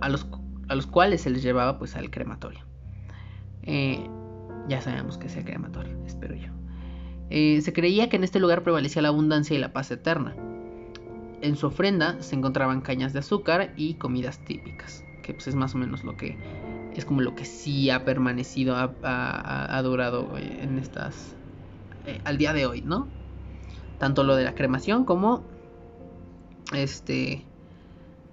a, 0.00 0.08
los, 0.08 0.26
a 0.68 0.74
los 0.74 0.86
cuales 0.86 1.22
se 1.22 1.30
les 1.30 1.42
llevaba 1.42 1.78
pues 1.78 1.96
al 1.96 2.10
crematorio. 2.10 2.60
Eh, 3.62 4.08
ya 4.68 4.80
sabemos 4.80 5.18
que 5.18 5.28
sea 5.28 5.44
crematorio, 5.44 5.96
espero 6.06 6.34
yo. 6.34 6.52
Eh, 7.30 7.60
se 7.62 7.72
creía 7.72 8.08
que 8.08 8.16
en 8.16 8.24
este 8.24 8.38
lugar 8.38 8.62
prevalecía 8.62 9.02
la 9.02 9.08
abundancia 9.08 9.56
y 9.56 9.58
la 9.58 9.72
paz 9.72 9.90
eterna. 9.90 10.36
En 11.40 11.56
su 11.56 11.66
ofrenda 11.66 12.22
se 12.22 12.36
encontraban 12.36 12.82
cañas 12.82 13.12
de 13.12 13.20
azúcar 13.20 13.72
y 13.76 13.94
comidas 13.94 14.38
típicas, 14.44 15.04
que 15.22 15.32
pues 15.34 15.48
es 15.48 15.54
más 15.56 15.74
o 15.74 15.78
menos 15.78 16.04
lo 16.04 16.16
que 16.16 16.36
es 17.00 17.04
como 17.04 17.20
lo 17.20 17.34
que 17.34 17.44
sí 17.44 17.90
ha 17.90 18.04
permanecido, 18.04 18.76
ha, 18.76 19.82
durado 19.82 20.36
eh, 20.36 20.58
en 20.62 20.78
estas 20.78 21.34
al 22.24 22.36
día 22.36 22.52
de 22.52 22.66
hoy, 22.66 22.82
¿no? 22.82 23.08
Tanto 23.98 24.24
lo 24.24 24.34
de 24.34 24.44
la 24.44 24.54
cremación 24.54 25.04
como 25.04 25.44
este 26.72 27.44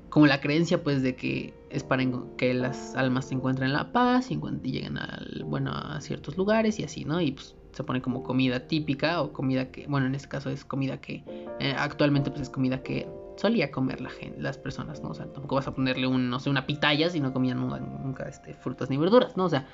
como 0.10 0.26
la 0.26 0.42
creencia 0.42 0.84
pues 0.84 1.04
de 1.04 1.16
que 1.16 1.54
es 1.70 1.84
para 1.84 2.04
que 2.38 2.54
las 2.54 2.96
almas 2.96 3.26
se 3.26 3.36
encuentren 3.36 3.74
la 3.74 3.92
paz 3.92 4.32
y, 4.32 4.40
lleguen 4.64 4.98
al, 4.98 5.44
bueno, 5.46 5.72
a 5.72 6.02
ciertos 6.02 6.36
lugares 6.36 6.80
y 6.80 6.84
así, 6.84 7.06
¿no? 7.06 7.22
Y 7.22 7.34
pues 7.34 7.56
se 7.74 7.84
pone 7.84 8.02
como 8.02 8.24
comida 8.24 8.68
típica 8.68 9.22
o 9.22 9.32
comida 9.32 9.70
que, 9.70 9.86
bueno, 9.88 10.08
en 10.08 10.16
este 10.16 10.28
caso 10.28 10.50
es 10.50 10.66
comida 10.66 11.00
que 11.00 11.24
eh, 11.60 11.76
actualmente 11.78 12.32
pues 12.32 12.42
es 12.42 12.50
comida 12.50 12.82
que 12.82 13.08
solía 13.40 13.72
comer 13.72 14.02
la 14.02 14.10
gente, 14.10 14.42
las 14.42 14.58
personas, 14.58 15.02
¿no? 15.02 15.10
O 15.10 15.14
sea, 15.14 15.32
tampoco 15.32 15.56
vas 15.56 15.68
a 15.68 15.74
ponerle 15.74 16.08
un, 16.08 16.30
no 16.30 16.38
una 16.48 16.66
pitaya 16.66 17.10
si 17.10 17.22
no 17.22 17.32
comían 17.32 17.58
nunca, 17.58 18.28
este, 18.28 18.54
frutas 18.54 18.90
ni 18.90 18.98
verduras, 18.98 19.38
¿no? 19.38 19.46
O 19.46 19.50
sea, 19.50 19.66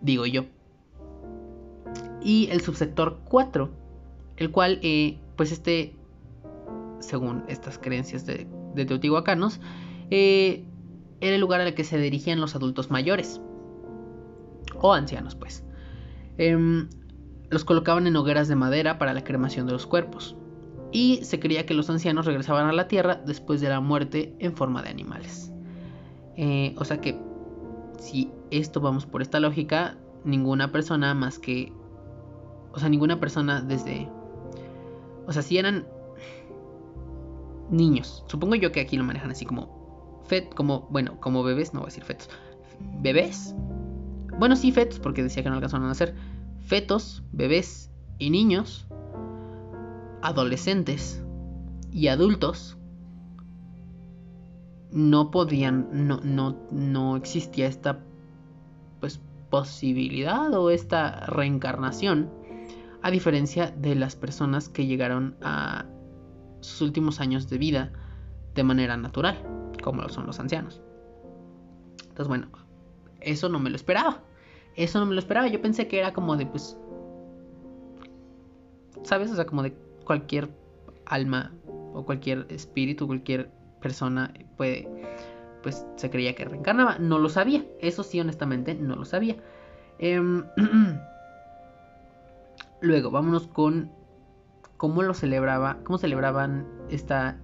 digo 0.00 0.24
yo. 0.24 0.44
Y 2.22 2.48
el 2.50 2.60
subsector 2.60 3.20
4, 3.24 3.70
el 4.36 4.50
cual, 4.52 4.78
eh, 4.82 5.18
pues 5.36 5.50
este, 5.50 5.96
según 7.00 7.42
estas 7.48 7.76
creencias 7.76 8.24
de, 8.24 8.46
de 8.74 8.84
teotihuacanos, 8.84 9.60
eh, 10.10 10.64
era 11.20 11.34
el 11.34 11.40
lugar 11.40 11.60
al 11.60 11.74
que 11.74 11.82
se 11.82 11.98
dirigían 11.98 12.40
los 12.40 12.54
adultos 12.54 12.88
mayores. 12.90 13.40
O 14.80 14.94
ancianos, 14.94 15.34
pues. 15.34 15.64
Em, 16.38 16.88
los 17.50 17.64
colocaban 17.64 18.06
en 18.06 18.14
hogueras 18.14 18.46
de 18.46 18.54
madera 18.54 18.98
para 18.98 19.12
la 19.12 19.24
cremación 19.24 19.66
de 19.66 19.72
los 19.72 19.86
cuerpos. 19.86 20.36
Y 20.92 21.20
se 21.24 21.38
creía 21.38 21.66
que 21.66 21.74
los 21.74 21.88
ancianos 21.88 22.26
regresaban 22.26 22.66
a 22.66 22.72
la 22.72 22.88
tierra 22.88 23.14
después 23.14 23.60
de 23.60 23.68
la 23.68 23.80
muerte 23.80 24.34
en 24.38 24.54
forma 24.54 24.82
de 24.82 24.88
animales. 24.88 25.52
Eh, 26.36 26.74
o 26.78 26.84
sea 26.84 27.00
que, 27.00 27.18
si 27.98 28.32
esto 28.50 28.80
vamos 28.80 29.06
por 29.06 29.22
esta 29.22 29.40
lógica, 29.40 29.98
ninguna 30.24 30.72
persona 30.72 31.14
más 31.14 31.38
que... 31.38 31.72
O 32.72 32.78
sea, 32.78 32.88
ninguna 32.88 33.20
persona 33.20 33.60
desde... 33.60 34.08
O 35.26 35.32
sea, 35.32 35.42
si 35.42 35.58
eran 35.58 35.86
niños, 37.70 38.24
supongo 38.26 38.56
yo 38.56 38.72
que 38.72 38.80
aquí 38.80 38.96
lo 38.96 39.04
manejan 39.04 39.30
así 39.30 39.44
como 39.44 39.80
como, 40.54 40.86
bueno, 40.90 41.18
como 41.20 41.42
bebés, 41.42 41.74
no 41.74 41.80
voy 41.80 41.86
a 41.86 41.90
decir 41.90 42.04
fetos, 42.04 42.30
bebés, 43.00 43.54
bueno, 44.38 44.56
sí, 44.56 44.72
fetos, 44.72 44.98
porque 45.00 45.22
decía 45.22 45.42
que 45.42 45.48
no 45.48 45.56
alcanzaron 45.56 45.86
a 45.86 45.88
nacer, 45.88 46.14
fetos, 46.60 47.22
bebés 47.32 47.90
y 48.18 48.30
niños, 48.30 48.86
adolescentes 50.22 51.22
y 51.92 52.08
adultos, 52.08 52.76
no 54.90 55.30
podían, 55.30 56.08
no, 56.08 56.20
no, 56.22 56.56
no 56.70 57.16
existía 57.16 57.66
esta 57.66 58.00
pues, 59.00 59.20
posibilidad 59.50 60.52
o 60.54 60.70
esta 60.70 61.26
reencarnación, 61.26 62.30
a 63.02 63.10
diferencia 63.10 63.70
de 63.70 63.94
las 63.94 64.16
personas 64.16 64.68
que 64.68 64.86
llegaron 64.86 65.36
a 65.42 65.86
sus 66.60 66.82
últimos 66.82 67.20
años 67.20 67.48
de 67.48 67.58
vida 67.58 67.92
de 68.54 68.62
manera 68.62 68.96
natural 68.96 69.38
como 69.80 70.02
lo 70.02 70.08
son 70.08 70.26
los 70.26 70.38
ancianos. 70.38 70.80
Entonces, 72.02 72.28
bueno, 72.28 72.48
eso 73.20 73.48
no 73.48 73.58
me 73.58 73.70
lo 73.70 73.76
esperaba. 73.76 74.22
Eso 74.76 75.00
no 75.00 75.06
me 75.06 75.14
lo 75.14 75.20
esperaba. 75.20 75.48
Yo 75.48 75.60
pensé 75.60 75.88
que 75.88 75.98
era 75.98 76.12
como 76.12 76.36
de, 76.36 76.46
pues, 76.46 76.76
¿sabes? 79.02 79.30
O 79.30 79.34
sea, 79.34 79.46
como 79.46 79.62
de 79.62 79.74
cualquier 80.10 80.50
alma 81.06 81.52
o 81.94 82.04
cualquier 82.04 82.44
espíritu, 82.48 83.06
cualquier 83.06 83.48
persona 83.80 84.34
puede, 84.56 84.88
pues, 85.62 85.86
se 85.94 86.10
creía 86.10 86.34
que 86.34 86.46
reencarnaba. 86.46 86.98
No 86.98 87.20
lo 87.20 87.28
sabía. 87.28 87.64
Eso 87.78 88.02
sí, 88.02 88.18
honestamente, 88.18 88.74
no 88.74 88.96
lo 88.96 89.04
sabía. 89.04 89.36
Em, 90.00 90.42
luego, 92.80 93.12
vámonos 93.12 93.46
con 93.46 93.92
cómo 94.76 95.04
lo 95.04 95.14
celebraba, 95.14 95.78
cómo 95.84 95.96
celebraban 95.96 96.66
esta 96.90 97.38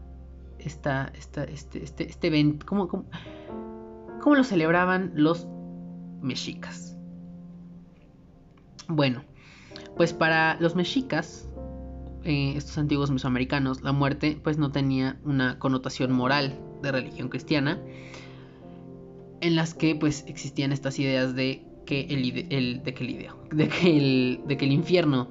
esta, 0.58 1.12
esta, 1.14 1.44
este, 1.44 1.84
este, 1.84 2.10
este 2.10 2.26
evento, 2.26 2.66
cómo, 2.66 2.88
cómo, 2.88 4.34
lo 4.34 4.42
celebraban 4.42 5.12
los 5.14 5.46
mexicas. 6.20 6.98
Bueno, 8.88 9.22
pues 9.96 10.12
para 10.12 10.56
los 10.58 10.74
mexicas, 10.74 11.45
eh, 12.26 12.54
estos 12.56 12.76
antiguos 12.78 13.10
mesoamericanos, 13.10 13.82
la 13.82 13.92
muerte 13.92 14.38
pues 14.42 14.58
no 14.58 14.72
tenía 14.72 15.18
una 15.24 15.58
connotación 15.58 16.12
moral 16.12 16.58
de 16.82 16.92
religión 16.92 17.28
cristiana, 17.28 17.80
en 19.40 19.54
las 19.56 19.74
que 19.74 19.94
pues 19.94 20.24
existían 20.26 20.72
estas 20.72 20.98
ideas 20.98 21.34
de 21.34 21.64
que 21.86 22.00
el, 22.10 22.82
de 22.82 22.94
que 22.94 23.04
el 23.04 23.28
el, 23.84 24.40
de 24.44 24.56
que 24.56 24.64
el 24.64 24.72
infierno 24.72 25.30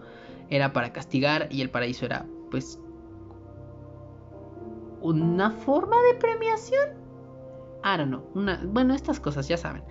era 0.49 0.73
para 0.73 0.93
castigar 0.93 1.49
y 1.51 1.61
el 1.61 1.69
paraíso 1.69 2.05
era 2.05 2.25
pues 2.49 2.79
una 5.01 5.51
forma 5.51 5.97
de 6.03 6.15
premiación. 6.15 6.89
I 7.83 7.97
don't 7.97 8.07
know. 8.07 8.23
Una, 8.33 8.61
bueno, 8.65 8.95
estas 8.95 9.19
cosas 9.19 9.47
ya 9.47 9.57
saben. 9.57 9.83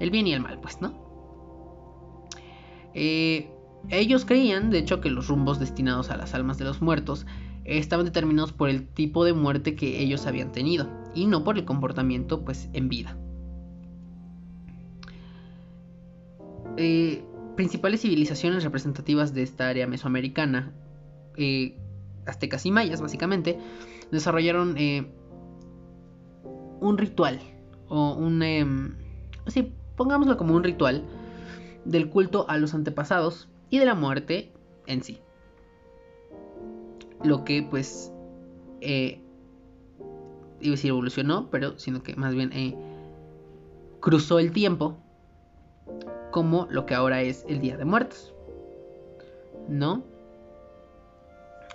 El 0.00 0.10
bien 0.10 0.26
y 0.26 0.32
el 0.32 0.40
mal, 0.40 0.58
pues, 0.60 0.80
¿no? 0.80 0.92
Eh, 2.94 3.50
ellos 3.90 4.24
creían, 4.24 4.70
de 4.70 4.78
hecho, 4.78 5.00
que 5.00 5.10
los 5.10 5.28
rumbos 5.28 5.58
destinados 5.58 6.10
a 6.10 6.16
las 6.16 6.34
almas 6.34 6.58
de 6.58 6.64
los 6.64 6.82
muertos 6.82 7.26
estaban 7.64 8.06
determinados 8.06 8.52
por 8.52 8.68
el 8.68 8.86
tipo 8.86 9.24
de 9.24 9.32
muerte 9.32 9.74
que 9.74 10.00
ellos 10.00 10.26
habían 10.26 10.52
tenido 10.52 10.88
y 11.14 11.26
no 11.26 11.44
por 11.44 11.58
el 11.58 11.64
comportamiento, 11.64 12.44
pues, 12.44 12.68
en 12.72 12.88
vida. 12.88 13.16
Eh, 16.76 17.24
principales 17.56 18.02
civilizaciones 18.02 18.62
representativas 18.62 19.34
de 19.34 19.42
esta 19.42 19.68
área 19.68 19.86
mesoamericana, 19.86 20.72
eh, 21.36 21.76
aztecas 22.26 22.64
y 22.66 22.70
mayas, 22.70 23.00
básicamente, 23.00 23.58
desarrollaron 24.12 24.76
eh, 24.78 25.10
un 26.80 26.98
ritual, 26.98 27.40
o 27.88 28.14
un... 28.14 28.42
Eh, 28.42 28.64
sí, 29.48 29.72
pongámoslo 29.96 30.36
como 30.36 30.54
un 30.54 30.62
ritual 30.62 31.04
del 31.84 32.08
culto 32.10 32.46
a 32.48 32.58
los 32.58 32.74
antepasados 32.74 33.48
y 33.70 33.78
de 33.78 33.86
la 33.86 33.94
muerte 33.94 34.52
en 34.86 35.02
sí. 35.02 35.20
Lo 37.22 37.44
que 37.44 37.62
pues, 37.68 38.12
eh, 38.80 39.20
iba 40.60 40.72
a 40.72 40.76
decir 40.76 40.90
evolucionó, 40.90 41.48
pero 41.50 41.78
sino 41.78 42.02
que 42.02 42.16
más 42.16 42.34
bien 42.34 42.52
eh, 42.52 42.74
cruzó 44.00 44.38
el 44.38 44.52
tiempo 44.52 44.98
como 46.30 46.66
lo 46.70 46.86
que 46.86 46.94
ahora 46.94 47.22
es 47.22 47.44
el 47.48 47.60
Día 47.60 47.76
de 47.76 47.84
Muertos. 47.84 48.34
¿No? 49.68 50.02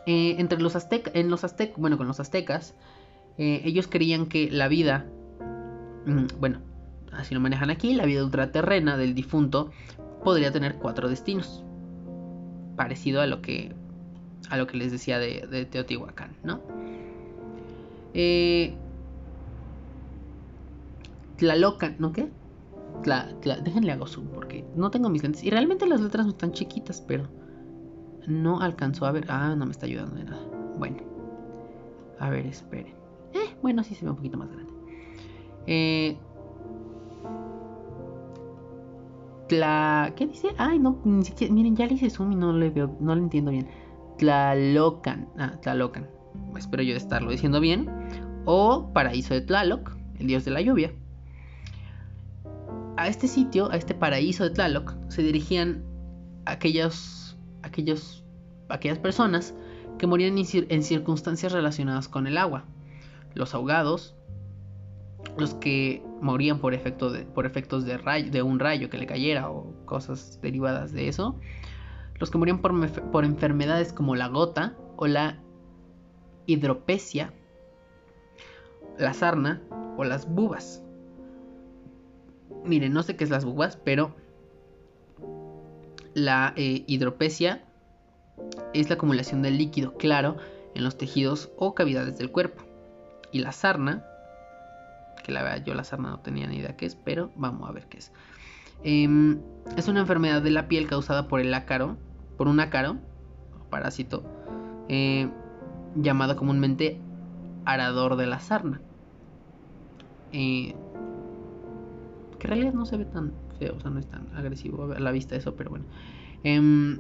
Eh, 0.06 0.36
entre 0.40 0.60
los 0.60 0.76
aztecas, 0.76 1.14
en 1.16 1.30
los 1.30 1.46
bueno, 1.78 1.98
con 1.98 2.08
los 2.08 2.20
aztecas, 2.20 2.76
ellos 3.38 3.88
creían 3.88 4.28
que 4.28 4.52
la 4.52 4.68
vida, 4.68 5.06
mm, 6.06 6.40
bueno, 6.40 6.60
así 7.12 7.34
lo 7.34 7.40
manejan 7.40 7.70
aquí, 7.70 7.94
la 7.94 8.06
vida 8.06 8.24
ultraterrena 8.24 8.98
del 8.98 9.16
difunto 9.16 9.72
podría 10.24 10.52
tener 10.52 10.76
cuatro 10.76 11.10
destinos. 11.10 11.64
Parecido 12.76 13.22
a 13.22 13.28
lo 13.28 13.42
que, 13.42 13.74
a 14.50 14.58
lo 14.58 14.68
que 14.68 14.78
les 14.78 14.92
decía 14.92 15.20
de, 15.20 15.68
Teotihuacán, 15.70 16.36
¿no? 16.44 16.62
Eh, 18.14 18.76
Tlalocan, 21.38 21.96
¿no 22.00 22.14
qué? 22.14 22.30
déjenle 23.64 23.92
hago 23.92 24.08
zoom 24.08 24.28
porque 24.28 24.64
no 24.76 24.92
tengo 24.92 25.10
mis 25.10 25.24
lentes. 25.24 25.44
Y 25.44 25.50
realmente 25.50 25.86
las 25.86 26.02
letras 26.02 26.26
no 26.26 26.32
están 26.32 26.52
chiquitas, 26.52 27.02
pero 27.02 27.28
no 28.28 28.62
alcanzó 28.62 29.06
a 29.06 29.12
ver. 29.12 29.26
Ah, 29.30 29.56
no 29.56 29.66
me 29.66 29.72
está 29.72 29.86
ayudando 29.86 30.16
de 30.16 30.26
nada. 30.26 30.44
Bueno, 30.78 30.98
a 32.20 32.30
ver, 32.30 32.46
esperen. 32.46 32.94
Eh, 33.34 33.56
bueno, 33.62 33.84
sí 33.84 33.96
se 33.96 34.06
ve 34.06 34.12
un 34.12 34.18
poquito 34.18 34.38
más 34.38 34.50
grande. 34.50 34.72
Eh, 35.68 36.18
¿Qué 39.48 40.28
dice? 40.28 40.50
Ay, 40.58 40.80
no, 40.80 41.00
ni 41.04 41.24
siquiera. 41.26 41.54
Miren, 41.54 41.76
ya 41.76 41.86
le 41.86 41.96
hice 41.96 42.10
zoom 42.10 42.32
y 42.32 42.36
no 42.36 42.54
le 42.54 42.70
veo, 42.70 42.96
no 43.00 43.16
lo 43.16 43.22
entiendo 43.22 43.52
bien. 43.52 43.68
Tlalocan. 44.18 45.28
Ah, 45.38 45.54
Tlalocan. 45.62 46.08
Espero 46.58 46.84
yo 46.84 46.96
estarlo 46.96 47.32
diciendo 47.32 47.60
bien. 47.60 47.90
O 48.46 48.92
paraíso 48.94 49.34
de 49.34 49.42
Tlaloc, 49.42 49.92
el 50.20 50.28
dios 50.28 50.46
de 50.46 50.52
la 50.52 50.62
lluvia. 50.62 50.94
A 52.98 53.08
este 53.08 53.28
sitio, 53.28 53.72
a 53.72 53.76
este 53.76 53.94
paraíso 53.94 54.44
de 54.44 54.52
Tlaloc, 54.52 54.96
se 55.10 55.24
dirigían 55.24 55.84
aquellos, 56.46 57.38
aquellos, 57.64 58.24
aquellas 58.70 59.00
personas 59.00 59.56
que 59.98 60.08
morían 60.08 60.36
en 60.38 60.84
circunstancias 60.84 61.52
relacionadas 61.52 62.08
con 62.08 62.28
el 62.28 62.38
agua. 62.38 62.66
Los 63.34 63.54
ahogados, 63.54 64.16
los 65.38 65.54
que 65.56 66.04
morían 66.22 66.60
por, 66.60 66.74
efecto 66.74 67.12
de, 67.12 67.26
por 67.26 67.46
efectos 67.46 67.86
de, 67.86 67.98
de 68.32 68.42
un 68.42 68.60
rayo 68.60 68.90
que 68.90 68.98
le 68.98 69.06
cayera 69.06 69.50
o 69.50 69.74
cosas 69.86 70.40
derivadas 70.42 70.92
de 70.94 71.08
eso, 71.08 71.40
los 72.20 72.30
que 72.30 72.38
morían 72.38 72.60
por, 72.60 72.90
por 73.12 73.26
enfermedades 73.26 73.94
como 73.94 74.16
la 74.16 74.28
gota 74.28 74.76
o 74.96 75.08
la 75.08 75.40
hidropesia, 76.46 77.34
la 78.98 79.14
sarna 79.14 79.62
o 79.98 80.04
las 80.04 80.30
bubas. 80.30 80.84
Miren, 82.64 82.94
no 82.94 83.04
sé 83.04 83.16
qué 83.16 83.24
es 83.24 83.30
las 83.30 83.46
bubas, 83.46 83.78
pero 83.78 84.16
la 86.14 86.54
eh, 86.56 86.84
hidropesia 86.88 87.64
es 88.74 88.90
la 88.90 88.96
acumulación 88.96 89.42
de 89.42 89.52
líquido 89.52 89.98
claro 89.98 90.38
en 90.76 90.84
los 90.84 90.98
tejidos 90.98 91.52
o 91.58 91.74
cavidades 91.74 92.18
del 92.18 92.32
cuerpo. 92.32 92.64
Y 93.32 93.40
la 93.40 93.52
sarna 93.52 94.06
que 95.24 95.32
la 95.32 95.44
verdad 95.44 95.64
yo 95.66 95.74
la 95.74 95.84
sarna 95.84 96.10
no 96.10 96.20
tenía 96.20 96.48
ni 96.48 96.58
idea 96.58 96.76
qué 96.76 96.86
es, 96.86 96.96
pero 96.96 97.32
vamos 97.36 97.70
a 97.70 97.74
ver 97.74 97.88
qué 97.88 97.98
es. 98.00 98.12
Em, 98.84 99.40
es 99.78 99.88
una 99.88 100.02
enfermedad 100.02 100.42
de 100.42 100.52
la 100.52 100.68
piel 100.68 100.88
causada 100.88 101.28
por 101.28 101.40
el 101.40 101.54
ácaro, 101.54 101.98
por 102.38 102.48
un 102.48 102.60
ácaro, 102.60 102.98
parásito, 103.70 104.24
eh, 104.90 105.30
llamado 105.96 106.36
comúnmente 106.36 107.00
arador 107.66 108.16
de 108.18 108.28
la 108.28 108.40
sarna. 108.40 108.82
Eh, 110.32 110.76
que 112.40 112.48
en 112.48 112.50
realidad 112.50 112.74
no 112.74 112.86
se 112.86 112.98
ve 112.98 113.06
tan 113.06 113.32
feo, 113.60 113.76
o 113.78 113.80
sea, 113.80 113.90
no 113.90 114.00
es 114.00 114.08
tan 114.08 114.28
agresivo 114.36 114.92
a 114.92 115.00
la 115.00 115.12
vista 115.12 115.36
eso, 115.36 115.56
pero 115.56 115.70
bueno. 115.70 115.86
Em, 116.44 117.00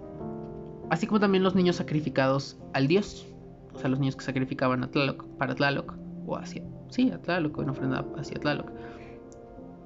así 0.89 1.05
como 1.05 1.19
también 1.19 1.43
los 1.43 1.55
niños 1.55 1.75
sacrificados 1.75 2.57
al 2.73 2.87
dios, 2.87 3.27
o 3.73 3.79
sea, 3.79 3.89
los 3.89 3.99
niños 3.99 4.15
que 4.15 4.23
sacrificaban 4.23 4.83
a 4.83 4.91
Tlaloc, 4.91 5.25
para 5.37 5.55
Tlaloc, 5.55 5.95
o 6.25 6.37
hacia, 6.37 6.63
sí, 6.93 7.11
a 7.11 7.21
Tlaloc, 7.21 7.57
una 7.57 7.71
ofrenda 7.71 8.05
hacia 8.17 8.39
Tlaloc. 8.39 8.69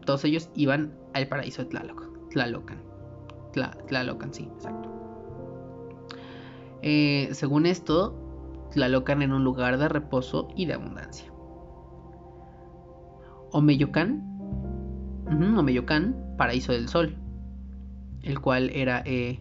Todos 0.06 0.26
ellos 0.26 0.50
iban 0.56 0.94
al 1.14 1.28
paraíso 1.28 1.64
de 1.64 1.70
Tlaloc, 1.70 2.30
Tlalocan. 2.30 2.82
Tlalocan, 3.88 4.34
sí, 4.34 4.50
exacto. 4.54 4.90
Eh, 6.82 7.30
según 7.32 7.66
esto, 7.66 8.16
Tlalocan 8.72 9.22
era 9.22 9.36
un 9.36 9.44
lugar 9.44 9.78
de 9.78 9.90
reposo 9.90 10.48
y 10.56 10.66
de 10.66 10.74
abundancia. 10.74 11.32
Omeyocan, 13.52 14.24
Omeyocan, 15.58 16.36
paraíso 16.38 16.74
del 16.74 16.88
sol, 16.88 17.16
el 18.22 18.40
cual 18.40 18.70
era 18.70 19.02
eh, 19.06 19.40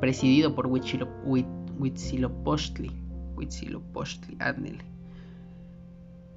presidido 0.00 0.54
por 0.54 0.66
Huitzilopochtli. 0.66 2.90
Huitzilopochtli, 3.36 4.36
ándele. 4.40 4.97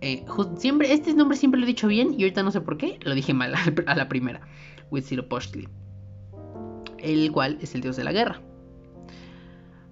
Eh, 0.02 0.26
siempre, 0.58 0.92
este 0.92 1.14
nombre 1.14 1.38
siempre 1.38 1.60
lo 1.60 1.66
he 1.66 1.68
dicho 1.68 1.88
bien 1.88 2.16
y 2.18 2.24
ahorita 2.24 2.42
no 2.42 2.52
sé 2.52 2.60
por 2.62 2.78
qué, 2.78 3.00
lo 3.04 3.14
dije 3.14 3.34
mal 3.34 3.54
a 3.86 3.96
la 3.96 4.10
primera. 4.10 4.42
Huitzilopochtli. 4.90 5.68
El 6.98 7.32
cual 7.32 7.58
es 7.62 7.74
el 7.76 7.82
dios 7.82 7.96
de 7.96 8.04
la 8.04 8.12
guerra. 8.12 8.42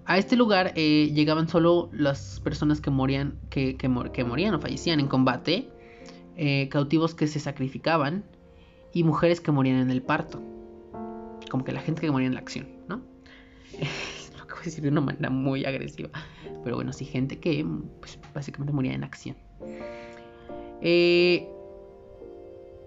A 0.04 0.18
este 0.18 0.34
lugar 0.34 0.72
eh, 0.74 1.12
llegaban 1.14 1.48
solo 1.48 1.88
las 1.92 2.40
personas 2.40 2.80
que 2.80 2.90
morían, 2.90 3.38
que, 3.48 3.76
morían 3.88 4.54
o 4.54 4.60
fallecían 4.60 4.98
en 4.98 5.06
combate, 5.06 5.68
eh, 6.36 6.68
cautivos 6.68 7.14
que 7.14 7.28
se 7.28 7.38
sacrificaban 7.38 8.24
y 8.92 9.04
mujeres 9.04 9.40
que 9.40 9.52
morían 9.52 9.76
en 9.76 9.90
el 9.90 10.02
parto. 10.02 10.42
Como 11.48 11.64
que 11.64 11.72
la 11.72 11.80
gente 11.80 12.00
que 12.00 12.10
moría 12.10 12.26
en 12.26 12.34
la 12.34 12.40
acción, 12.40 12.68
¿no? 12.88 13.02
lo 14.38 14.46
que 14.48 14.54
voy 14.54 14.64
decir 14.64 14.82
de 14.82 14.88
una 14.88 15.00
manera 15.00 15.30
muy 15.30 15.64
agresiva. 15.64 16.10
Pero 16.64 16.74
bueno, 16.74 16.92
sí, 16.92 17.04
gente 17.04 17.38
que 17.38 17.64
pues, 18.00 18.18
básicamente 18.34 18.72
moría 18.72 18.94
en 18.94 19.04
acción. 19.04 19.36
Eh, 20.82 21.48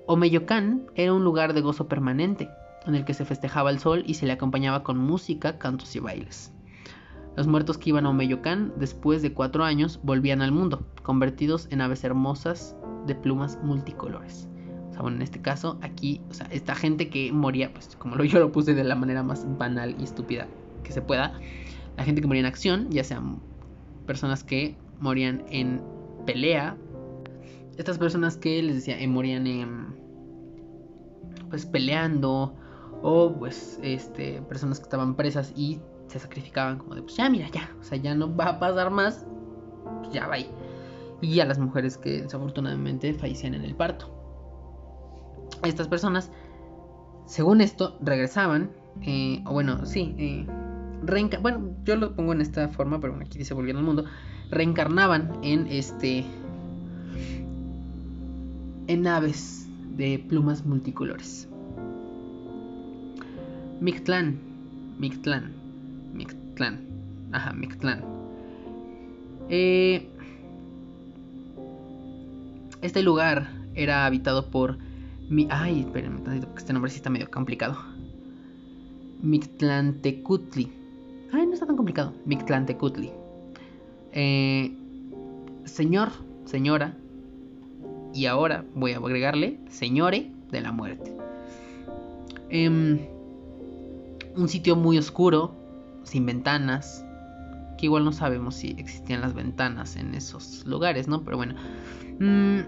Omeyocan 0.07 0.87
era 0.95 1.13
un 1.13 1.23
lugar 1.23 1.53
de 1.53 1.61
gozo 1.61 1.87
permanente, 1.87 2.49
en 2.85 2.95
el 2.95 3.05
que 3.05 3.13
se 3.13 3.25
festejaba 3.25 3.69
el 3.69 3.79
sol 3.79 4.03
y 4.05 4.15
se 4.15 4.25
le 4.25 4.33
acompañaba 4.33 4.83
con 4.83 4.97
música, 4.97 5.57
cantos 5.57 5.95
y 5.95 5.99
bailes. 5.99 6.51
Los 7.35 7.47
muertos 7.47 7.77
que 7.77 7.89
iban 7.89 8.05
a 8.05 8.09
Omeyocan 8.09 8.73
después 8.77 9.21
de 9.21 9.33
cuatro 9.33 9.63
años 9.63 9.99
volvían 10.03 10.41
al 10.41 10.51
mundo, 10.51 10.85
convertidos 11.01 11.67
en 11.71 11.81
aves 11.81 12.03
hermosas 12.03 12.75
de 13.07 13.15
plumas 13.15 13.57
multicolores. 13.63 14.47
O 14.89 14.93
sea, 14.93 15.01
bueno, 15.01 15.17
en 15.17 15.23
este 15.23 15.41
caso, 15.41 15.79
aquí, 15.81 16.21
o 16.29 16.33
sea, 16.33 16.47
esta 16.51 16.75
gente 16.75 17.09
que 17.09 17.31
moría, 17.31 17.73
pues 17.73 17.95
como 17.97 18.15
yo 18.23 18.39
lo 18.39 18.51
puse 18.51 18.75
de 18.75 18.83
la 18.83 18.95
manera 18.95 19.23
más 19.23 19.45
banal 19.57 19.95
y 19.99 20.03
estúpida 20.03 20.47
que 20.83 20.91
se 20.91 21.01
pueda, 21.01 21.39
la 21.97 22.03
gente 22.03 22.21
que 22.21 22.27
moría 22.27 22.41
en 22.41 22.45
acción, 22.45 22.89
ya 22.91 23.03
sean 23.03 23.39
personas 24.05 24.43
que 24.43 24.77
morían 24.99 25.43
en 25.49 25.81
pelea 26.25 26.77
estas 27.77 27.97
personas 27.97 28.37
que 28.37 28.61
les 28.61 28.75
decía 28.75 28.99
eh, 28.99 29.07
morían 29.07 29.95
pues 31.49 31.65
peleando 31.65 32.55
o 33.01 33.35
pues 33.37 33.79
este 33.83 34.41
personas 34.43 34.79
que 34.79 34.83
estaban 34.83 35.15
presas 35.15 35.53
y 35.55 35.79
se 36.07 36.19
sacrificaban 36.19 36.77
como 36.77 36.95
de 36.95 37.01
pues 37.01 37.15
ya 37.15 37.29
mira 37.29 37.49
ya 37.49 37.69
o 37.79 37.83
sea 37.83 37.97
ya 37.97 38.15
no 38.15 38.35
va 38.35 38.45
a 38.45 38.59
pasar 38.59 38.91
más 38.91 39.25
pues 40.01 40.13
ya 40.13 40.27
va 40.27 40.37
y 41.23 41.39
a 41.39 41.45
las 41.45 41.57
mujeres 41.57 41.97
que 41.97 42.23
desafortunadamente 42.23 43.13
fallecían 43.13 43.53
en 43.53 43.63
el 43.63 43.75
parto. 43.75 44.11
Estas 45.63 45.87
personas 45.87 46.31
según 47.25 47.61
esto 47.61 47.97
regresaban 48.01 48.71
eh, 49.01 49.41
o 49.45 49.53
bueno 49.53 49.85
sí 49.85 50.13
eh, 50.17 50.45
bueno 51.41 51.75
yo 51.83 51.95
lo 51.95 52.15
pongo 52.15 52.33
en 52.33 52.41
esta 52.41 52.67
forma 52.67 52.99
pero 52.99 53.13
bueno 53.13 53.25
aquí 53.25 53.39
dice 53.39 53.53
volviendo 53.53 53.79
al 53.79 53.85
mundo 53.85 54.05
reencarnaban 54.49 55.39
en 55.41 55.67
este 55.67 56.25
en 58.87 59.07
aves 59.07 59.67
de 59.95 60.19
plumas 60.27 60.65
multicolores. 60.65 61.47
Mictlán, 63.81 64.39
Mictlán, 64.99 65.51
Mictlán, 66.13 66.79
ajá, 67.31 67.53
Mictlán. 67.53 68.01
Eh, 69.49 70.07
este 72.81 73.03
lugar 73.03 73.49
era 73.75 74.05
habitado 74.05 74.49
por 74.49 74.77
mi. 75.29 75.47
Ay, 75.49 75.81
espérenme 75.81 76.19
porque 76.19 76.41
este 76.57 76.73
nombre 76.73 76.91
sí 76.91 76.97
está 76.97 77.09
medio 77.09 77.29
complicado. 77.29 77.77
Mictlantecutli. 79.21 80.71
Ay, 81.31 81.47
no 81.47 81.53
está 81.53 81.65
tan 81.65 81.75
complicado. 81.75 82.13
Mictlantecutli. 82.25 83.11
Eh, 84.11 84.71
señor, 85.65 86.09
señora, 86.45 86.95
y 88.13 88.27
ahora 88.27 88.63
voy 88.75 88.91
a 88.93 88.97
agregarle 88.97 89.59
Señore 89.69 90.31
de 90.51 90.61
la 90.61 90.71
Muerte. 90.71 91.15
Em, 92.49 92.99
un 94.35 94.47
sitio 94.47 94.75
muy 94.75 94.97
oscuro, 94.97 95.55
sin 96.03 96.25
ventanas, 96.25 97.03
que 97.77 97.87
igual 97.87 98.05
no 98.05 98.11
sabemos 98.11 98.55
si 98.55 98.75
existían 98.77 99.21
las 99.21 99.33
ventanas 99.33 99.95
en 99.95 100.13
esos 100.13 100.65
lugares, 100.65 101.07
¿no? 101.07 101.23
Pero 101.23 101.37
bueno, 101.37 101.55
mm, 102.19 102.59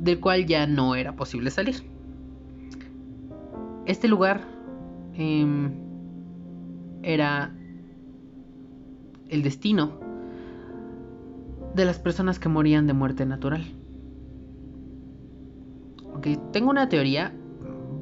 del 0.00 0.20
cual 0.20 0.46
ya 0.46 0.66
no 0.66 0.94
era 0.94 1.14
posible 1.14 1.50
salir. 1.50 1.82
Este 3.86 4.08
lugar 4.08 4.42
em, 5.14 5.72
era 7.02 7.54
el 9.28 9.42
destino 9.42 10.00
de 11.74 11.84
las 11.84 11.98
personas 11.98 12.38
que 12.38 12.48
morían 12.48 12.86
de 12.86 12.92
muerte 12.92 13.24
natural. 13.24 13.64
Tengo 16.52 16.70
una 16.70 16.88
teoría, 16.88 17.34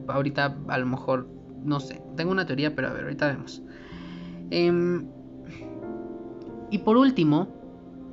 ahorita 0.08 0.58
a 0.68 0.78
lo 0.78 0.86
mejor, 0.86 1.28
no 1.64 1.80
sé, 1.80 2.02
tengo 2.16 2.32
una 2.32 2.46
teoría, 2.46 2.74
pero 2.74 2.88
a 2.88 2.92
ver, 2.92 3.04
ahorita 3.04 3.28
vemos. 3.28 3.62
Em, 4.50 5.06
y 6.70 6.78
por 6.78 6.96
último, 6.96 7.48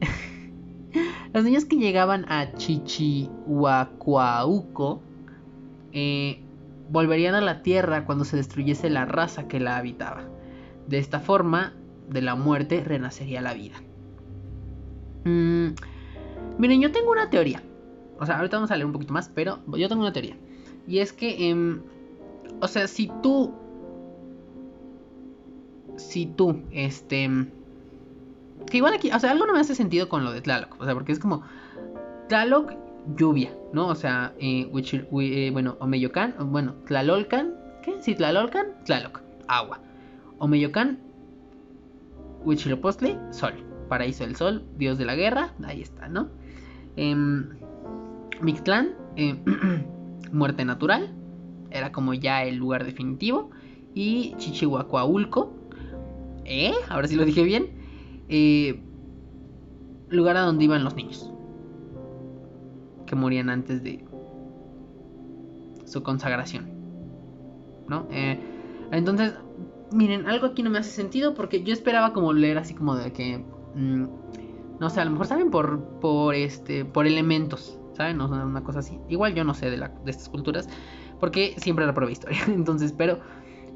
Los 1.32 1.44
niños 1.44 1.64
que 1.64 1.76
llegaban 1.76 2.30
a 2.30 2.52
Chichihuacuauco 2.54 5.02
eh, 5.92 6.42
volverían 6.90 7.34
a 7.34 7.40
la 7.40 7.62
tierra 7.62 8.04
cuando 8.04 8.24
se 8.24 8.36
destruyese 8.36 8.90
la 8.90 9.04
raza 9.04 9.48
que 9.48 9.60
la 9.60 9.76
habitaba. 9.76 10.24
De 10.86 10.98
esta 10.98 11.20
forma, 11.20 11.74
de 12.08 12.22
la 12.22 12.34
muerte 12.34 12.82
renacería 12.84 13.40
la 13.40 13.54
vida. 13.54 13.76
Mm, 15.24 15.68
miren, 16.58 16.80
yo 16.80 16.92
tengo 16.92 17.10
una 17.10 17.30
teoría. 17.30 17.62
O 18.20 18.26
sea, 18.26 18.36
ahorita 18.38 18.56
vamos 18.56 18.70
a 18.70 18.76
leer 18.76 18.86
un 18.86 18.92
poquito 18.92 19.12
más, 19.12 19.30
pero 19.34 19.60
yo 19.76 19.88
tengo 19.88 20.02
una 20.02 20.12
teoría. 20.12 20.36
Y 20.86 20.98
es 20.98 21.12
que, 21.12 21.48
em, 21.48 21.82
o 22.60 22.68
sea, 22.68 22.88
si 22.88 23.10
tú, 23.22 23.54
si 25.96 26.26
tú, 26.26 26.62
este, 26.72 27.28
que 28.66 28.76
igual 28.76 28.94
aquí, 28.94 29.10
o 29.10 29.18
sea, 29.18 29.30
algo 29.30 29.46
no 29.46 29.52
me 29.52 29.60
hace 29.60 29.74
sentido 29.74 30.08
con 30.08 30.24
lo 30.24 30.32
de 30.32 30.40
Tlaloc. 30.40 30.80
O 30.80 30.84
sea, 30.84 30.94
porque 30.94 31.12
es 31.12 31.18
como 31.18 31.42
Tlaloc, 32.28 32.72
lluvia, 33.16 33.52
¿no? 33.72 33.88
O 33.88 33.94
sea, 33.94 34.34
eh, 34.38 34.70
eh, 34.72 35.50
bueno, 35.52 35.76
Omeyocan, 35.80 36.34
bueno, 36.50 36.74
Tlalolcan, 36.86 37.54
¿qué? 37.82 37.96
Sí, 38.00 38.14
Tlalolcan, 38.14 38.84
Tlaloc, 38.84 39.20
agua. 39.46 39.80
Omeyocan, 40.38 40.98
Huitzilopochtli, 42.44 43.18
sol. 43.30 43.54
Paraíso 43.88 44.24
del 44.24 44.36
sol, 44.36 44.64
dios 44.76 44.98
de 44.98 45.06
la 45.06 45.14
guerra, 45.14 45.54
ahí 45.64 45.80
está, 45.80 46.08
¿no? 46.08 46.28
Eh, 46.98 47.14
Mictlán, 48.40 48.90
eh, 49.16 49.36
muerte 50.32 50.64
natural, 50.64 51.14
era 51.70 51.92
como 51.92 52.12
ya 52.12 52.42
el 52.42 52.56
lugar 52.56 52.84
definitivo. 52.84 53.50
Y 53.94 54.34
Chichihuacuaulco, 54.36 55.52
¿eh? 56.44 56.72
Ahora 56.88 57.08
sí 57.08 57.16
lo 57.16 57.24
dije 57.24 57.42
bien 57.42 57.78
eh, 58.28 58.80
lugar 60.10 60.36
a 60.36 60.42
donde 60.42 60.64
iban 60.64 60.84
los 60.84 60.94
niños 60.94 61.32
que 63.06 63.16
morían 63.16 63.48
antes 63.48 63.82
de 63.82 64.04
su 65.84 66.02
consagración. 66.02 66.68
¿No? 67.88 68.06
Eh, 68.10 68.38
entonces, 68.92 69.34
miren, 69.92 70.26
algo 70.26 70.48
aquí 70.48 70.62
no 70.62 70.68
me 70.68 70.78
hace 70.78 70.90
sentido 70.90 71.34
porque 71.34 71.62
yo 71.62 71.72
esperaba 71.72 72.12
como 72.12 72.32
leer 72.32 72.58
así 72.58 72.74
como 72.74 72.96
de 72.96 73.12
que... 73.12 73.44
Mm, 73.74 74.04
no 74.80 74.90
sé, 74.90 75.00
a 75.00 75.04
lo 75.04 75.10
mejor 75.10 75.26
saben 75.26 75.50
por, 75.50 75.82
por, 76.00 76.34
este, 76.34 76.84
por 76.84 77.06
elementos, 77.06 77.78
¿saben? 77.94 78.20
O 78.20 78.28
sea, 78.28 78.44
una 78.44 78.62
cosa 78.62 78.80
así. 78.80 78.98
Igual 79.08 79.34
yo 79.34 79.44
no 79.44 79.54
sé 79.54 79.70
de, 79.70 79.76
la, 79.76 79.88
de 79.88 80.10
estas 80.10 80.28
culturas 80.28 80.68
porque 81.20 81.54
siempre 81.58 81.86
la 81.86 81.94
prueba 81.94 82.12
historia. 82.12 82.38
Entonces, 82.46 82.92
pero 82.92 83.18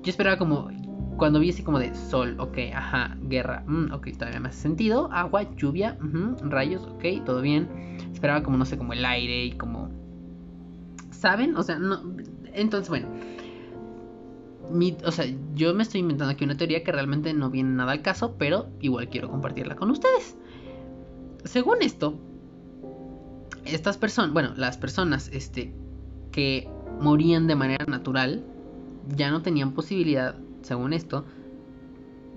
yo 0.02 0.10
esperaba 0.10 0.36
como 0.36 0.70
cuando 1.16 1.38
vi 1.40 1.50
así 1.50 1.62
como 1.62 1.78
de 1.78 1.94
sol, 1.94 2.36
ok, 2.38 2.58
ajá, 2.74 3.16
guerra, 3.22 3.62
mm, 3.66 3.92
ok, 3.92 4.08
todavía 4.12 4.40
me 4.40 4.48
hace 4.48 4.62
sentido, 4.62 5.08
agua, 5.12 5.54
lluvia, 5.56 5.96
rayos, 6.42 6.82
ok, 6.82 7.24
todo 7.24 7.42
bien. 7.42 7.68
Esperaba 8.12 8.42
como, 8.42 8.56
no 8.56 8.64
sé, 8.64 8.76
como 8.76 8.92
el 8.92 9.04
aire 9.04 9.44
y 9.44 9.52
como... 9.52 9.90
¿Saben? 11.10 11.56
O 11.56 11.62
sea, 11.62 11.78
no... 11.78 12.02
Entonces, 12.52 12.88
bueno. 12.88 13.08
o 15.04 15.10
sea, 15.12 15.26
yo 15.54 15.74
me 15.74 15.82
estoy 15.82 16.00
inventando 16.00 16.32
aquí 16.32 16.44
una 16.44 16.56
teoría 16.56 16.82
que 16.82 16.92
realmente 16.92 17.32
no 17.34 17.50
viene 17.50 17.70
nada 17.70 17.92
al 17.92 18.02
caso, 18.02 18.36
pero 18.38 18.68
igual 18.80 19.08
quiero 19.08 19.30
compartirla 19.30 19.76
con 19.76 19.90
ustedes. 19.90 20.36
Según 21.44 21.82
esto, 21.82 22.18
estas 23.64 23.98
personas, 23.98 24.32
bueno, 24.32 24.52
las 24.56 24.76
personas 24.76 25.28
este, 25.32 25.72
que 26.30 26.68
morían 27.00 27.46
de 27.46 27.56
manera 27.56 27.84
natural 27.86 28.44
ya 29.16 29.30
no 29.30 29.42
tenían 29.42 29.72
posibilidad 29.72 30.36
según 30.62 30.92
esto, 30.92 31.24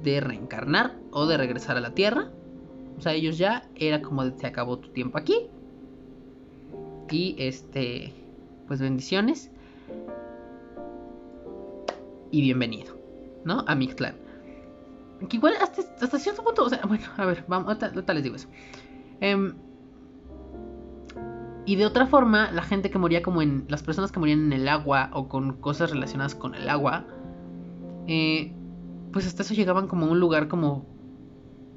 de 0.03 0.19
reencarnar 0.19 0.95
o 1.11 1.25
de 1.25 1.37
regresar 1.37 1.77
a 1.77 1.81
la 1.81 1.91
Tierra. 1.91 2.29
O 2.97 3.01
sea, 3.01 3.13
ellos 3.13 3.37
ya 3.37 3.67
era 3.75 4.01
como 4.01 4.25
de 4.25 4.37
se 4.37 4.47
acabó 4.47 4.77
tu 4.77 4.89
tiempo 4.89 5.17
aquí. 5.17 5.47
Y 7.09 7.35
este, 7.37 8.13
pues 8.67 8.81
bendiciones. 8.81 9.51
Y 12.31 12.41
bienvenido, 12.41 12.97
¿no? 13.43 13.63
A 13.67 13.75
Mixclan. 13.75 14.15
Que 15.29 15.37
igual 15.37 15.53
hasta, 15.61 16.19
cierto 16.19 16.43
punto, 16.43 16.65
o 16.65 16.69
sea, 16.69 16.81
bueno, 16.85 17.05
a 17.17 17.25
ver, 17.25 17.45
vamos, 17.47 17.77
ahorita, 17.81 18.13
les 18.13 18.23
digo 18.23 18.35
eso. 18.35 18.49
Em, 19.21 19.55
y 21.65 21.77
de 21.77 21.85
otra 21.85 22.05
forma, 22.05 22.51
la 22.51 22.61
gente 22.61 22.91
que 22.91 22.99
moría 22.99 23.23
como 23.23 23.41
en. 23.41 23.65
Las 23.67 23.81
personas 23.81 24.11
que 24.11 24.19
morían 24.19 24.45
en 24.45 24.53
el 24.53 24.67
agua 24.67 25.09
o 25.13 25.27
con 25.27 25.53
cosas 25.53 25.89
relacionadas 25.89 26.35
con 26.35 26.53
el 26.53 26.69
agua, 26.69 27.05
eh, 28.07 28.53
pues 29.11 29.25
hasta 29.25 29.41
eso 29.41 29.55
llegaban 29.55 29.87
como 29.87 30.05
a 30.05 30.09
un 30.09 30.19
lugar 30.19 30.47
como 30.47 30.85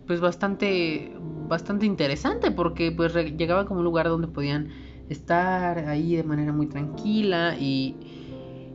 pues 0.07 0.21
bastante 0.21 1.15
bastante 1.49 1.87
interesante 1.87 2.51
porque 2.51 2.93
pues 2.93 3.15
llegaban 3.15 3.67
como 3.67 3.81
un 3.81 3.85
lugar 3.85 4.09
donde 4.09 4.27
podían 4.29 4.69
estar 5.09 5.79
ahí 5.79 6.17
de 6.17 6.25
manera 6.25 6.53
muy 6.53 6.67
tranquila 6.67 7.57
y, 7.59 7.97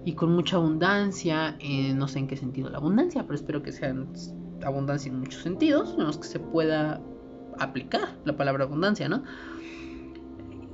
y 0.05 0.13
con 0.13 0.33
mucha 0.33 0.55
abundancia. 0.55 1.55
Eh, 1.59 1.93
no 1.93 2.07
sé 2.07 2.19
en 2.19 2.27
qué 2.27 2.37
sentido 2.37 2.69
la 2.69 2.77
abundancia, 2.77 3.23
pero 3.23 3.35
espero 3.35 3.61
que 3.61 3.71
sean 3.71 4.07
abundancia 4.65 5.11
en 5.11 5.19
muchos 5.19 5.43
sentidos, 5.43 5.95
en 5.99 6.19
que 6.19 6.27
se 6.27 6.39
pueda 6.39 7.01
aplicar 7.59 8.15
la 8.25 8.35
palabra 8.35 8.65
abundancia, 8.65 9.09
¿no? 9.09 9.23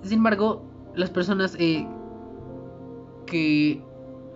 Sin 0.04 0.20
embargo, 0.20 0.66
las 0.96 1.10
personas 1.10 1.56
eh, 1.60 1.88
que, 3.26 3.84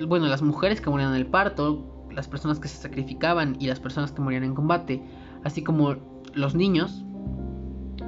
bueno, 0.07 0.27
las 0.27 0.41
mujeres 0.41 0.81
que 0.81 0.89
morían 0.89 1.11
en 1.11 1.17
el 1.17 1.27
parto, 1.27 2.07
las 2.11 2.27
personas 2.27 2.59
que 2.59 2.67
se 2.67 2.77
sacrificaban 2.77 3.55
y 3.59 3.67
las 3.67 3.79
personas 3.79 4.11
que 4.11 4.21
morían 4.21 4.43
en 4.43 4.55
combate, 4.55 5.03
así 5.43 5.63
como 5.63 5.95
los 6.33 6.55
niños 6.55 7.03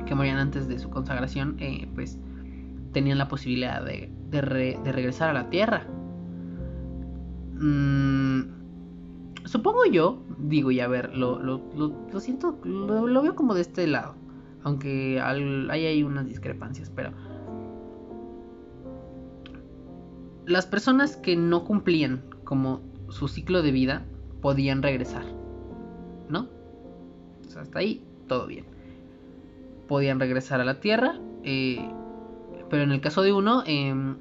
que 0.05 0.15
morían 0.15 0.37
antes 0.37 0.67
de 0.67 0.79
su 0.79 0.89
consagración, 0.89 1.55
eh, 1.59 1.89
pues 1.95 2.19
tenían 2.91 3.17
la 3.17 3.27
posibilidad 3.27 3.83
de, 3.83 4.11
de, 4.29 4.41
regresar 4.41 5.29
a 5.29 5.33
la 5.33 5.49
tierra. 5.49 5.85
Mm, 7.59 8.41
supongo 9.45 9.85
yo, 9.85 10.23
digo, 10.37 10.71
y 10.71 10.79
a 10.79 10.87
ver, 10.87 11.15
lo, 11.15 11.39
lo, 11.39 11.61
lo, 11.75 12.19
siento, 12.19 12.59
lo, 12.63 13.21
veo 13.21 13.35
como 13.35 13.53
de 13.53 13.61
este 13.61 13.87
lado, 13.87 14.15
aunque 14.65 15.21
hay 15.21 15.85
ahí 15.85 16.01
unas 16.01 16.25
discrepancias, 16.25 16.89
pero 16.89 17.11
las 20.47 20.65
personas 20.65 21.17
que 21.17 21.35
no 21.35 21.63
cumplían 21.63 22.23
como 22.43 22.81
su 23.09 23.27
ciclo 23.27 23.61
de 23.61 23.71
vida 23.71 24.05
podían 24.41 24.81
regresar, 24.81 25.23
¿no? 26.29 26.49
hasta 27.55 27.79
ahí 27.79 28.03
todo 28.27 28.47
bien. 28.47 28.65
Podían 29.87 30.19
regresar 30.19 30.59
a 30.59 30.65
la 30.65 30.79
Tierra, 30.79 31.19
eh, 31.43 31.87
pero 32.69 32.81
en 32.81 32.91
el 32.91 33.01
caso 33.01 33.21
de 33.21 33.33
uno 33.33 33.63
em, 33.67 34.17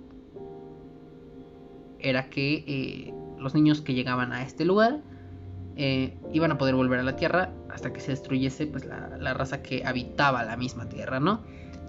era 1.99 2.29
que 2.29 2.65
eh, 2.67 3.15
los 3.39 3.55
niños 3.55 3.81
que 3.81 3.95
llegaban 3.95 4.33
a 4.33 4.43
este 4.43 4.67
lugar 4.67 5.01
eh, 5.77 6.19
iban 6.35 6.53
a 6.53 6.59
poder 6.59 6.75
volver 6.75 7.01
a 7.01 7.03
la 7.03 7.17
Tierra 7.17 7.51
hasta 7.75 7.93
que 7.93 8.01
se 8.01 8.13
destruyese 8.13 8.67
pues 8.67 8.87
la, 8.87 9.19
la 9.19 9.35
raza 9.35 9.63
que 9.63 9.85
habitaba 9.85 10.45
la 10.45 10.57
misma 10.57 10.89
Tierra, 10.89 11.21
¿no? 11.21 11.43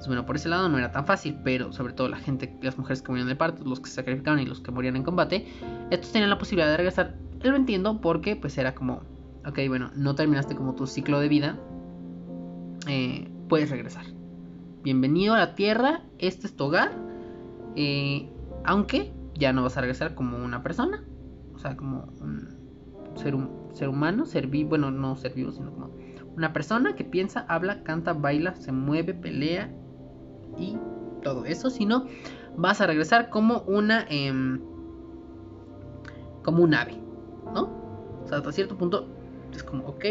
bueno, 0.08 0.26
por 0.26 0.36
ese 0.36 0.50
lado 0.50 0.70
no 0.70 0.78
era 0.78 0.92
tan 0.92 1.06
fácil, 1.06 1.38
pero 1.44 1.74
sobre 1.74 1.94
todo 1.94 2.08
la 2.10 2.18
gente, 2.18 2.56
las 2.62 2.78
mujeres 2.78 3.02
que 3.02 3.12
morían 3.12 3.28
de 3.28 3.36
parto, 3.36 3.64
los 3.64 3.80
que 3.80 3.90
se 3.90 3.96
sacrificaban 3.96 4.40
y 4.40 4.46
los 4.46 4.60
que 4.60 4.72
morían 4.72 4.96
en 4.96 5.04
combate, 5.04 5.48
estos 5.90 6.12
tenían 6.12 6.30
la 6.30 6.38
posibilidad 6.38 6.70
de 6.70 6.78
regresar. 6.78 7.16
Lo 7.42 7.56
entiendo 7.56 8.02
porque 8.02 8.36
pues 8.36 8.58
era 8.58 8.76
como, 8.76 9.02
ok, 9.46 9.60
bueno, 9.68 9.92
no 9.96 10.16
terminaste 10.16 10.56
como 10.56 10.76
tu 10.76 10.88
ciclo 10.88 11.20
de 11.20 11.28
vida, 11.28 11.58
eh, 12.88 13.28
puedes 13.50 13.70
regresar. 13.70 14.06
Bienvenido 14.84 15.34
a 15.34 15.38
la 15.38 15.56
Tierra, 15.56 16.04
este 16.20 16.48
es 16.48 16.56
tu 16.56 16.66
hogar, 16.66 16.92
eh, 17.76 18.30
aunque 18.64 19.12
ya 19.34 19.54
no 19.54 19.64
vas 19.64 19.78
a 19.78 19.82
regresar 19.82 20.16
como 20.16 20.38
una 20.38 20.62
persona, 20.62 21.04
o 21.54 21.60
sea, 21.60 21.76
como 21.76 22.14
un 22.22 22.50
ser, 23.16 23.34
un, 23.34 23.50
ser 23.76 23.90
humano, 23.90 24.26
ser 24.26 24.48
vivo, 24.48 24.70
bueno, 24.70 24.90
no 24.90 25.18
ser 25.18 25.34
vivo, 25.34 25.52
sino 25.52 25.72
como 25.72 25.92
una 26.38 26.54
persona 26.54 26.96
que 26.96 27.04
piensa, 27.04 27.46
habla, 27.48 27.84
canta, 27.84 28.14
baila, 28.14 28.56
se 28.56 28.72
mueve, 28.72 29.14
pelea 29.14 29.70
y 30.58 30.78
todo 31.22 31.46
eso, 31.46 31.70
sino 31.70 32.06
vas 32.56 32.80
a 32.80 32.88
regresar 32.88 33.30
como 33.30 33.62
una 33.68 34.06
em, 34.10 34.62
como 36.42 36.64
un 36.64 36.74
ave, 36.74 36.98
¿no? 37.54 37.64
O 38.24 38.28
sea, 38.28 38.38
hasta 38.38 38.52
cierto 38.54 38.78
punto 38.78 39.08
es 39.54 39.64
como, 39.64 39.86
ok, 39.88 40.06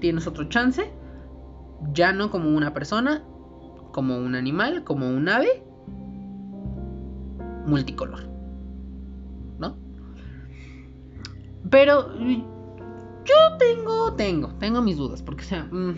tienes 0.00 0.26
otro 0.26 0.48
chance, 0.48 0.90
ya 1.92 2.12
no 2.12 2.30
como 2.30 2.56
una 2.56 2.74
persona, 2.74 3.22
como 3.92 4.18
un 4.18 4.34
animal, 4.34 4.82
como 4.82 5.08
un 5.08 5.28
ave 5.28 5.62
multicolor, 7.66 8.28
¿no? 9.58 9.76
Pero 11.70 12.08
yo 13.26 13.56
tengo, 13.58 14.12
tengo, 14.14 14.48
tengo 14.58 14.82
mis 14.82 14.96
dudas, 14.96 15.22
porque 15.22 15.42
o 15.42 15.46
sea, 15.46 15.64
mm, 15.64 15.94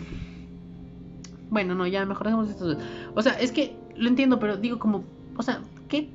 bueno, 1.49 1.75
no, 1.75 1.87
ya 1.87 2.05
mejor 2.05 2.27
dejemos 2.27 2.49
esto. 2.49 2.75
O 3.15 3.21
sea, 3.21 3.33
es 3.39 3.51
que 3.51 3.75
lo 3.95 4.07
entiendo, 4.07 4.39
pero 4.39 4.57
digo 4.57 4.79
como, 4.79 5.03
o 5.37 5.43
sea, 5.43 5.61
¿qué? 5.87 6.09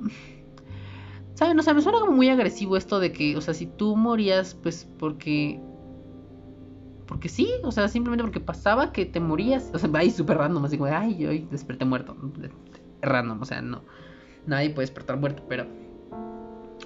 ¿Saben? 1.34 1.58
O 1.58 1.62
sea, 1.62 1.74
me 1.74 1.82
suena 1.82 2.00
como 2.00 2.12
muy 2.12 2.28
agresivo 2.28 2.76
esto 2.76 3.00
de 3.00 3.12
que, 3.12 3.36
o 3.36 3.40
sea, 3.40 3.54
si 3.54 3.66
tú 3.66 3.96
morías, 3.96 4.54
pues 4.54 4.88
porque... 4.98 5.60
Porque 7.06 7.28
sí, 7.28 7.50
o 7.62 7.70
sea, 7.70 7.88
simplemente 7.88 8.24
porque 8.24 8.40
pasaba 8.40 8.92
que 8.92 9.04
te 9.04 9.20
morías. 9.20 9.70
O 9.74 9.78
sea, 9.78 9.90
ahí 9.94 10.10
súper 10.10 10.38
random, 10.38 10.64
así 10.64 10.78
como, 10.78 10.90
ay, 10.90 11.16
yo 11.18 11.28
desperté 11.50 11.84
muerto. 11.84 12.16
Random, 13.02 13.42
o 13.42 13.44
sea, 13.44 13.60
no. 13.60 13.82
Nadie 14.46 14.70
puede 14.70 14.86
despertar 14.86 15.18
muerto, 15.18 15.42
pero... 15.48 15.66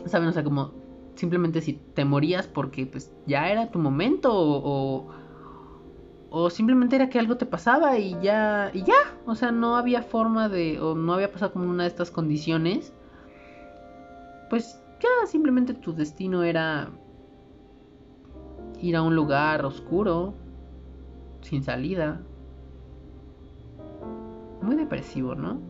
¿Saben? 0.07 0.29
O 0.29 0.33
sea, 0.33 0.43
como 0.43 0.73
simplemente 1.19 1.61
si 1.61 1.75
te 1.75 2.05
morías 2.05 2.47
porque 2.47 2.87
pues 2.87 3.13
ya 3.27 3.51
era 3.51 3.71
tu 3.71 3.79
momento 3.79 4.31
o 4.33 5.09
o 6.31 6.51
simplemente 6.51 6.97
era 6.97 7.09
que 7.09 7.19
algo 7.19 7.37
te 7.37 7.47
pasaba 7.47 7.99
y 7.99 8.17
ya 8.21 8.71
y 8.75 8.83
ya, 8.83 8.95
o 9.27 9.35
sea, 9.35 9.51
no 9.51 9.77
había 9.77 10.03
forma 10.03 10.49
de 10.49 10.81
o 10.81 10.95
no 10.95 11.15
había 11.15 11.33
pasado 11.33 11.53
como 11.53 11.71
una 11.71 11.85
de 11.85 11.89
estas 11.89 12.11
condiciones. 12.11 12.93
Pues 14.51 14.81
ya 15.01 15.27
simplemente 15.27 15.75
tu 15.75 15.95
destino 15.95 16.43
era 16.43 16.91
ir 18.81 18.97
a 18.97 19.03
un 19.03 19.15
lugar 19.15 19.65
oscuro, 19.65 20.35
sin 21.41 21.63
salida. 21.63 22.21
Muy 24.61 24.77
depresivo, 24.77 25.35
¿no? 25.35 25.61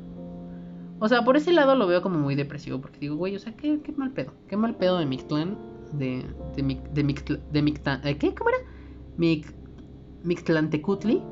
O 1.01 1.09
sea, 1.09 1.25
por 1.25 1.37
ese 1.37 1.53
lado 1.53 1.77
lo 1.77 1.87
veo 1.87 2.03
como 2.03 2.19
muy 2.19 2.35
depresivo, 2.35 2.81
porque 2.81 2.99
digo, 2.99 3.15
güey, 3.17 3.37
o 3.37 3.39
sea, 3.39 3.55
qué, 3.55 3.81
mal 3.97 4.11
pedo. 4.13 4.33
Qué 4.49 4.57
mal 4.57 4.75
pedo 4.77 4.99
de 4.99 5.07
Mictlán, 5.07 5.57
de, 5.93 6.25
de, 6.57 6.63
de, 6.63 7.03
de, 7.03 7.41
de 7.53 7.63
Mictlán, 7.63 8.01
¿qué? 8.03 8.35
¿Cómo 8.35 8.51
era? 8.51 8.59
Mic, 9.17 9.55
Mictlantecutli. 10.25 11.23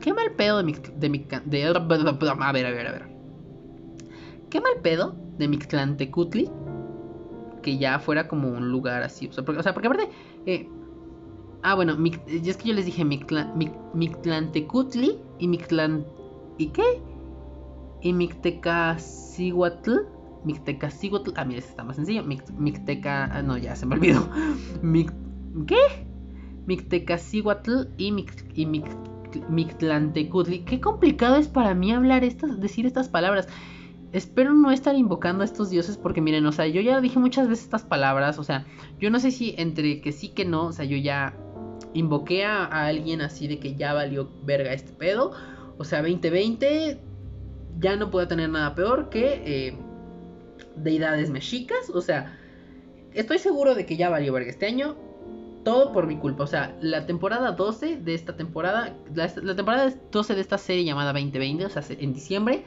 Qué 0.00 0.12
mal 0.12 0.30
pedo 0.36 0.62
de, 0.62 0.72
de, 0.96 1.08
de, 1.44 1.64
A 1.64 1.70
ver, 2.52 2.66
a 2.66 2.70
ver, 2.70 2.86
a 2.86 2.92
ver. 2.92 3.08
Qué 4.50 4.60
mal 4.60 4.74
pedo 4.82 5.16
de 5.38 5.48
Mictlantecutli. 5.48 6.48
Que 7.62 7.78
ya 7.78 7.98
fuera 7.98 8.28
como 8.28 8.48
un 8.48 8.70
lugar 8.70 9.02
así. 9.02 9.26
O 9.28 9.32
sea, 9.32 9.44
porque, 9.44 9.60
aparte. 9.60 10.08
Eh, 10.46 10.68
ah, 11.62 11.74
bueno, 11.74 11.96
es 12.26 12.56
que 12.56 12.68
yo 12.68 12.74
les 12.74 12.86
dije 12.86 13.04
Mictlantecutli 13.04 15.18
y 15.38 15.48
Mictlan. 15.48 16.06
¿Y 16.58 16.68
qué? 16.68 17.02
Y 18.02 18.12
Mictecaciguatl. 18.12 19.92
Mictecaciguatl. 20.44 21.30
Ah, 21.36 21.44
mira, 21.44 21.58
este 21.60 21.70
está 21.70 21.84
más 21.84 21.96
sencillo. 21.96 22.24
Micteca. 22.24 23.24
Ah, 23.32 23.42
no, 23.42 23.56
ya 23.56 23.76
se 23.76 23.86
me 23.86 23.94
olvidó. 23.94 24.28
¿Qué? 25.66 26.06
Mictecacihuatl 26.66 27.88
y, 27.96 28.12
Mictlantecutli. 29.48 30.60
Qué 30.60 30.80
complicado 30.80 31.36
es 31.36 31.48
para 31.48 31.74
mí 31.74 31.92
hablar 31.92 32.24
estas, 32.24 32.60
decir 32.60 32.86
estas 32.86 33.08
palabras. 33.08 33.48
Espero 34.12 34.52
no 34.52 34.70
estar 34.70 34.94
invocando 34.94 35.42
a 35.42 35.46
estos 35.46 35.70
dioses 35.70 35.96
porque 35.96 36.20
miren, 36.20 36.44
o 36.44 36.52
sea, 36.52 36.66
yo 36.66 36.82
ya 36.82 37.00
dije 37.00 37.18
muchas 37.18 37.48
veces 37.48 37.64
estas 37.64 37.82
palabras, 37.82 38.38
o 38.38 38.44
sea, 38.44 38.66
yo 39.00 39.10
no 39.10 39.18
sé 39.18 39.30
si 39.30 39.54
entre 39.56 40.02
que 40.02 40.12
sí 40.12 40.28
que 40.28 40.44
no, 40.44 40.66
o 40.66 40.72
sea, 40.72 40.84
yo 40.84 40.98
ya 40.98 41.34
invoqué 41.94 42.44
a, 42.44 42.66
alguien 42.66 43.22
así 43.22 43.48
de 43.48 43.58
que 43.58 43.74
ya 43.74 43.94
valió 43.94 44.30
verga 44.44 44.74
este 44.74 44.92
pedo, 44.92 45.32
o 45.78 45.84
sea, 45.84 46.02
2020 46.02 47.00
ya 47.82 47.96
no 47.96 48.10
puede 48.10 48.26
tener 48.26 48.48
nada 48.48 48.74
peor 48.74 49.10
que 49.10 49.42
eh, 49.44 49.76
deidades 50.76 51.30
mexicas, 51.30 51.90
o 51.92 52.00
sea, 52.00 52.38
estoy 53.12 53.38
seguro 53.38 53.74
de 53.74 53.84
que 53.84 53.96
ya 53.96 54.08
valió 54.08 54.32
verga 54.32 54.50
este 54.50 54.66
año, 54.66 54.96
todo 55.64 55.92
por 55.92 56.06
mi 56.06 56.16
culpa. 56.16 56.44
O 56.44 56.46
sea, 56.46 56.76
la 56.80 57.06
temporada 57.06 57.52
12 57.52 57.96
de 57.96 58.14
esta 58.14 58.36
temporada, 58.36 58.94
la, 59.14 59.28
temporada 59.28 59.92
12 60.10 60.34
de 60.34 60.40
esta 60.40 60.58
serie 60.58 60.84
llamada 60.84 61.12
2020, 61.12 61.66
o 61.66 61.70
sea, 61.70 61.82
en 61.90 62.14
diciembre, 62.14 62.64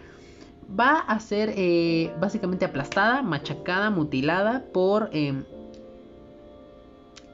va 0.78 1.00
a 1.00 1.20
ser 1.20 1.54
eh, 1.56 2.14
básicamente 2.20 2.66
aplastada, 2.66 3.22
machacada, 3.22 3.90
mutilada 3.90 4.66
por 4.74 5.10
em, 5.14 5.44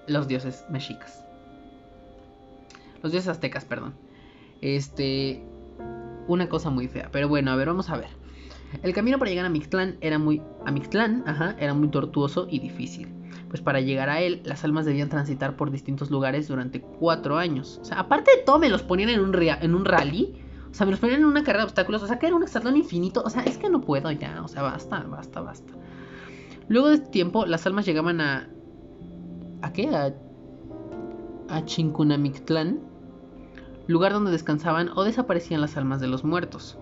los 0.08 0.28
dioses 0.28 0.64
mexicas. 0.70 1.24
Los 3.02 3.12
dioses 3.12 3.30
aztecas, 3.30 3.66
perdón. 3.66 3.94
Este, 4.62 5.44
una 6.34 6.50
cosa 6.50 6.70
muy 6.70 6.88
fea. 6.88 7.10
Pero 7.12 7.28
bueno, 7.28 7.52
a 7.52 7.56
ver, 7.56 7.68
vamos 7.68 7.90
a 7.90 7.98
ver. 7.98 8.10
El 8.84 8.94
camino 8.94 9.20
para 9.20 9.30
llegar 9.30 9.46
a 9.46 9.50
Mictlán 9.50 9.98
era 10.02 10.18
muy, 10.18 10.42
a 10.66 10.72
Mictlán, 10.72 11.24
ajá, 11.28 11.56
era 11.60 11.74
muy 11.74 11.90
tortuoso 11.90 12.48
y 12.50 12.60
difícil 12.60 13.08
pues 13.52 13.62
para 13.62 13.82
llegar 13.82 14.10
a 14.10 14.22
él, 14.22 14.42
las 14.46 14.64
almas 14.64 14.86
debían 14.86 15.10
transitar 15.10 15.58
por 15.58 15.72
distintos 15.72 16.10
lugares 16.10 16.48
durante 16.48 16.80
cuatro 16.80 17.38
años. 17.38 17.80
O 17.82 17.84
sea, 17.86 18.00
aparte 18.00 18.32
de 18.34 18.44
todo, 18.44 18.60
me 18.60 18.70
los 18.70 18.82
ponían 18.82 19.10
en 19.10 19.20
un, 19.20 19.36
en 19.38 19.76
un 19.76 19.84
rally. 19.84 20.42
O 20.72 20.74
sea, 20.74 20.86
me 20.86 20.92
los 20.92 21.02
ponían 21.02 21.20
en 21.20 21.26
una 21.26 21.44
carrera 21.44 21.66
de 21.66 21.66
obstáculos. 21.66 22.02
O 22.02 22.08
sea, 22.08 22.18
que 22.18 22.28
era 22.28 22.36
un 22.38 22.44
exatlón 22.44 22.78
infinito. 22.78 23.22
O 23.26 23.30
sea, 23.30 23.44
es 23.44 23.58
que 23.58 23.70
no 23.70 23.82
puedo 23.82 24.10
ya. 24.10 24.42
O 24.42 24.48
sea, 24.48 24.62
basta, 24.62 25.02
basta, 25.02 25.42
basta. 25.42 25.74
Luego 26.70 26.88
de 26.88 26.96
este 26.96 27.10
tiempo, 27.10 27.46
las 27.46 27.68
almas 27.68 27.86
llegaban 27.86 28.22
a. 28.22 28.48
¿A 29.62 29.74
qué? 29.74 29.90
A. 29.90 30.14
A 31.50 31.66
Chincunamictlán. 31.66 32.80
Lugar 33.88 34.14
donde 34.14 34.32
descansaban 34.32 34.90
o 34.96 35.04
desaparecían 35.04 35.62
las 35.62 35.78
almas 35.78 36.02
de 36.02 36.08
los 36.08 36.24
muertos. 36.24 36.78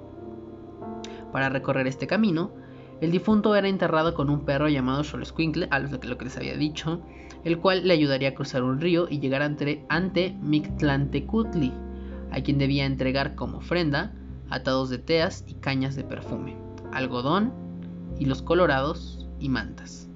Para 1.32 1.50
recorrer 1.50 1.88
este 1.88 2.08
camino, 2.08 2.52
el 3.02 3.12
difunto 3.12 3.56
era 3.56 3.70
enterrado 3.70 4.14
con 4.14 4.30
un 4.30 4.46
perro 4.46 4.68
llamado 4.68 5.04
Xoloscuincle, 5.04 5.68
a 5.72 5.80
lo 5.80 6.18
que 6.18 6.26
les 6.26 6.38
había 6.38 6.58
dicho, 6.58 7.02
el 7.44 7.58
cual 7.60 7.88
le 7.88 7.94
ayudaría 7.94 8.30
a 8.30 8.34
cruzar 8.34 8.64
un 8.64 8.82
río 8.82 9.08
y 9.10 9.20
llegar 9.20 9.42
ante, 9.42 9.86
ante 9.88 10.36
Mictlantecutli, 10.42 11.72
a 12.32 12.42
quien 12.42 12.58
debía 12.58 12.86
entregar 12.86 13.36
como 13.36 13.60
ofrenda 13.60 14.14
atados 14.50 14.90
de 14.90 14.98
teas 14.98 15.46
y 15.48 15.54
cañas 15.56 15.96
de 15.96 16.04
perfume, 16.04 16.58
algodón, 16.92 17.54
hilos 18.20 18.42
colorados 18.42 19.28
y 19.40 19.48
mantas. 19.50 20.10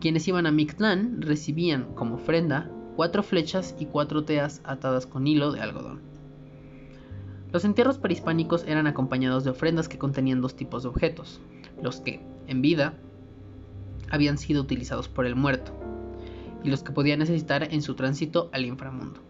Quienes 0.00 0.26
iban 0.28 0.46
a 0.46 0.52
Mictlán 0.52 1.20
recibían 1.20 1.94
como 1.94 2.16
ofrenda 2.16 2.70
cuatro 2.96 3.22
flechas 3.22 3.74
y 3.78 3.86
cuatro 3.86 4.24
teas 4.24 4.60
atadas 4.64 5.06
con 5.06 5.26
hilo 5.26 5.52
de 5.52 5.60
algodón. 5.60 6.13
Los 7.54 7.64
entierros 7.64 7.98
prehispánicos 7.98 8.64
eran 8.66 8.88
acompañados 8.88 9.44
de 9.44 9.50
ofrendas 9.50 9.88
que 9.88 9.96
contenían 9.96 10.40
dos 10.40 10.56
tipos 10.56 10.82
de 10.82 10.88
objetos, 10.88 11.40
los 11.80 12.00
que, 12.00 12.20
en 12.48 12.62
vida, 12.62 12.94
habían 14.10 14.38
sido 14.38 14.60
utilizados 14.60 15.06
por 15.08 15.24
el 15.24 15.36
muerto, 15.36 15.70
y 16.64 16.68
los 16.68 16.82
que 16.82 16.90
podía 16.90 17.16
necesitar 17.16 17.72
en 17.72 17.80
su 17.80 17.94
tránsito 17.94 18.50
al 18.52 18.66
inframundo. 18.66 19.20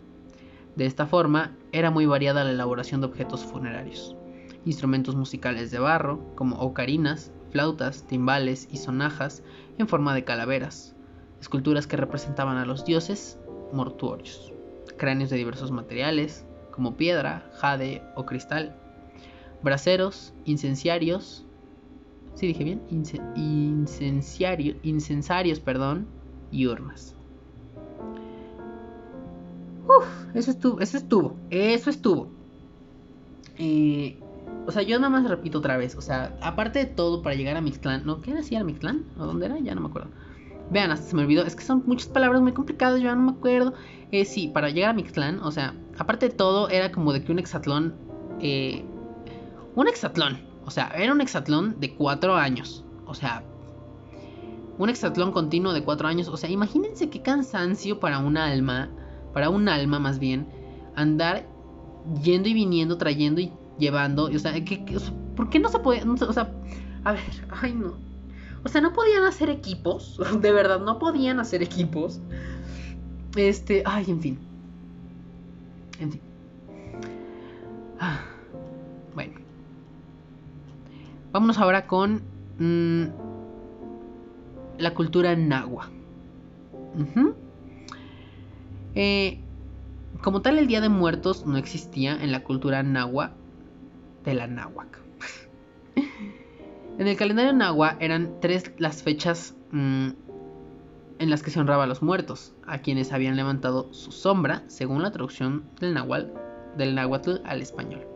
De 0.75 0.87
esta 0.87 1.05
forma, 1.05 1.55
era 1.71 1.91
muy 1.91 2.07
variada 2.07 2.45
la 2.45 2.53
elaboración 2.53 3.03
de 3.03 3.09
objetos 3.09 3.45
funerarios. 3.45 4.17
Instrumentos 4.65 5.15
musicales 5.17 5.71
de 5.71 5.81
barro, 5.81 6.19
como 6.35 6.57
ocarinas, 6.61 7.31
flautas, 7.51 8.07
timbales 8.07 8.69
y 8.73 8.79
sonajas 8.79 9.43
en 9.77 9.87
forma 9.87 10.15
de 10.15 10.25
calaveras, 10.25 10.97
esculturas 11.43 11.87
que 11.87 11.99
representaban 11.99 12.57
a 12.57 12.65
los 12.65 12.87
dioses 12.87 13.39
mortuorios, 13.75 14.51
cráneos 14.97 15.29
de 15.29 15.37
diversos 15.37 15.71
materiales, 15.71 16.47
como 16.75 16.97
piedra, 16.97 17.49
jade 17.53 18.03
o 18.17 18.27
cristal, 18.27 18.75
braseros, 19.63 20.35
incenciarios, 20.45 21.47
¿sí 22.35 22.49
dije 22.49 22.65
bien? 22.65 22.83
incensarios, 24.83 25.61
perdón, 25.61 26.09
y 26.51 26.67
urnas. 26.67 27.15
Uf, 29.87 30.35
eso 30.35 30.51
estuvo, 30.51 30.81
eso 30.81 30.97
estuvo, 30.97 31.37
eso 31.51 31.91
estuvo. 31.91 32.29
Eh, 33.57 34.19
o 34.67 34.73
sea, 34.73 34.83
yo 34.83 34.99
nada 34.99 35.11
más 35.11 35.29
repito 35.31 35.59
otra 35.59 35.77
vez, 35.77 35.95
o 35.95 36.01
sea, 36.01 36.37
aparte 36.43 36.81
de 36.81 36.87
todo 36.87 37.23
para 37.23 37.37
llegar 37.37 37.57
a 37.57 37.61
Mixclan, 37.61 38.05
¿no? 38.05 38.21
¿Qué 38.21 38.35
decía 38.35 38.65
Mixclan? 38.65 39.05
¿O 39.17 39.27
dónde 39.27 39.47
era? 39.47 39.61
Ya 39.61 39.77
no 39.77 39.83
me 39.83 39.87
acuerdo. 39.87 40.09
Vean, 40.73 40.91
hasta 40.91 41.07
se 41.07 41.15
me 41.15 41.23
olvidó. 41.23 41.45
Es 41.45 41.55
que 41.55 41.63
son 41.63 41.85
muchas 41.87 42.09
palabras 42.09 42.43
muy 42.43 42.53
complicadas, 42.53 42.99
yo 42.99 43.05
ya 43.07 43.15
no 43.15 43.23
me 43.23 43.39
acuerdo. 43.39 43.75
Eh, 44.11 44.25
sí, 44.25 44.49
para 44.49 44.71
llegar 44.71 44.91
a 44.91 44.95
Mictlán, 44.95 45.39
o 45.39 45.53
sea, 45.53 45.75
aparte 45.99 46.29
de 46.29 46.35
todo, 46.35 46.69
era 46.69 46.93
como 46.93 47.13
de 47.13 47.25
que 47.25 47.33
un 47.33 47.39
hexatlón. 47.39 47.95
Eh, 48.41 48.85
un 49.75 49.89
hexatlón. 49.89 50.39
O 50.67 50.71
sea, 50.71 50.89
era 50.97 51.13
un 51.13 51.21
hexatlón 51.21 51.79
de 51.81 51.95
cuatro 51.95 52.35
años. 52.35 52.85
O 53.07 53.15
sea, 53.15 53.43
un 54.79 54.89
hexatlón 54.89 55.33
continuo 55.33 55.73
de 55.73 55.83
cuatro 55.85 56.09
años. 56.09 56.29
O 56.29 56.37
sea, 56.37 56.51
imagínense 56.51 57.11
qué 57.11 57.23
cansancio 57.23 58.01
para 58.01 58.19
un 58.19 58.37
alma. 58.37 58.91
Para 59.33 59.51
un 59.51 59.69
alma, 59.69 59.99
más 59.99 60.19
bien. 60.19 60.47
Andar 60.97 61.47
yendo 62.23 62.49
y 62.49 62.55
viniendo, 62.55 62.99
trayendo 62.99 63.41
y 63.41 63.53
llevando. 63.79 64.25
O 64.25 64.39
sea, 64.39 64.53
¿por 65.37 65.51
qué 65.51 65.59
no 65.59 65.69
se 65.69 65.79
puede.? 65.79 66.03
o 66.09 66.33
sea, 66.33 66.53
a 67.05 67.13
ver, 67.13 67.23
ay 67.51 67.75
no. 67.75 67.95
O 68.65 68.69
sea, 68.69 68.81
no 68.81 68.93
podían 68.93 69.25
hacer 69.25 69.51
equipos. 69.51 70.19
De 70.41 70.53
verdad, 70.53 70.81
no 70.81 70.99
podían 70.99 71.41
hacer 71.41 71.63
equipos. 71.63 72.21
Este, 73.37 73.83
ay, 73.85 74.07
en 74.09 74.21
fin. 74.21 74.54
Ah, 78.01 78.21
bueno. 79.15 79.35
Vámonos 81.33 81.59
ahora 81.59 81.87
con 81.87 82.23
mm, 82.59 83.05
la 84.79 84.95
cultura 84.95 85.35
nahua. 85.37 85.91
Eh, 88.95 89.41
como 90.23 90.43
tal, 90.43 90.59
el 90.59 90.67
Día 90.67 90.81
de 90.81 90.89
Muertos 90.89 91.45
no 91.47 91.57
existía 91.57 92.23
en 92.23 92.33
la 92.33 92.45
cultura 92.45 92.83
nahua 92.83 93.33
de 94.25 94.35
la 94.35 94.47
náhuac. 94.47 95.01
En 96.97 97.09
el 97.09 97.17
calendario 97.17 97.53
nahua 97.53 97.97
eran 97.99 98.39
tres 98.41 98.71
las 98.79 99.03
fechas 99.03 99.57
mm, 99.73 100.11
en 101.19 101.31
las 101.31 101.43
que 101.43 101.51
se 101.51 101.61
honraba 101.61 101.85
a 101.85 101.87
los 101.87 102.03
muertos, 102.03 102.55
a 102.67 102.79
quienes 102.79 103.13
habían 103.13 103.37
levantado 103.37 103.93
su 103.93 104.13
sombra, 104.13 104.65
según 104.67 105.03
la 105.03 105.13
traducción 105.13 105.65
del 105.81 105.95
náhuatl, 105.95 107.41
al 107.45 107.63
español. 107.63 108.07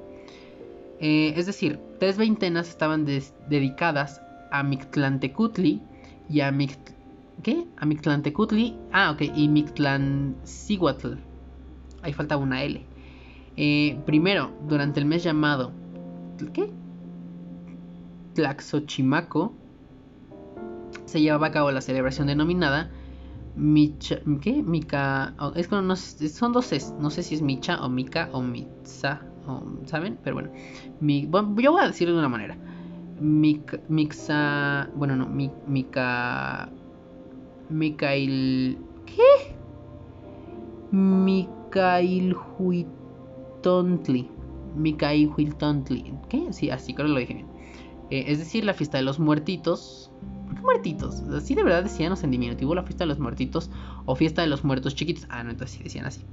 Eh, 1.00 1.32
es 1.36 1.46
decir, 1.46 1.78
tres 2.00 2.18
veintenas 2.18 2.68
estaban 2.68 3.04
dedicadas 3.04 4.20
a 4.50 4.62
Mictlantecutli 4.62 5.80
y 6.28 6.40
a 6.40 6.50
Mict 6.50 6.98
¿Qué? 7.42 7.66
A 7.76 7.86
Mictlantecutli. 7.86 8.76
Ah, 8.92 9.12
ok. 9.12 9.22
Y 9.34 9.48
Mictlanciguatl. 9.48 11.14
Ahí 12.02 12.12
falta 12.12 12.36
una 12.36 12.62
L. 12.64 12.84
Eh, 13.56 14.00
primero, 14.06 14.52
durante 14.68 15.00
el 15.00 15.06
mes 15.06 15.22
llamado. 15.22 15.72
¿Qué? 16.52 16.70
Tlaxochimaco 18.34 19.54
se 21.08 21.20
llevaba 21.20 21.48
a 21.48 21.50
cabo 21.50 21.70
la 21.72 21.80
celebración 21.80 22.26
denominada 22.26 22.90
Micha, 23.58 24.20
¿qué? 24.40 24.62
Mica, 24.62 25.34
es 25.56 25.70
no, 25.72 25.96
son 25.96 26.52
dos 26.52 26.72
es, 26.72 26.94
no 27.00 27.10
sé 27.10 27.24
si 27.24 27.34
es 27.34 27.42
Micha 27.42 27.84
o 27.84 27.88
Mica 27.88 28.28
o 28.32 28.40
Mitza, 28.40 29.22
¿saben? 29.86 30.16
Pero 30.22 30.36
bueno, 30.36 30.50
yo 31.60 31.72
voy 31.72 31.82
a 31.82 31.88
decirlo 31.88 32.14
de 32.14 32.20
una 32.20 32.28
manera. 32.28 32.56
mixa, 33.20 34.88
bueno, 34.94 35.16
no, 35.16 35.26
mi, 35.26 35.50
Mica, 35.66 36.70
Micail, 37.68 38.78
¿qué? 39.06 39.56
Micail 40.92 42.36
Huitontli, 42.58 44.30
Micail 44.76 45.32
Huitontli, 45.36 46.14
¿qué? 46.28 46.52
Sí, 46.52 46.70
así 46.70 46.94
creo 46.94 47.08
que 47.08 47.12
lo 47.12 47.18
dije 47.18 47.34
bien. 47.34 47.48
Eh, 48.10 48.26
es 48.28 48.38
decir, 48.38 48.64
la 48.64 48.72
fiesta 48.72 48.98
de 48.98 49.04
los 49.04 49.18
muertitos. 49.18 50.07
¿Por 50.48 50.56
qué 50.56 50.62
muertitos? 50.62 51.20
Así 51.34 51.54
de 51.54 51.62
verdad 51.62 51.82
decían 51.82 52.14
en 52.22 52.30
diminutivo 52.30 52.74
la 52.74 52.82
fiesta 52.82 53.04
de 53.04 53.08
los 53.08 53.18
muertitos 53.18 53.70
o 54.06 54.14
fiesta 54.14 54.42
de 54.42 54.48
los 54.48 54.64
muertos 54.64 54.94
chiquitos. 54.94 55.26
Ah, 55.28 55.44
no, 55.44 55.50
entonces 55.50 55.76
sí 55.76 55.84
decían 55.84 56.06
así. 56.06 56.24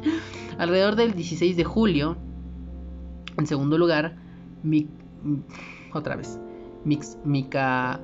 Alrededor 0.58 0.96
del 0.96 1.14
16 1.14 1.56
de 1.56 1.64
julio, 1.64 2.16
en 3.36 3.46
segundo 3.46 3.76
lugar, 3.76 4.16
otra 5.92 6.16
vez, 6.16 6.38
Mix, 6.84 7.18
Mika, 7.24 8.00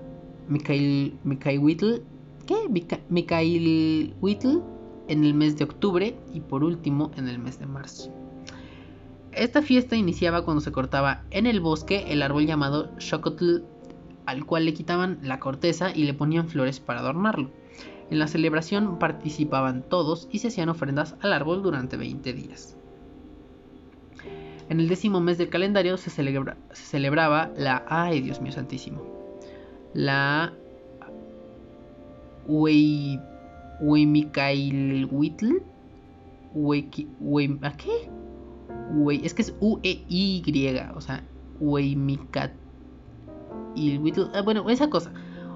Mikael, 0.48 1.16
Mikael 1.24 1.58
Whittle, 1.58 2.02
¿qué? 2.46 2.68
Mikael 3.08 4.14
Whittle 4.20 4.60
en 5.08 5.24
el 5.24 5.34
mes 5.34 5.56
de 5.56 5.64
octubre 5.64 6.14
y 6.32 6.40
por 6.40 6.62
último 6.62 7.10
en 7.16 7.28
el 7.28 7.38
mes 7.38 7.58
de 7.58 7.66
marzo. 7.66 8.12
Esta 9.32 9.62
fiesta 9.62 9.96
iniciaba 9.96 10.44
cuando 10.44 10.60
se 10.60 10.70
cortaba 10.70 11.24
en 11.30 11.46
el 11.46 11.60
bosque 11.60 12.04
el 12.08 12.22
árbol 12.22 12.46
llamado 12.46 12.90
Xocotl, 12.98 13.64
al 14.26 14.44
cual 14.46 14.64
le 14.64 14.74
quitaban 14.74 15.18
la 15.22 15.40
corteza 15.40 15.90
y 15.94 16.04
le 16.04 16.14
ponían 16.14 16.48
flores 16.48 16.80
para 16.80 17.00
adornarlo. 17.00 17.50
En 18.10 18.18
la 18.18 18.26
celebración 18.26 18.98
participaban 18.98 19.82
todos 19.82 20.28
y 20.30 20.38
se 20.38 20.48
hacían 20.48 20.68
ofrendas 20.68 21.16
al 21.20 21.32
árbol 21.32 21.62
durante 21.62 21.96
20 21.96 22.32
días. 22.32 22.76
En 24.68 24.80
el 24.80 24.88
décimo 24.88 25.20
mes 25.20 25.38
del 25.38 25.50
calendario 25.50 25.96
se, 25.96 26.10
celebraba 26.10 27.50
la... 27.56 27.84
¡Ay, 27.88 28.20
Dios 28.20 28.40
mío 28.40 28.52
santísimo! 28.52 29.02
La... 29.92 30.52
Huimicailhuitl. 33.80 35.62
¿A 37.62 37.76
qué? 37.76 38.10
es 39.22 39.34
que 39.34 39.42
es 39.42 39.54
U-E-Y, 39.60 40.42
o 40.94 41.00
sea, 41.00 41.24
Weimicat. 41.60 42.52
Y 43.74 44.00
ah, 44.34 44.42
bueno, 44.42 44.68
esa 44.70 44.90
cosa. 44.90 45.12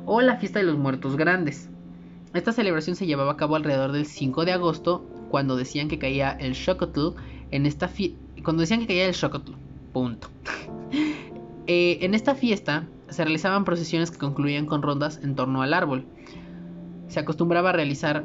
O 0.06 0.20
la 0.20 0.36
fiesta 0.36 0.58
de 0.58 0.64
los 0.64 0.76
muertos 0.76 1.16
grandes. 1.16 1.68
Esta 2.34 2.52
celebración 2.52 2.96
se 2.96 3.06
llevaba 3.06 3.32
a 3.32 3.36
cabo 3.36 3.56
alrededor 3.56 3.92
del 3.92 4.06
5 4.06 4.44
de 4.44 4.52
agosto, 4.52 5.06
cuando 5.30 5.56
decían 5.56 5.88
que 5.88 5.98
caía 5.98 6.30
el 6.30 6.54
Xocotl 6.54 7.16
en 7.50 7.66
esta 7.66 7.90
cuando 8.42 8.60
decían 8.60 8.80
que 8.80 8.86
caía 8.86 9.06
el. 9.08 9.14
Punto. 9.92 10.28
Eh, 11.70 11.98
en 12.06 12.14
esta 12.14 12.34
fiesta 12.34 12.88
se 13.10 13.22
realizaban 13.24 13.66
procesiones 13.66 14.10
que 14.10 14.16
concluían 14.16 14.64
con 14.64 14.80
rondas 14.80 15.20
en 15.22 15.34
torno 15.34 15.60
al 15.60 15.74
árbol. 15.74 16.06
Se 17.08 17.20
acostumbraba 17.20 17.68
a 17.68 17.72
realizar 17.74 18.24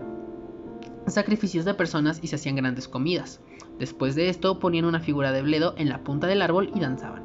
sacrificios 1.08 1.66
de 1.66 1.74
personas 1.74 2.20
y 2.22 2.28
se 2.28 2.38
hacían 2.38 2.56
grandes 2.56 2.88
comidas. 2.88 3.42
Después 3.80 4.16
de 4.16 4.30
esto 4.30 4.60
ponían 4.60 4.86
una 4.86 5.02
figura 5.02 5.34
de 5.34 5.42
bledo 5.42 5.76
en 5.78 5.90
la 5.90 6.06
punta 6.06 6.28
del 6.28 6.42
árbol 6.42 6.72
y 6.74 6.80
danzaban, 6.80 7.24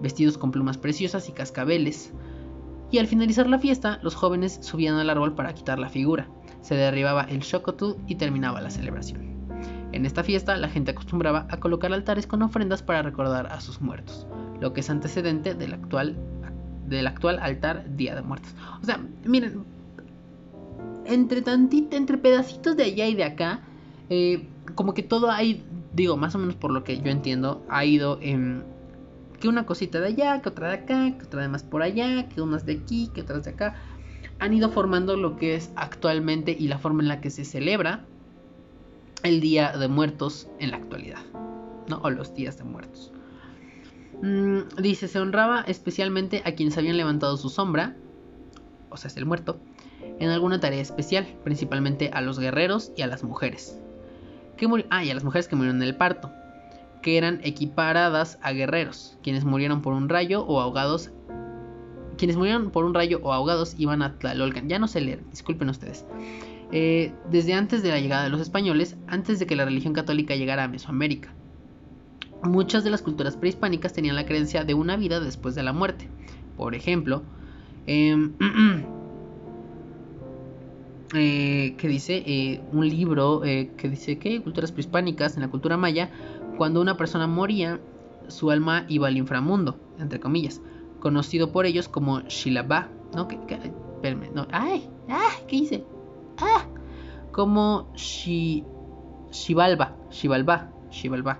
vestidos 0.00 0.38
con 0.38 0.50
plumas 0.50 0.78
preciosas 0.78 1.28
y 1.28 1.32
cascabeles. 1.32 2.12
Y 2.90 2.98
al 2.98 3.06
finalizar 3.06 3.48
la 3.48 3.58
fiesta, 3.58 3.98
los 4.02 4.14
jóvenes 4.14 4.58
subían 4.62 4.96
al 4.96 5.10
árbol 5.10 5.34
para 5.34 5.54
quitar 5.54 5.78
la 5.78 5.88
figura. 5.88 6.28
Se 6.62 6.74
derribaba 6.74 7.22
el 7.24 7.42
Xocotl 7.42 7.92
y 8.06 8.14
terminaba 8.14 8.60
la 8.60 8.70
celebración. 8.70 9.28
En 9.92 10.04
esta 10.04 10.22
fiesta 10.22 10.56
la 10.56 10.68
gente 10.68 10.90
acostumbraba 10.90 11.46
a 11.50 11.58
colocar 11.60 11.92
altares 11.92 12.26
con 12.26 12.42
ofrendas 12.42 12.82
para 12.82 13.02
recordar 13.02 13.46
a 13.46 13.60
sus 13.60 13.80
muertos, 13.80 14.26
lo 14.60 14.72
que 14.72 14.80
es 14.80 14.90
antecedente 14.90 15.54
del 15.54 15.72
actual, 15.72 16.16
del 16.86 17.06
actual 17.06 17.38
altar 17.40 17.96
Día 17.96 18.14
de 18.14 18.22
Muertos. 18.22 18.54
O 18.82 18.84
sea, 18.84 19.00
miren, 19.24 19.64
entre 21.06 21.40
tantito, 21.40 21.96
entre 21.96 22.18
pedacitos 22.18 22.76
de 22.76 22.84
allá 22.84 23.06
y 23.06 23.14
de 23.14 23.24
acá, 23.24 23.60
eh, 24.10 24.46
como 24.74 24.92
que 24.92 25.02
todo 25.02 25.30
hay, 25.30 25.64
digo, 25.94 26.16
más 26.16 26.34
o 26.34 26.38
menos 26.38 26.54
por 26.54 26.70
lo 26.70 26.84
que 26.84 27.00
yo 27.00 27.10
entiendo, 27.10 27.64
ha 27.68 27.84
ido 27.84 28.18
en 28.20 28.64
que 29.40 29.48
una 29.48 29.66
cosita 29.66 30.00
de 30.00 30.08
allá, 30.08 30.42
que 30.42 30.48
otra 30.48 30.68
de 30.68 30.74
acá, 30.74 31.18
que 31.18 31.24
otra 31.24 31.42
de 31.42 31.48
más 31.48 31.62
por 31.62 31.82
allá, 31.82 32.28
que 32.28 32.40
unas 32.40 32.66
de 32.66 32.72
aquí, 32.72 33.10
que 33.14 33.22
otras 33.22 33.44
de 33.44 33.50
acá. 33.50 33.74
Han 34.40 34.54
ido 34.54 34.70
formando 34.70 35.16
lo 35.16 35.36
que 35.36 35.54
es 35.54 35.70
actualmente 35.74 36.56
y 36.58 36.68
la 36.68 36.78
forma 36.78 37.02
en 37.02 37.08
la 37.08 37.20
que 37.20 37.30
se 37.30 37.44
celebra 37.44 38.04
el 39.22 39.40
Día 39.40 39.76
de 39.76 39.88
Muertos 39.88 40.48
en 40.60 40.70
la 40.70 40.76
actualidad, 40.76 41.22
¿no? 41.88 41.98
O 42.02 42.10
los 42.10 42.34
días 42.34 42.56
de 42.56 42.64
muertos. 42.64 43.12
Mm, 44.22 44.60
dice, 44.80 45.08
se 45.08 45.18
honraba 45.18 45.62
especialmente 45.62 46.42
a 46.44 46.52
quienes 46.52 46.78
habían 46.78 46.96
levantado 46.96 47.36
su 47.36 47.48
sombra, 47.48 47.96
o 48.90 48.96
sea, 48.96 49.08
es 49.08 49.16
el 49.16 49.26
muerto, 49.26 49.60
en 50.20 50.30
alguna 50.30 50.60
tarea 50.60 50.80
especial, 50.80 51.26
principalmente 51.44 52.10
a 52.12 52.20
los 52.20 52.38
guerreros 52.38 52.92
y 52.96 53.02
a 53.02 53.06
las 53.06 53.24
mujeres. 53.24 53.80
Ah, 54.90 55.04
y 55.04 55.10
a 55.10 55.14
las 55.14 55.22
mujeres 55.22 55.46
que 55.46 55.54
murieron 55.54 55.80
en 55.80 55.88
el 55.88 55.94
parto, 55.94 56.32
que 57.02 57.16
eran 57.16 57.40
equiparadas 57.42 58.38
a 58.42 58.52
guerreros, 58.52 59.18
quienes 59.22 59.44
murieron 59.44 59.82
por 59.82 59.94
un 59.94 60.08
rayo 60.08 60.44
o 60.44 60.60
ahogados. 60.60 61.10
Quienes 62.16 62.36
murieron 62.36 62.70
por 62.70 62.84
un 62.84 62.94
rayo 62.94 63.20
o 63.22 63.32
ahogados 63.32 63.76
iban 63.78 64.02
a 64.02 64.18
Tlalolcan. 64.18 64.68
Ya 64.68 64.78
no 64.78 64.88
sé 64.88 65.00
leer, 65.00 65.22
disculpen 65.30 65.68
ustedes. 65.68 66.04
Eh, 66.72 67.12
desde 67.30 67.54
antes 67.54 67.82
de 67.82 67.90
la 67.90 68.00
llegada 68.00 68.24
de 68.24 68.30
los 68.30 68.40
españoles, 68.40 68.96
antes 69.06 69.38
de 69.38 69.46
que 69.46 69.56
la 69.56 69.64
religión 69.64 69.94
católica 69.94 70.34
llegara 70.34 70.64
a 70.64 70.68
Mesoamérica. 70.68 71.32
Muchas 72.42 72.84
de 72.84 72.90
las 72.90 73.02
culturas 73.02 73.36
prehispánicas 73.36 73.92
tenían 73.92 74.16
la 74.16 74.26
creencia 74.26 74.64
de 74.64 74.74
una 74.74 74.96
vida 74.96 75.20
después 75.20 75.54
de 75.54 75.62
la 75.62 75.72
muerte. 75.72 76.08
Por 76.56 76.74
ejemplo, 76.74 77.22
eh, 77.86 78.16
eh, 81.14 81.74
que 81.78 81.88
dice 81.88 82.22
eh, 82.26 82.60
un 82.70 82.86
libro 82.86 83.42
eh, 83.42 83.70
que 83.78 83.88
dice 83.88 84.18
que 84.18 84.42
culturas 84.42 84.72
prehispánicas 84.72 85.36
en 85.36 85.42
la 85.42 85.48
cultura 85.48 85.78
maya, 85.78 86.10
cuando 86.58 86.80
una 86.80 86.96
persona 86.96 87.26
moría, 87.26 87.80
su 88.26 88.50
alma 88.50 88.84
iba 88.88 89.08
al 89.08 89.16
inframundo, 89.16 89.78
entre 89.98 90.20
comillas, 90.20 90.60
conocido 91.00 91.52
por 91.52 91.64
ellos 91.64 91.88
como 91.88 92.20
Shilabá, 92.22 92.88
¿no? 93.14 93.28
¿Qué, 93.28 93.38
no. 94.34 94.46
¡Ay! 94.50 94.90
¡Ah! 95.08 95.30
¿Qué 95.46 95.56
hice? 95.56 95.84
¡Ah! 96.38 96.66
Como 97.32 97.90
Shi, 97.94 98.64
Shivalba, 99.30 99.96
Shivalba, 100.10 100.70
Shivalba, 100.90 101.38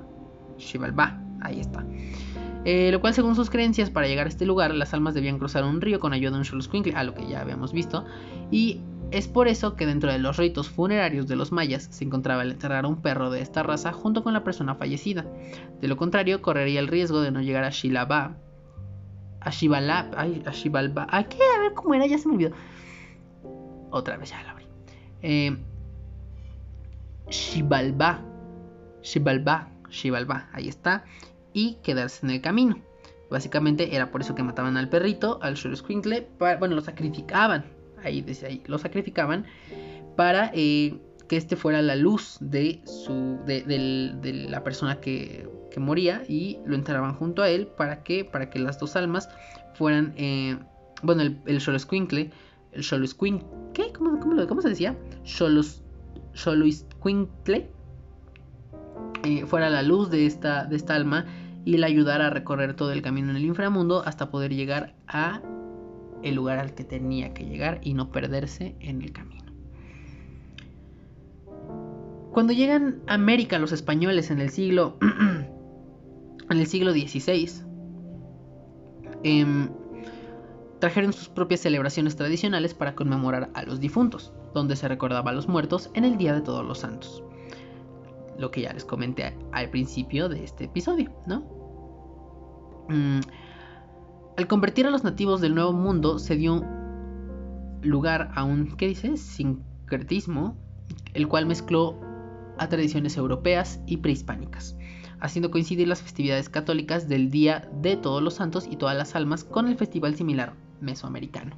Shivalba, 0.57 1.21
ahí 1.43 1.61
está. 1.61 1.85
Eh, 2.65 2.91
lo 2.93 3.01
cual 3.01 3.15
según 3.15 3.35
sus 3.35 3.51
creencias 3.51 3.91
para 3.91 4.07
llegar 4.07 4.27
a 4.27 4.29
este 4.29 4.47
lugar 4.47 4.75
las 4.75 4.95
almas 4.95 5.15
debían 5.15 5.39
cruzar 5.39 5.65
un 5.65 5.81
río 5.81 6.01
con 6.01 6.13
ayuda 6.13 6.33
de 6.33 6.39
un 6.39 6.45
Xoloscuincle, 6.45 6.95
a 6.95 7.03
lo 7.03 7.15
que 7.15 7.27
ya 7.27 7.41
habíamos 7.41 7.73
visto, 7.73 8.05
y 8.51 8.81
es 9.11 9.27
por 9.27 9.49
eso 9.49 9.75
que 9.75 9.87
dentro 9.87 10.13
de 10.13 10.19
los 10.19 10.37
ritos 10.37 10.69
funerarios 10.69 11.27
de 11.27 11.37
los 11.37 11.51
mayas 11.51 11.89
se 11.91 12.05
encontraba 12.05 12.43
el 12.43 12.53
enterrar 12.53 12.85
a 12.85 12.89
un 12.89 13.01
perro 13.01 13.31
de 13.31 13.41
esta 13.41 13.63
raza 13.63 13.93
junto 13.93 14.23
con 14.23 14.35
la 14.35 14.45
persona 14.45 14.75
fallecida. 14.75 15.25
De 15.81 15.89
lo 15.89 15.97
contrario, 15.97 16.43
correría 16.43 16.81
el 16.81 16.89
riesgo 16.89 17.23
de 17.23 17.31
no 17.31 17.41
llegar 17.41 17.65
a 17.65 17.71
Shilaba. 17.71 18.37
A 19.41 19.51
Shibalab. 19.51 20.13
Ay, 20.17 20.43
a 20.45 20.51
Shibalba. 20.51 21.07
¿A 21.11 21.25
qué? 21.25 21.39
A 21.57 21.61
ver 21.61 21.75
cómo 21.75 21.95
era, 21.95 22.07
ya 22.07 22.19
se 22.19 22.29
me 22.29 22.35
olvidó. 22.35 22.51
Otra 23.91 24.19
vez 24.19 24.31
ya 24.31 24.43
la 24.43 24.51
abrí. 24.51 24.67
Eh, 25.23 25.57
Shibalba. 27.31 28.21
Shibalba. 29.01 29.69
Shibalba. 29.89 30.51
Ahí 30.53 30.69
está. 30.69 31.05
Y 31.55 31.77
quedarse 31.83 32.27
en 32.27 32.33
el 32.33 32.41
camino. 32.43 32.79
Básicamente 33.31 33.95
era 33.95 34.11
por 34.11 34.21
eso 34.21 34.35
que 34.35 34.43
mataban 34.43 34.77
al 34.77 34.91
perrito, 34.91 35.39
al 35.41 35.57
Squinkle. 35.57 36.29
Bueno, 36.39 36.75
lo 36.75 36.83
sacrificaban 36.83 37.78
ahí 38.03 38.21
desde 38.21 38.47
ahí, 38.47 38.63
lo 38.67 38.79
sacrificaban 38.79 39.45
para 40.17 40.51
eh, 40.55 40.99
que 41.29 41.37
este 41.37 41.57
fuera 41.57 41.83
la 41.83 41.95
luz 41.95 42.39
de, 42.41 42.81
su, 42.85 43.39
de, 43.47 44.47
la 44.49 44.65
persona 44.65 45.01
que, 45.01 45.49
que, 45.71 45.79
moría 45.79 46.23
y 46.29 46.59
lo 46.65 46.75
enterraban 46.75 47.15
junto 47.15 47.43
a 47.43 47.49
él 47.49 47.67
para 47.67 48.03
que, 48.03 48.25
para 48.25 48.51
que 48.51 48.59
las 48.59 48.79
dos 48.79 48.97
almas 48.97 49.29
fueran, 49.75 50.15
eh, 50.17 50.59
bueno, 51.03 51.23
el, 51.23 51.39
el 51.47 51.61
Xoloscuincle, 51.61 52.31
el 52.73 52.83
Xoloscuincle. 52.83 53.47
¿Cómo, 53.97 54.19
cómo, 54.19 54.47
cómo 54.47 54.61
se 54.61 54.71
decía? 54.71 54.97
Xolos, 55.25 55.83
eh, 59.25 59.47
fuera 59.47 59.71
la 59.71 59.83
luz 59.83 60.11
de 60.11 60.27
esta, 60.27 60.65
de 60.65 60.77
esta 60.77 60.95
alma 60.95 61.27
y 61.65 61.77
le 61.77 61.87
ayudara 61.87 62.29
a 62.29 62.31
recorrer 62.31 62.75
todo 62.75 62.93
el 62.93 63.03
camino 63.03 63.31
en 63.31 63.37
el 63.37 63.45
inframundo 63.45 64.03
hasta 64.07 64.31
poder 64.31 64.55
llegar 64.55 64.95
a 65.07 65.43
el 66.23 66.35
lugar 66.35 66.59
al 66.59 66.75
que 66.75 66.85
tenía 66.85 67.35
que 67.35 67.45
llegar 67.45 67.81
y 67.83 67.95
no 67.95 68.11
perderse 68.11 68.77
en 68.81 69.03
el 69.03 69.13
camino. 69.13 69.53
Cuando 72.33 72.53
llegan 72.53 73.01
a 73.07 73.15
América 73.15 73.59
los 73.59 73.73
españoles 73.73 74.31
en 74.31 74.41
el 74.41 74.51
siglo 74.51 74.97
en 76.51 76.59
el 76.59 76.67
siglo 76.67 76.93
XVI, 76.93 77.51
em, 79.23 79.69
trajeron 80.79 81.13
sus 81.13 81.29
propias 81.29 81.61
celebraciones 81.61 82.17
tradicionales 82.17 82.75
para 82.75 82.95
conmemorar 82.95 83.51
a 83.55 83.63
los 83.63 83.81
difuntos, 83.81 84.33
donde 84.55 84.77
se 84.77 84.89
recordaba 84.89 85.31
a 85.31 85.35
los 85.35 85.49
muertos 85.49 85.91
en 85.95 86.05
el 86.05 86.17
Día 86.17 86.35
de 86.35 86.41
Todos 86.41 86.65
los 86.65 86.79
Santos. 86.79 87.23
Lo 88.39 88.51
que 88.51 88.63
ya 88.63 88.73
les 88.73 88.85
comenté 88.85 89.37
al 89.53 89.71
principio 89.71 90.29
de 90.29 90.45
este 90.45 90.65
episodio, 90.65 91.11
¿no? 91.27 91.41
Mm, 92.89 93.21
al 94.39 94.47
convertir 94.47 94.87
a 94.87 94.91
los 94.91 95.03
nativos 95.03 95.41
del 95.41 95.57
Nuevo 95.57 95.73
Mundo 95.73 96.21
se 96.21 96.37
dio 96.37 96.65
lugar 97.83 98.31
a 98.37 98.45
un, 98.45 98.77
¿qué 98.77 98.87
dice? 98.87 99.17
Sincretismo, 99.17 100.57
el 101.13 101.27
cual 101.27 101.45
mezcló 101.45 101.99
a 102.57 102.69
tradiciones 102.69 103.17
europeas 103.17 103.81
y 103.85 103.97
prehispánicas, 103.97 104.77
haciendo 105.19 105.51
coincidir 105.51 105.89
las 105.89 106.03
festividades 106.03 106.49
católicas 106.49 107.09
del 107.09 107.33
Día 107.33 107.69
de 107.83 107.97
Todos 107.97 108.23
los 108.23 108.35
Santos 108.35 108.69
y 108.71 108.77
Todas 108.77 108.97
las 108.97 109.17
Almas 109.17 109.43
con 109.43 109.67
el 109.67 109.77
festival 109.77 110.15
similar 110.15 110.55
mesoamericano, 110.81 111.57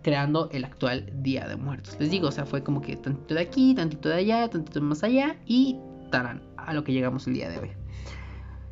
creando 0.00 0.48
el 0.52 0.64
actual 0.64 1.12
Día 1.22 1.46
de 1.46 1.56
Muertos. 1.56 1.98
Les 2.00 2.10
digo, 2.10 2.28
o 2.28 2.32
sea, 2.32 2.46
fue 2.46 2.64
como 2.64 2.80
que 2.80 2.96
tantito 2.96 3.34
de 3.34 3.42
aquí, 3.42 3.74
tantito 3.74 4.08
de 4.08 4.14
allá, 4.14 4.48
tantito 4.48 4.80
más 4.80 5.02
allá 5.02 5.36
y 5.44 5.76
tarán, 6.10 6.40
a 6.56 6.72
lo 6.72 6.82
que 6.82 6.94
llegamos 6.94 7.26
el 7.26 7.34
día 7.34 7.50
de 7.50 7.58
hoy. 7.58 7.70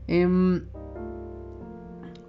Em, 0.07 0.65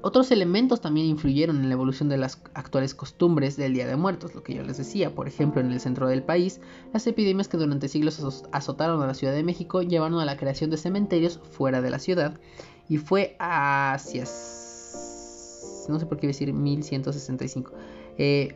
otros 0.03 0.31
elementos 0.31 0.81
también 0.81 1.07
influyeron 1.07 1.57
en 1.57 1.69
la 1.69 1.73
evolución 1.73 2.09
de 2.09 2.17
las 2.17 2.41
actuales 2.53 2.95
costumbres 2.95 3.55
del 3.57 3.73
Día 3.73 3.87
de 3.87 3.95
Muertos, 3.95 4.33
lo 4.33 4.43
que 4.43 4.53
yo 4.55 4.63
les 4.63 4.77
decía. 4.77 5.13
Por 5.13 5.27
ejemplo, 5.27 5.61
en 5.61 5.71
el 5.71 5.79
centro 5.79 6.07
del 6.07 6.23
país, 6.23 6.59
las 6.93 7.05
epidemias 7.07 7.47
que 7.47 7.57
durante 7.57 7.87
siglos 7.87 8.43
azotaron 8.51 9.01
a 9.01 9.07
la 9.07 9.13
Ciudad 9.13 9.33
de 9.33 9.43
México 9.43 9.81
llevaron 9.81 10.19
a 10.19 10.25
la 10.25 10.37
creación 10.37 10.69
de 10.69 10.77
cementerios 10.77 11.39
fuera 11.51 11.81
de 11.81 11.89
la 11.89 11.99
ciudad 11.99 12.39
y 12.89 12.97
fue 12.97 13.35
hacia... 13.39 14.21
no 14.21 15.99
sé 15.99 16.05
por 16.05 16.17
qué 16.17 16.27
decir 16.27 16.51
1165. 16.51 17.71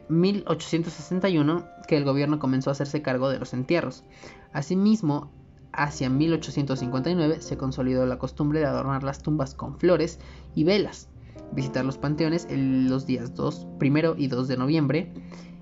1861 0.09 1.57
eh, 1.57 1.63
que 1.87 1.97
el 1.97 2.05
gobierno 2.05 2.39
comenzó 2.39 2.69
a 2.69 2.73
hacerse 2.73 3.01
cargo 3.01 3.29
de 3.29 3.39
los 3.39 3.53
entierros. 3.53 4.03
Asimismo, 4.51 5.31
hacia 5.71 6.09
1859 6.09 7.41
se 7.41 7.57
consolidó 7.57 8.05
la 8.05 8.17
costumbre 8.17 8.59
de 8.59 8.65
adornar 8.65 9.03
las 9.03 9.21
tumbas 9.21 9.53
con 9.53 9.77
flores 9.77 10.19
y 10.55 10.63
velas 10.63 11.09
visitar 11.53 11.85
los 11.85 11.97
panteones 11.97 12.47
los 12.49 13.05
días 13.05 13.33
2, 13.35 13.67
primero 13.79 14.15
y 14.17 14.27
2 14.27 14.47
de 14.47 14.57
noviembre. 14.57 15.13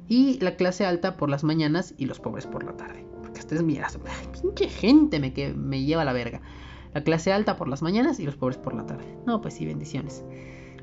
Y 0.07 0.39
la 0.39 0.55
clase 0.55 0.85
alta 0.85 1.17
por 1.17 1.29
las 1.29 1.43
mañanas 1.43 1.93
y 1.97 2.05
los 2.05 2.19
pobres 2.19 2.45
por 2.45 2.63
la 2.63 2.75
tarde. 2.75 3.05
Porque 3.21 3.39
ustedes 3.39 3.63
miran, 3.63 3.89
pinche 4.41 4.67
gente 4.67 5.19
me, 5.19 5.33
que 5.33 5.53
me 5.53 5.83
lleva 5.83 6.05
la 6.05 6.13
verga. 6.13 6.41
La 6.93 7.03
clase 7.03 7.33
alta 7.33 7.55
por 7.55 7.67
las 7.67 7.81
mañanas 7.81 8.19
y 8.19 8.25
los 8.25 8.35
pobres 8.35 8.57
por 8.57 8.75
la 8.75 8.85
tarde. 8.85 9.17
No, 9.25 9.41
pues 9.41 9.55
sí, 9.55 9.65
bendiciones. 9.65 10.23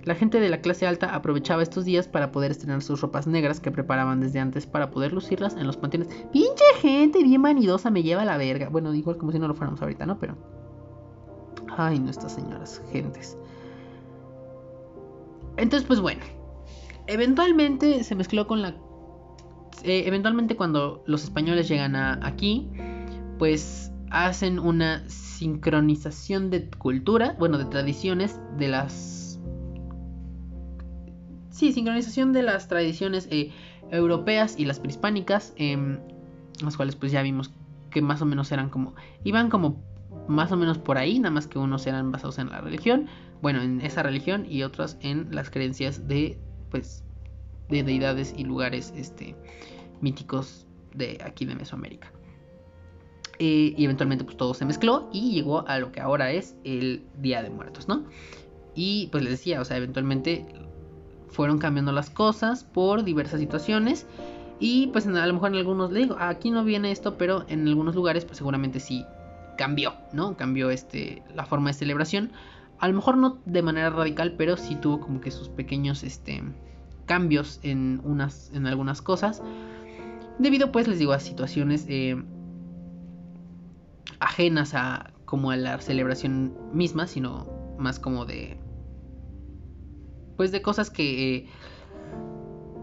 La 0.05 0.14
gente 0.14 0.41
de 0.41 0.49
la 0.49 0.62
clase 0.62 0.86
alta 0.86 1.14
aprovechaba 1.14 1.62
estos 1.62 1.84
días 1.84 2.09
para 2.09 2.32
poder 2.32 2.51
estrenar 2.51 2.82
sus 2.82 3.03
ropas 3.03 3.26
negras 3.26 3.61
que 3.61 3.70
preparaban 3.70 4.20
desde 4.20 4.41
antes 4.41 4.66
para 4.66 4.91
poder 4.91 5.12
lucirlas 5.12 5.55
en 5.57 5.66
los 5.66 5.76
panteones. 5.76 6.09
Pinche 6.32 6.64
gente 6.80 7.22
bien 7.22 7.43
vanidosa 7.43 7.91
me 7.91 8.03
lleva 8.03 8.24
la 8.24 8.38
verga. 8.38 8.70
Bueno, 8.70 8.95
igual 8.95 9.18
como 9.18 9.30
si 9.30 9.38
no 9.38 9.47
lo 9.47 9.55
fuéramos 9.55 9.82
ahorita, 9.82 10.07
¿no? 10.07 10.18
Pero... 10.18 10.36
Ay, 11.76 11.99
nuestras 12.01 12.32
señoras 12.32 12.82
gentes. 12.91 13.36
Entonces, 15.57 15.87
pues 15.87 16.01
bueno, 16.01 16.23
eventualmente 17.07 18.05
se 18.05 18.15
mezcló 18.15 18.47
con 18.47 18.63
la... 18.63 18.77
Eh, 19.83 20.05
eventualmente 20.07 20.57
cuando 20.57 21.03
los 21.07 21.25
españoles 21.25 21.69
llegan 21.69 21.97
aquí, 21.97 22.71
pues 23.39 23.91
hacen 24.11 24.59
una 24.59 25.09
sincronización 25.09 26.51
de 26.51 26.69
cultura, 26.69 27.37
bueno, 27.39 27.59
de 27.59 27.65
tradiciones, 27.65 28.39
de 28.59 28.69
las... 28.69 29.41
Sí, 31.51 31.73
sincronización 31.73 32.33
de 32.33 32.43
las 32.43 32.69
tradiciones 32.69 33.29
eh, 33.31 33.53
europeas 33.91 34.59
y 34.59 34.65
las 34.65 34.81
prehispánicas, 34.81 35.53
em, 35.57 35.99
las 36.63 36.77
cuales 36.77 36.97
pues 36.97 37.13
ya 37.13 37.23
vimos 37.23 37.53
que 37.91 38.03
más 38.03 38.23
o 38.23 38.27
menos 38.27 38.53
eran 38.53 38.71
como... 38.71 38.95
iban 39.25 39.51
como 39.51 39.83
más 40.29 40.53
o 40.53 40.57
menos 40.57 40.79
por 40.79 40.99
ahí, 40.99 41.19
nada 41.19 41.33
más 41.33 41.47
que 41.47 41.59
unos 41.59 41.87
eran 41.87 42.13
basados 42.13 42.39
en 42.39 42.51
la 42.51 42.61
religión, 42.61 43.07
bueno, 43.43 43.62
en 43.62 43.80
esa 43.80 44.03
religión 44.03 44.47
y 44.49 44.62
otros 44.62 44.97
en 45.01 45.34
las 45.34 45.51
creencias 45.51 46.09
de, 46.09 46.38
pues, 46.70 47.03
de 47.68 47.82
deidades 47.82 48.34
y 48.36 48.45
lugares, 48.45 48.93
este, 48.97 49.36
míticos 50.01 50.66
de 50.95 51.18
aquí 51.24 51.45
de 51.45 51.55
Mesoamérica. 51.55 52.12
Eh, 53.38 53.74
y 53.74 53.84
eventualmente 53.84 54.22
pues 54.24 54.36
todo 54.36 54.53
se 54.53 54.66
mezcló 54.66 55.09
y 55.12 55.32
llegó 55.32 55.66
a 55.66 55.78
lo 55.78 55.93
que 55.93 56.01
ahora 56.01 56.30
es 56.30 56.57
el 56.62 57.05
Día 57.22 57.43
de 57.43 57.49
Muertos, 57.49 57.88
¿no? 57.88 58.05
Y 58.74 59.09
pues 59.11 59.24
les 59.24 59.32
decía, 59.32 59.62
o 59.62 59.64
sea, 59.64 59.78
eventualmente 59.78 60.45
fueron 61.30 61.59
cambiando 61.59 61.91
las 61.93 62.11
cosas 62.11 62.64
por 62.64 63.03
diversas 63.03 63.41
situaciones. 63.41 64.07
Y 64.59 64.88
pues 64.88 65.07
a 65.07 65.26
lo 65.26 65.32
mejor 65.32 65.53
en 65.53 65.57
algunos 65.57 65.91
le 65.91 66.01
digo, 66.01 66.16
aquí 66.18 66.51
no 66.51 66.64
viene 66.64 66.93
esto, 66.93 67.16
pero 67.16 67.47
en 67.49 67.66
algunos 67.66 67.95
lugares 67.95 68.26
pues 68.26 68.36
seguramente 68.36 68.78
sí 68.78 69.07
cambió, 69.57 69.95
¿no? 70.12 70.36
Cambió 70.36 70.70
este, 70.70 71.22
la 71.34 71.47
forma 71.47 71.70
de 71.70 71.74
celebración. 71.74 72.32
A 72.81 72.89
lo 72.89 72.95
mejor 72.95 73.16
no 73.18 73.41
de 73.45 73.62
manera 73.62 73.91
radical, 73.91 74.35
pero 74.37 74.57
sí 74.57 74.74
tuvo 74.74 75.01
como 75.01 75.20
que 75.20 75.31
sus 75.31 75.49
pequeños 75.49 76.03
este, 76.03 76.43
cambios 77.07 77.61
en, 77.62 78.01
unas, 78.05 78.51
en 78.55 78.66
algunas 78.66 79.03
cosas. 79.03 79.43
Debido 80.39 80.72
pues 80.72 80.89
les 80.89 80.99
digo 80.99 81.12
a 81.12 81.20
situaciones 81.20 81.85
eh, 81.89 82.22
ajenas 84.18 84.74
a 84.74 85.12
como 85.26 85.51
a 85.51 85.57
la 85.57 85.78
celebración 85.81 86.57
misma, 86.72 87.07
sino 87.07 87.47
más 87.78 88.01
como 88.01 88.24
de 88.24 88.59
pues 90.37 90.53
de 90.53 90.62
cosas 90.62 90.91
que 90.91 91.37
eh, 91.37 91.47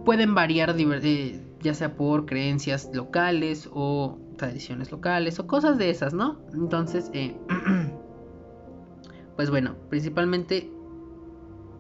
pueden 0.06 0.36
variar 0.36 0.76
eh, 0.78 1.42
ya 1.62 1.74
sea 1.74 1.96
por 1.96 2.26
creencias 2.28 2.92
locales 2.94 3.68
o 3.74 4.20
tradiciones 4.38 4.92
locales 4.92 5.40
o 5.40 5.48
cosas 5.48 5.78
de 5.78 5.90
esas, 5.90 6.14
¿no? 6.14 6.40
Entonces, 6.54 7.10
eh, 7.14 7.36
pues 9.38 9.50
bueno, 9.50 9.76
principalmente 9.90 10.70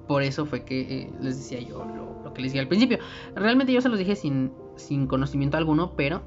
por 0.08 0.24
eso 0.24 0.45
fue 0.45 0.64
que 0.64 1.12
les 1.20 1.38
decía 1.38 1.60
yo 1.60 1.84
lo, 2.24 2.34
que 2.34 2.41
les 2.41 2.53
dije 2.53 2.62
al 2.62 2.68
principio. 2.70 2.99
Realmente 3.36 3.74
yo 3.74 3.82
se 3.82 3.89
los 3.89 3.99
dije 3.99 4.16
sin, 4.16 4.53
sin 4.78 5.08
conocimiento 5.08 5.58
alguno, 5.58 5.93
pero 5.97 6.22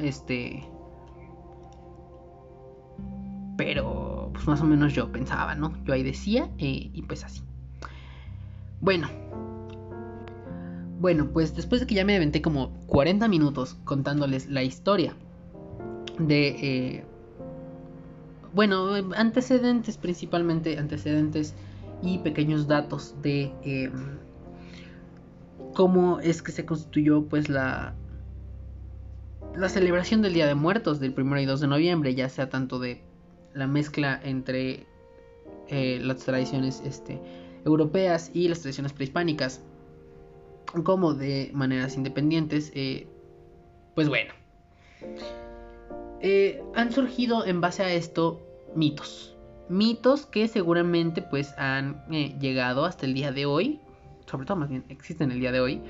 este 0.00 0.66
pero, 3.56 4.30
pues 4.32 4.46
más 4.46 4.60
o 4.60 4.64
menos 4.64 4.92
yo 4.92 5.10
pensaba, 5.10 5.54
¿no? 5.54 5.72
Yo 5.84 5.94
ahí 5.94 6.02
decía 6.02 6.50
eh, 6.58 6.90
y 6.92 7.02
pues 7.02 7.24
así. 7.24 7.42
Bueno. 8.80 9.08
Bueno, 11.00 11.28
pues 11.32 11.54
después 11.54 11.80
de 11.80 11.86
que 11.86 11.94
ya 11.94 12.04
me 12.04 12.16
aventé 12.16 12.40
como 12.40 12.72
40 12.86 13.28
minutos 13.28 13.76
contándoles 13.84 14.48
la 14.48 14.62
historia 14.62 15.14
de... 16.18 16.48
Eh, 16.48 17.04
bueno, 18.56 18.94
antecedentes 19.16 19.98
principalmente, 19.98 20.78
antecedentes 20.78 21.54
y 22.02 22.20
pequeños 22.20 22.66
datos 22.66 23.14
de 23.20 23.52
em, 23.62 24.18
cómo 25.74 26.20
es 26.20 26.40
que 26.40 26.52
se 26.52 26.64
constituyó 26.64 27.26
pues 27.26 27.50
la, 27.50 27.94
la 29.54 29.68
celebración 29.68 30.22
del 30.22 30.32
Día 30.32 30.46
de 30.46 30.54
Muertos 30.54 31.00
del 31.00 31.12
1 31.14 31.40
y 31.40 31.44
2 31.44 31.60
de 31.60 31.66
noviembre, 31.66 32.14
ya 32.14 32.30
sea 32.30 32.48
tanto 32.48 32.78
de 32.78 33.02
la 33.52 33.66
mezcla 33.66 34.18
entre 34.24 34.86
eh, 35.68 35.98
las 36.00 36.24
tradiciones 36.24 36.82
este, 36.82 37.20
europeas 37.66 38.30
y 38.32 38.48
las 38.48 38.60
tradiciones 38.60 38.94
prehispánicas, 38.94 39.60
como 40.82 41.12
de 41.12 41.50
maneras 41.52 41.94
independientes, 41.94 42.72
eh, 42.74 43.06
pues 43.94 44.08
bueno, 44.08 44.32
eh, 46.22 46.62
han 46.74 46.90
surgido 46.90 47.44
en 47.44 47.60
base 47.60 47.82
a 47.82 47.92
esto 47.92 48.45
mitos, 48.76 49.36
mitos 49.68 50.26
que 50.26 50.48
seguramente 50.48 51.22
pues 51.22 51.52
han 51.58 52.04
llegado 52.08 52.84
hasta 52.84 53.06
el 53.06 53.14
día 53.14 53.32
de 53.32 53.46
hoy, 53.46 53.80
sobre 54.26 54.46
todo 54.46 54.58
más 54.58 54.68
bien 54.68 54.84
existen 54.88 55.30
el 55.32 55.40
día 55.40 55.52
de 55.52 55.60
hoy, 55.60 55.82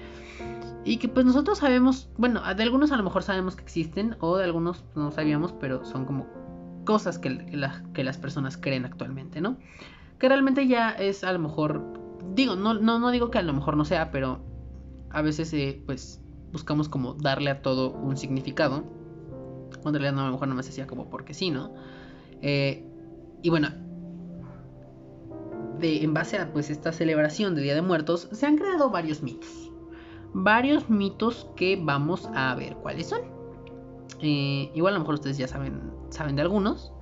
y 0.85 0.99
que 0.99 1.09
pues 1.09 1.27
nosotros 1.27 1.59
sabemos, 1.59 2.09
bueno, 2.17 2.43
de 2.55 2.63
algunos 2.63 2.93
a 2.93 2.97
lo 2.97 3.03
mejor 3.03 3.23
sabemos 3.23 3.57
que 3.57 3.63
existen, 3.63 4.17
o 4.21 4.37
de 4.37 4.45
algunos 4.45 4.85
no 4.95 5.11
sabíamos, 5.11 5.53
pero 5.53 5.85
son 5.85 6.05
como 6.05 6.27
cosas 6.85 7.19
que, 7.19 7.45
que 7.93 8.05
las 8.05 8.19
personas 8.19 8.57
creen 8.57 8.85
actualmente, 8.85 9.41
¿no? 9.41 9.57
Que 10.19 10.29
realmente 10.29 10.67
ya 10.67 10.91
es 10.91 11.25
a 11.25 11.33
lo 11.33 11.39
mejor, 11.39 11.83
digo, 12.35 12.57
no, 12.57 12.75
no, 12.75 12.99
no 12.99 13.11
digo 13.11 13.31
que 13.31 13.39
a 13.39 13.43
lo 13.43 13.53
mejor 13.53 13.77
no 13.77 13.85
sea, 13.85 14.11
pero 14.11 14.41
a 15.11 15.23
veces 15.23 15.53
eh, 15.53 15.83
pues 15.85 16.21
buscamos 16.53 16.89
como 16.89 17.15
darle 17.15 17.51
a 17.51 17.61
todo 17.61 17.91
un 17.91 18.17
significado. 18.17 18.85
Cuando 19.83 19.99
en 19.99 20.03
realidad 20.03 20.25
a 20.25 20.27
lo 20.27 20.33
mejor 20.33 20.49
no 20.49 20.55
me 20.55 20.63
decía 20.63 20.87
como 20.87 21.11
porque 21.11 21.35
sí, 21.35 21.51
¿no? 21.51 21.75
Eh, 22.43 22.85
y 23.43 23.51
bueno, 23.51 23.69
de, 25.79 26.03
en 26.03 26.15
base 26.15 26.39
a 26.39 26.53
pues 26.53 26.71
esta 26.71 26.93
celebración 26.93 27.55
del 27.55 27.65
Día 27.65 27.75
de 27.75 27.83
Muertos, 27.83 28.29
se 28.33 28.47
han 28.47 28.57
creado 28.57 28.91
varios 28.91 29.23
mitos. 29.23 29.71
Varios 30.33 30.91
mitos 30.91 31.49
que 31.57 31.81
vamos 31.83 32.29
a 32.35 32.55
ver 32.55 32.77
cuáles 32.77 33.09
son. 33.09 33.21
Eh, 34.21 34.71
igual 34.75 34.95
a 34.95 34.97
lo 34.97 35.01
mejor 35.01 35.15
ustedes 35.15 35.39
ya 35.39 35.49
saben, 35.49 35.81
saben 36.11 36.37
de 36.37 36.43
algunos, 36.43 36.93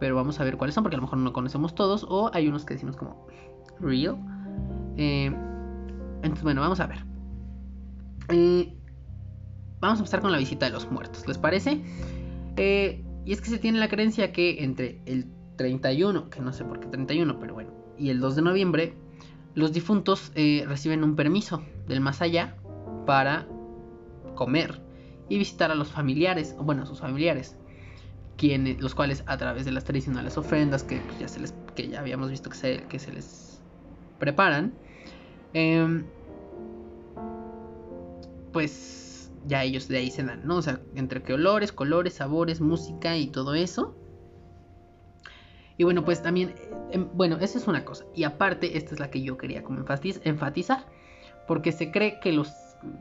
pero 0.00 0.14
vamos 0.14 0.38
a 0.40 0.44
ver 0.44 0.56
cuáles 0.56 0.74
son 0.74 0.84
porque 0.84 0.96
a 0.96 0.98
lo 0.98 1.02
mejor 1.02 1.18
no 1.18 1.32
conocemos 1.32 1.74
todos 1.74 2.06
o 2.08 2.30
hay 2.32 2.48
unos 2.48 2.64
que 2.64 2.74
decimos 2.74 2.96
como 2.96 3.26
real. 3.80 4.18
Eh, 4.96 5.26
entonces, 6.22 6.42
bueno, 6.42 6.60
vamos 6.60 6.80
a 6.80 6.86
ver. 6.86 7.04
Eh, 8.28 8.76
vamos 9.80 9.98
a 9.98 10.00
empezar 10.00 10.20
con 10.20 10.32
la 10.32 10.38
visita 10.38 10.66
de 10.66 10.72
los 10.72 10.90
muertos, 10.90 11.26
¿les 11.26 11.38
parece? 11.38 11.82
Y 13.24 13.32
es 13.32 13.40
que 13.40 13.50
se 13.50 13.58
tiene 13.58 13.78
la 13.78 13.88
creencia 13.88 14.32
que 14.32 14.64
entre 14.64 15.00
el 15.06 15.26
31, 15.56 16.30
que 16.30 16.40
no 16.40 16.52
sé 16.52 16.64
por 16.64 16.80
qué 16.80 16.88
31, 16.88 17.38
pero 17.38 17.54
bueno, 17.54 17.70
y 17.98 18.10
el 18.10 18.20
2 18.20 18.36
de 18.36 18.42
noviembre, 18.42 18.94
los 19.54 19.72
difuntos 19.72 20.32
reciben 20.34 21.04
un 21.04 21.14
permiso 21.14 21.62
del 21.86 22.00
más 22.00 22.22
allá 22.22 22.56
para 23.06 23.46
comer 24.34 24.80
y 25.28 25.38
visitar 25.38 25.70
a 25.70 25.74
los 25.74 25.88
familiares, 25.88 26.54
o 26.58 26.64
bueno, 26.64 26.82
a 26.82 26.86
sus 26.86 27.00
familiares, 27.00 27.56
quienes, 28.36 28.80
los 28.80 28.94
cuales 28.94 29.22
a 29.26 29.36
través 29.36 29.64
de 29.64 29.72
las 29.72 29.84
tradicionales 29.84 30.36
ofrendas 30.36 30.82
que 30.82 30.98
pues, 31.00 31.18
ya, 31.18 31.28
se 31.28 31.40
les, 31.40 31.54
que 31.74 31.88
ya 31.88 32.00
habíamos 32.00 32.30
visto 32.30 32.50
que 32.50 32.56
se, 32.56 32.82
que 32.88 32.98
se 32.98 33.12
les 33.12 33.60
preparan, 34.18 34.72
em, 35.52 36.04
pues 38.52 39.01
ya 39.46 39.64
ellos 39.64 39.88
de 39.88 39.98
ahí 39.98 40.10
se 40.10 40.22
dan, 40.22 40.46
¿no? 40.46 40.56
O 40.56 40.62
sea, 40.62 40.80
entre 40.94 41.22
que 41.22 41.34
olores, 41.34 41.72
colores, 41.72 42.14
sabores, 42.14 42.60
música 42.60 43.16
y 43.16 43.28
todo 43.28 43.54
eso. 43.54 43.96
Y 45.78 45.84
bueno, 45.84 46.04
pues 46.04 46.22
también, 46.22 46.54
em, 46.90 47.08
bueno, 47.14 47.38
esa 47.40 47.58
es 47.58 47.66
una 47.66 47.84
cosa. 47.84 48.04
Y 48.14 48.24
aparte, 48.24 48.76
esta 48.76 48.94
es 48.94 49.00
la 49.00 49.10
que 49.10 49.22
yo 49.22 49.36
quería 49.36 49.62
como 49.62 49.84
enfatizar, 50.24 50.86
porque 51.48 51.72
se 51.72 51.90
cree 51.90 52.20
que 52.20 52.32
los 52.32 52.52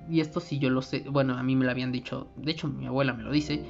y 0.10 0.20
esto 0.20 0.40
sí 0.40 0.60
yo 0.60 0.70
lo 0.70 0.82
sé, 0.82 1.06
bueno, 1.10 1.38
a 1.38 1.44
mí 1.44 1.56
me 1.56 1.66
lo 1.66 1.72
habían 1.72 1.92
dicho, 1.92 2.28
de 2.36 2.52
hecho 2.52 2.68
mi 2.68 2.86
abuela 2.86 3.14
me 3.14 3.24
lo 3.24 3.32
dice, 3.32 3.64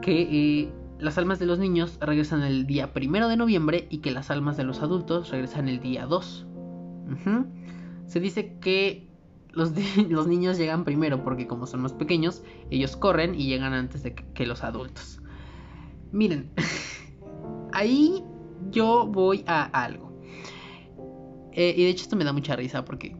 que 0.00 0.22
eh, 0.22 0.72
las 0.98 1.18
almas 1.18 1.38
de 1.38 1.46
los 1.46 1.58
niños 1.58 1.98
regresan 2.00 2.42
el 2.42 2.66
día 2.66 2.92
primero 2.92 3.28
de 3.28 3.36
noviembre 3.36 3.86
y 3.90 3.98
que 3.98 4.10
las 4.10 4.30
almas 4.30 4.56
de 4.56 4.64
los 4.64 4.82
adultos 4.82 5.30
regresan 5.30 5.68
el 5.68 5.80
día 5.80 6.06
2. 6.06 6.46
Se 8.06 8.20
dice 8.20 8.56
que 8.60 9.09
los, 9.52 9.72
los, 10.08 10.26
niños 10.26 10.58
llegan 10.58 10.84
primero 10.84 11.22
porque 11.22 11.46
como 11.46 11.66
son 11.66 11.82
más 11.82 11.92
pequeños, 11.92 12.42
ellos 12.70 12.96
corren 12.96 13.34
y 13.34 13.46
llegan 13.46 13.72
antes 13.72 14.02
de 14.02 14.14
que, 14.14 14.46
los 14.46 14.64
adultos. 14.64 15.20
Miren, 16.12 16.50
ahí 17.72 18.22
yo 18.70 19.06
voy 19.06 19.44
a 19.46 19.64
algo. 19.64 20.10
Eh, 21.52 21.74
y 21.76 21.84
de 21.84 21.88
hecho 21.90 22.04
esto 22.04 22.16
me 22.16 22.24
da 22.24 22.32
mucha 22.32 22.54
risa 22.54 22.84
porque 22.84 23.16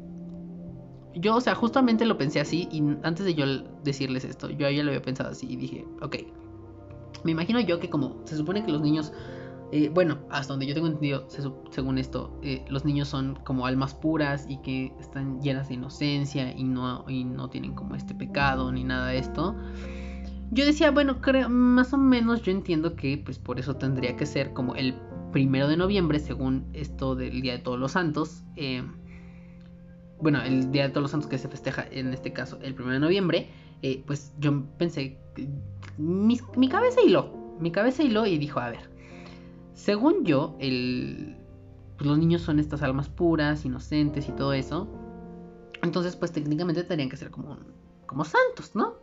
yo, 1.14 1.36
o 1.36 1.40
sea, 1.40 1.54
justamente 1.54 2.04
lo 2.04 2.16
pensé 2.16 2.40
así 2.40 2.68
y 2.70 2.80
antes 3.02 3.26
de 3.26 3.34
yo 3.34 3.44
decirles 3.82 4.24
esto, 4.24 4.48
yo 4.50 4.70
ya 4.70 4.82
lo 4.82 4.90
había 4.90 5.02
pensado 5.02 5.30
así 5.30 5.46
y 5.50 5.56
dije, 5.56 5.84
ok, 6.00 6.16
me 7.24 7.32
imagino 7.32 7.60
yo 7.60 7.80
que 7.80 7.90
como 7.90 8.22
se 8.24 8.36
supone 8.36 8.64
que 8.64 8.72
los 8.72 8.80
niños, 8.80 9.12
eh, 9.72 9.88
bueno, 9.88 10.18
hasta 10.30 10.52
donde 10.52 10.66
yo 10.66 10.74
tengo 10.74 10.88
entendido, 10.88 11.26
según 11.70 11.98
esto, 11.98 12.36
eh, 12.42 12.64
los 12.68 12.84
niños 12.84 13.06
son 13.06 13.36
como 13.44 13.66
almas 13.66 13.94
puras 13.94 14.46
y 14.48 14.56
que 14.62 14.92
están 14.98 15.40
llenas 15.40 15.68
de 15.68 15.74
inocencia 15.74 16.52
y 16.52 16.64
no, 16.64 17.04
y 17.08 17.24
no 17.24 17.50
tienen 17.50 17.74
como 17.74 17.94
este 17.94 18.14
pecado 18.14 18.72
ni 18.72 18.82
nada 18.82 19.08
de 19.08 19.18
esto. 19.18 19.54
Yo 20.50 20.66
decía, 20.66 20.90
bueno, 20.90 21.20
creo, 21.20 21.48
más 21.48 21.92
o 21.92 21.98
menos 21.98 22.42
yo 22.42 22.50
entiendo 22.50 22.96
que 22.96 23.22
pues 23.24 23.38
por 23.38 23.60
eso 23.60 23.76
tendría 23.76 24.16
que 24.16 24.26
ser 24.26 24.52
como 24.52 24.74
el 24.74 24.96
primero 25.30 25.68
de 25.68 25.76
noviembre, 25.76 26.18
según 26.18 26.66
esto 26.72 27.14
del 27.14 27.40
Día 27.40 27.52
de 27.52 27.60
Todos 27.60 27.78
los 27.78 27.92
Santos. 27.92 28.42
Eh, 28.56 28.82
bueno, 30.20 30.42
el 30.42 30.72
Día 30.72 30.82
de 30.82 30.88
Todos 30.88 31.02
los 31.02 31.10
Santos 31.12 31.30
que 31.30 31.38
se 31.38 31.48
festeja 31.48 31.86
en 31.92 32.12
este 32.12 32.32
caso 32.32 32.58
el 32.62 32.74
1 32.74 32.94
de 32.94 32.98
noviembre, 32.98 33.50
pues 34.04 34.34
yo 34.40 34.64
pensé, 34.78 35.16
mi, 35.96 36.40
mi, 36.56 36.68
cabeza 36.68 37.00
hiló, 37.00 37.56
mi 37.60 37.70
cabeza 37.70 38.02
hiló 38.02 38.26
y 38.26 38.36
dijo, 38.36 38.58
a 38.58 38.70
ver, 38.70 38.89
según 39.74 40.24
yo, 40.24 40.56
el, 40.58 41.36
pues 41.96 42.08
los 42.08 42.18
niños 42.18 42.42
son 42.42 42.58
estas 42.58 42.82
almas 42.82 43.08
puras, 43.08 43.64
inocentes 43.64 44.28
y 44.28 44.32
todo 44.32 44.52
eso, 44.52 44.88
entonces 45.82 46.16
pues 46.16 46.32
técnicamente 46.32 46.82
tendrían 46.84 47.10
que 47.10 47.16
ser 47.16 47.30
como, 47.30 47.56
como 48.06 48.24
santos, 48.24 48.74
¿no? 48.74 48.94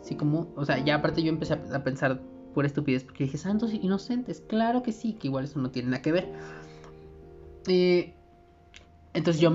Así 0.00 0.16
como, 0.16 0.52
o 0.56 0.64
sea, 0.64 0.84
ya 0.84 0.96
aparte 0.96 1.22
yo 1.22 1.28
empecé 1.28 1.54
a, 1.54 1.84
pensar 1.84 2.20
pura 2.54 2.66
estupidez, 2.66 3.04
porque 3.04 3.24
dije 3.24 3.38
santos 3.38 3.72
inocentes, 3.72 4.42
claro 4.48 4.82
que 4.82 4.92
sí, 4.92 5.14
que 5.14 5.28
igual 5.28 5.44
eso 5.44 5.60
no 5.60 5.70
tiene 5.70 5.90
nada 5.90 6.02
que 6.02 6.12
ver. 6.12 6.32
Eh, 7.68 8.14
entonces 9.14 9.40
yo 9.40 9.52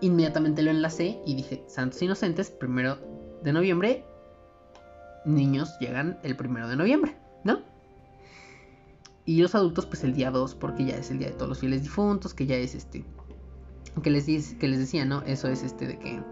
inmediatamente 0.00 0.62
lo 0.62 0.70
enlacé 0.70 1.20
y 1.26 1.34
dije, 1.34 1.64
santos 1.66 2.00
inocentes, 2.02 2.50
primero 2.50 2.98
de 3.42 3.52
noviembre, 3.52 4.04
niños 5.24 5.76
llegan 5.80 6.18
el 6.22 6.36
primero 6.36 6.68
de 6.68 6.76
noviembre, 6.76 7.16
¿no? 7.44 7.60
Y 9.28 9.42
los 9.42 9.54
adultos, 9.54 9.84
pues 9.84 10.04
el 10.04 10.14
día 10.14 10.30
2, 10.30 10.54
porque 10.54 10.86
ya 10.86 10.96
es 10.96 11.10
el 11.10 11.18
día 11.18 11.28
de 11.28 11.34
todos 11.34 11.50
los 11.50 11.58
fieles 11.58 11.82
difuntos, 11.82 12.32
que 12.32 12.46
ya 12.46 12.56
es 12.56 12.74
este. 12.74 13.04
Que 14.02 14.08
les, 14.08 14.24
que 14.24 14.68
les 14.68 14.78
decía, 14.78 15.04
¿no? 15.04 15.20
Eso 15.20 15.48
es 15.48 15.62
este 15.62 15.86
de 15.86 15.98
que. 15.98 16.22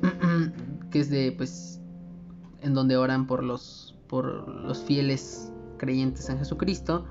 que 0.90 0.98
es 0.98 1.10
de, 1.10 1.30
pues. 1.32 1.78
En 2.62 2.72
donde 2.72 2.96
oran 2.96 3.26
por 3.26 3.44
los. 3.44 3.98
Por 4.06 4.48
los 4.48 4.82
fieles 4.82 5.52
creyentes 5.76 6.30
en 6.30 6.38
Jesucristo. 6.38 7.04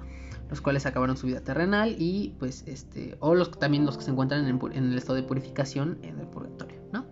Los 0.50 0.60
cuales 0.60 0.88
acabaron 0.88 1.18
su 1.18 1.28
vida 1.28 1.42
terrenal. 1.42 1.96
Y 2.00 2.34
pues 2.40 2.64
este. 2.66 3.16
O 3.20 3.36
los 3.36 3.52
también 3.52 3.86
los 3.86 3.96
que 3.96 4.04
se 4.04 4.10
encuentran 4.10 4.48
en, 4.48 4.60
el 4.74 4.98
estado 4.98 5.18
de 5.18 5.22
purificación 5.22 6.00
en 6.02 6.20
el 6.20 6.26
purgatorio, 6.26 6.82
¿no? 6.92 7.06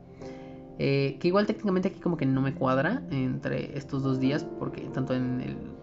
Eh, 0.80 1.18
que 1.20 1.28
igual 1.28 1.46
técnicamente 1.46 1.90
aquí 1.90 2.00
como 2.00 2.18
que 2.18 2.26
no 2.26 2.42
me 2.42 2.56
cuadra 2.56 3.04
entre 3.12 3.78
estos 3.78 4.02
dos 4.02 4.20
días. 4.20 4.48
Porque 4.58 4.82
tanto 4.96 5.14
en 5.14 5.42
el 5.42 5.77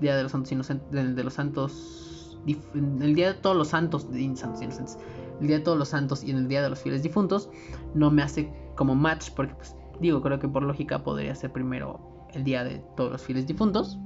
Día 0.00 0.16
de 0.16 0.22
los 0.22 0.32
Santos 0.32 0.52
Inocentes, 0.52 0.90
de, 0.90 1.24
los 1.24 1.34
Santos, 1.34 2.38
el 2.46 3.14
Día 3.14 3.32
de 3.32 3.34
todos 3.34 3.56
los 3.56 3.68
Santos, 3.68 4.10
de, 4.10 4.22
Inocentes, 4.22 4.98
el 5.40 5.46
Día 5.46 5.58
de 5.58 5.64
todos 5.64 5.78
los 5.78 5.88
Santos 5.88 6.24
y 6.24 6.30
en 6.30 6.38
el 6.38 6.48
Día 6.48 6.62
de 6.62 6.70
los 6.70 6.80
Fieles 6.80 7.02
Difuntos, 7.02 7.48
no 7.94 8.10
me 8.10 8.22
hace 8.22 8.52
como 8.76 8.94
match, 8.94 9.30
porque 9.34 9.54
pues 9.54 9.76
digo, 10.00 10.20
creo 10.22 10.38
que 10.38 10.48
por 10.48 10.62
lógica 10.62 11.02
podría 11.02 11.34
ser 11.34 11.52
primero 11.52 12.26
el 12.32 12.44
Día 12.44 12.64
de 12.64 12.82
todos 12.96 13.12
los 13.12 13.22
Fieles 13.22 13.46
Difuntos 13.46 13.98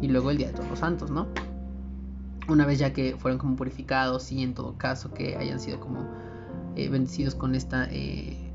y 0.00 0.08
luego 0.08 0.30
el 0.30 0.38
Día 0.38 0.48
de 0.48 0.54
todos 0.54 0.70
los 0.70 0.78
Santos, 0.78 1.10
¿no? 1.10 1.26
Una 2.48 2.66
vez 2.66 2.78
ya 2.78 2.92
que 2.92 3.16
fueron 3.16 3.38
como 3.38 3.56
purificados 3.56 4.32
y 4.32 4.42
en 4.42 4.54
todo 4.54 4.76
caso 4.76 5.12
que 5.14 5.36
hayan 5.36 5.60
sido 5.60 5.78
como 5.78 6.08
eh, 6.74 6.88
bendecidos 6.88 7.34
con 7.34 7.54
esta 7.54 7.86
eh, 7.90 8.50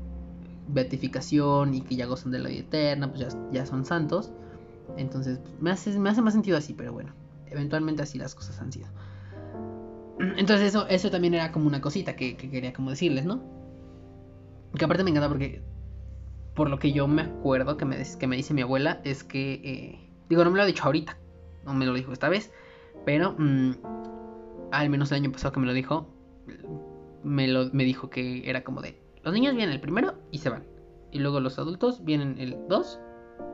beatificación 0.68 1.74
y 1.74 1.80
que 1.80 1.96
ya 1.96 2.06
gozan 2.06 2.32
de 2.32 2.38
la 2.38 2.48
vida 2.48 2.60
eterna, 2.60 3.10
pues 3.10 3.20
ya, 3.20 3.50
ya 3.50 3.66
son 3.66 3.84
santos. 3.84 4.30
Entonces, 4.98 5.40
me 5.60 5.70
hace, 5.70 5.96
me 5.98 6.10
hace 6.10 6.20
más 6.22 6.34
sentido 6.34 6.58
así, 6.58 6.74
pero 6.74 6.92
bueno, 6.92 7.14
eventualmente 7.46 8.02
así 8.02 8.18
las 8.18 8.34
cosas 8.34 8.60
han 8.60 8.72
sido. 8.72 8.88
Entonces 10.36 10.68
eso, 10.68 10.88
eso 10.88 11.10
también 11.10 11.34
era 11.34 11.52
como 11.52 11.68
una 11.68 11.80
cosita 11.80 12.16
que, 12.16 12.36
quería 12.36 12.72
como 12.72 12.90
decirles, 12.90 13.24
¿no? 13.24 13.40
Que 14.76 14.84
aparte 14.84 15.04
me 15.04 15.10
encanta 15.10 15.28
porque, 15.28 15.62
por 16.54 16.68
lo 16.68 16.80
que 16.80 16.92
yo 16.92 17.06
me 17.06 17.22
acuerdo 17.22 17.76
que 17.76 17.84
me, 17.84 17.96
que 18.18 18.26
me 18.26 18.36
dice 18.36 18.52
mi 18.52 18.62
abuela, 18.62 19.00
es 19.04 19.22
que, 19.22 19.54
eh, 19.54 20.10
digo, 20.28 20.42
no 20.42 20.50
me 20.50 20.56
lo 20.56 20.64
ha 20.64 20.66
dicho 20.66 20.82
ahorita, 20.84 21.16
no 21.64 21.74
me 21.74 21.86
lo 21.86 21.94
dijo 21.94 22.12
esta 22.12 22.28
vez, 22.28 22.52
pero 23.06 23.36
mm, 23.38 23.72
al 24.72 24.90
menos 24.90 25.12
el 25.12 25.22
año 25.22 25.30
pasado 25.30 25.52
que 25.52 25.60
me 25.60 25.66
lo 25.66 25.72
dijo, 25.72 26.12
me, 27.22 27.46
lo, 27.46 27.70
me 27.72 27.84
dijo 27.84 28.10
que 28.10 28.50
era 28.50 28.64
como 28.64 28.82
de, 28.82 29.00
los 29.22 29.32
niños 29.32 29.54
vienen 29.54 29.72
el 29.72 29.80
primero 29.80 30.14
y 30.32 30.38
se 30.38 30.50
van. 30.50 30.64
Y 31.12 31.20
luego 31.20 31.40
los 31.40 31.58
adultos 31.58 32.04
vienen 32.04 32.36
el 32.38 32.58
2 32.68 33.00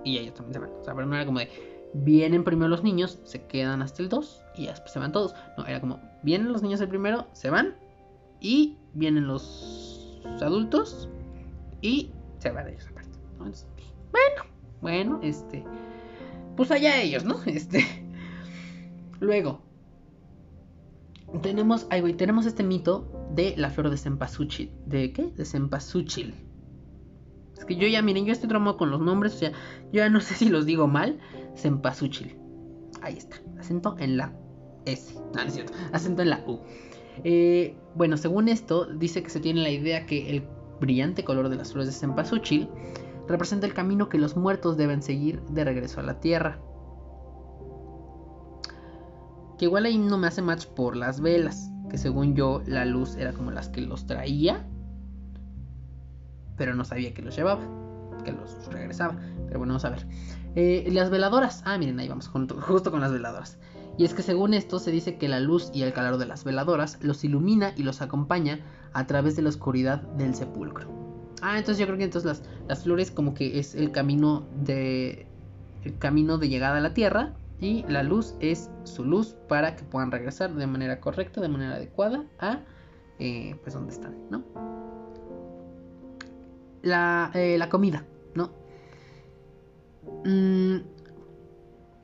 y 0.05 0.18
ellos 0.18 0.35
también 0.35 0.55
se 0.55 0.59
van. 0.61 0.70
O 0.80 0.85
sea, 0.85 0.95
pero 0.95 1.07
no 1.07 1.14
era 1.14 1.26
como 1.26 1.39
de, 1.39 1.49
vienen 1.95 2.45
primero 2.45 2.68
los 2.68 2.82
niños, 2.82 3.20
se 3.24 3.47
quedan 3.47 3.82
hasta 3.82 4.03
el 4.03 4.09
2 4.09 4.43
y 4.57 4.66
después 4.66 4.93
se 4.93 4.99
van 4.99 5.12
todos. 5.12 5.35
No, 5.57 5.66
era 5.66 5.80
como, 5.80 6.01
vienen 6.22 6.53
los 6.53 6.62
niños 6.62 6.80
el 6.80 6.89
primero, 6.89 7.26
se 7.32 7.51
van 7.51 7.74
y 8.41 8.76
vienen 8.93 9.26
los 9.26 10.20
adultos 10.43 11.09
y 11.80 12.11
se 12.39 12.51
van 12.51 12.68
ellos 12.68 12.87
aparte. 12.91 13.18
Pues, 13.39 13.66
bueno, 14.11 14.51
bueno, 14.80 15.20
este, 15.22 15.64
pues 16.57 16.70
allá 16.70 17.01
ellos, 17.01 17.24
¿no? 17.24 17.37
Este, 17.47 17.85
luego, 19.20 19.62
tenemos, 21.43 21.87
ay, 21.91 22.14
tenemos 22.14 22.47
este 22.47 22.62
mito 22.62 23.11
de 23.35 23.55
la 23.57 23.70
flor 23.70 23.91
de 23.91 23.97
cempasúchil. 23.97 24.70
¿De 24.87 25.12
qué? 25.12 25.26
De 25.30 25.45
cempasúchil. 25.45 26.35
Es 27.57 27.64
que 27.64 27.76
yo 27.76 27.86
ya, 27.86 28.02
miren, 28.02 28.24
yo 28.24 28.32
estoy 28.32 28.48
traumado 28.48 28.76
con 28.76 28.90
los 28.90 29.00
nombres, 29.00 29.34
o 29.34 29.38
sea, 29.38 29.50
yo 29.92 30.00
ya 30.00 30.09
no 30.09 30.20
sé 30.20 30.34
si 30.34 30.48
los 30.48 30.66
digo 30.66 30.86
mal. 30.86 31.18
Cempasúchil. 31.57 32.36
Ahí 33.00 33.16
está. 33.16 33.36
Acento 33.59 33.96
en 33.98 34.16
la 34.16 34.36
S. 34.86 35.14
No, 35.14 35.42
no 35.42 35.42
es 35.42 35.55
cierto. 35.55 35.72
Acento 35.92 36.22
en 36.22 36.30
la 36.30 36.44
U. 36.46 36.61
Eh, 37.22 37.76
bueno, 37.94 38.16
según 38.16 38.48
esto, 38.48 38.86
dice 38.86 39.22
que 39.22 39.30
se 39.30 39.40
tiene 39.40 39.62
la 39.62 39.70
idea 39.70 40.07
que 40.07 40.30
el 40.30 40.44
brillante 40.80 41.24
color 41.24 41.48
de 41.48 41.57
las 41.57 41.72
flores 41.72 41.92
de 41.92 41.98
cempasúchil 41.98 42.68
representa 43.28 43.66
el 43.66 43.74
camino 43.74 44.09
que 44.09 44.18
los 44.18 44.36
muertos 44.36 44.76
deben 44.76 45.02
seguir 45.02 45.40
de 45.42 45.64
regreso 45.64 46.00
a 46.00 46.02
la 46.02 46.20
tierra. 46.20 46.61
Que 49.59 49.66
igual 49.66 49.84
ahí 49.84 49.96
no 49.96 50.18
me 50.18 50.26
hace 50.26 50.42
match 50.42 50.66
por 50.66 50.96
las 50.96 51.20
velas, 51.20 51.70
que 51.88 51.96
según 51.96 52.34
yo 52.34 52.62
la 52.66 52.84
luz 52.84 53.16
era 53.16 53.32
como 53.32 53.52
las 53.52 53.68
que 53.68 53.80
los 53.80 54.07
traía 54.07 54.66
pero 56.57 56.74
no 56.74 56.84
sabía 56.84 57.14
que 57.14 57.22
los 57.22 57.36
llevaba, 57.36 57.62
que 58.24 58.32
los 58.32 58.66
regresaba. 58.72 59.16
Pero 59.46 59.59
bueno, 59.59 59.74
vamos 59.74 59.84
a 59.84 59.90
ver. 59.90 60.07
Eh, 60.55 60.88
las 60.92 61.11
veladoras. 61.11 61.62
Ah, 61.64 61.78
miren, 61.78 61.98
ahí 62.00 62.09
vamos, 62.09 62.28
justo 62.28 62.90
con 62.90 63.00
las 63.00 63.12
veladoras. 63.12 63.59
Y 63.96 64.05
es 64.05 64.14
que 64.14 64.22
según 64.22 64.55
esto 64.55 64.78
se 64.78 64.90
dice 64.90 65.18
que 65.18 65.28
la 65.28 65.40
luz 65.40 65.70
y 65.72 65.82
el 65.82 65.92
calor 65.92 66.18
de 66.18 66.26
las 66.26 66.44
veladoras 66.44 66.98
los 67.00 67.22
ilumina 67.24 67.72
y 67.76 67.84
los 67.84 68.02
acompaña 68.02 68.61
a 68.92 69.07
través 69.07 69.36
de 69.36 69.42
la 69.42 69.50
oscuridad 69.50 70.02
del 70.02 70.34
sepulcro. 70.34 70.88
Ah, 71.42 71.59
entonces 71.59 71.78
yo 71.78 71.86
creo 71.86 71.98
que 71.98 72.05
entonces 72.05 72.26
las, 72.26 72.42
las 72.68 72.82
flores 72.82 73.11
como 73.11 73.34
que 73.34 73.59
es 73.59 73.74
el 73.74 73.92
camino 73.92 74.46
de 74.64 75.26
el 75.84 75.98
camino 75.98 76.38
de 76.38 76.48
llegada 76.48 76.78
a 76.78 76.80
la 76.80 76.94
tierra 76.94 77.34
y 77.61 77.84
la 77.88 78.02
luz 78.02 78.34
es 78.40 78.70
su 78.84 79.05
luz 79.05 79.36
para 79.48 79.76
que 79.76 79.84
puedan 79.84 80.11
regresar 80.11 80.55
de 80.55 80.66
manera 80.66 81.00
correcta, 81.00 81.40
de 81.40 81.48
manera 81.48 81.74
adecuada 81.74 82.24
a 82.38 82.61
eh, 83.18 83.57
pues 83.62 83.74
donde 83.74 83.92
están, 83.92 84.16
¿no? 84.30 84.44
Eh, 86.85 87.57
la, 87.59 87.68
comida, 87.70 88.05
¿no? 88.35 88.51
Mm, 90.24 90.82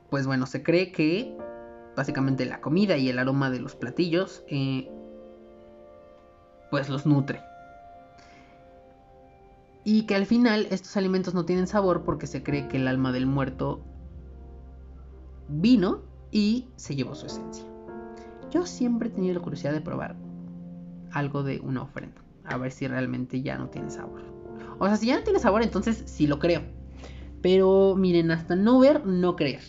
pues 0.09 0.25
bueno, 0.25 0.47
se 0.47 0.63
cree 0.63 0.91
que 0.91 1.37
básicamente 1.95 2.45
la 2.45 2.61
comida 2.61 2.97
y 2.97 3.09
el 3.09 3.19
aroma 3.19 3.51
de 3.51 3.59
los 3.59 3.75
platillos 3.75 4.43
eh, 4.47 4.89
pues 6.71 6.89
los 6.89 7.05
nutre. 7.05 7.41
Y 9.83 10.03
que 10.03 10.15
al 10.15 10.25
final 10.25 10.67
estos 10.71 10.97
alimentos 10.97 11.35
no 11.35 11.45
tienen 11.45 11.67
sabor 11.67 12.03
porque 12.03 12.25
se 12.25 12.41
cree 12.41 12.67
que 12.67 12.77
el 12.77 12.87
alma 12.87 13.11
del 13.11 13.27
muerto 13.27 13.81
vino 15.47 16.01
y 16.31 16.69
se 16.75 16.95
llevó 16.95 17.13
su 17.13 17.27
esencia. 17.27 17.65
Yo 18.49 18.65
siempre 18.65 19.09
he 19.09 19.11
tenido 19.11 19.35
la 19.35 19.41
curiosidad 19.41 19.73
de 19.73 19.81
probar 19.81 20.15
algo 21.11 21.43
de 21.43 21.59
una 21.59 21.83
ofrenda, 21.83 22.21
a 22.45 22.57
ver 22.57 22.71
si 22.71 22.87
realmente 22.87 23.41
ya 23.41 23.57
no 23.57 23.69
tiene 23.69 23.89
sabor. 23.91 24.40
O 24.81 24.87
sea, 24.87 24.97
si 24.97 25.05
ya 25.05 25.15
no 25.15 25.23
tiene 25.23 25.37
sabor, 25.37 25.61
entonces 25.61 26.01
sí 26.07 26.25
lo 26.25 26.39
creo. 26.39 26.63
Pero 27.43 27.93
miren, 27.95 28.31
hasta 28.31 28.55
no 28.55 28.79
ver, 28.79 29.05
no 29.05 29.35
creer. 29.35 29.61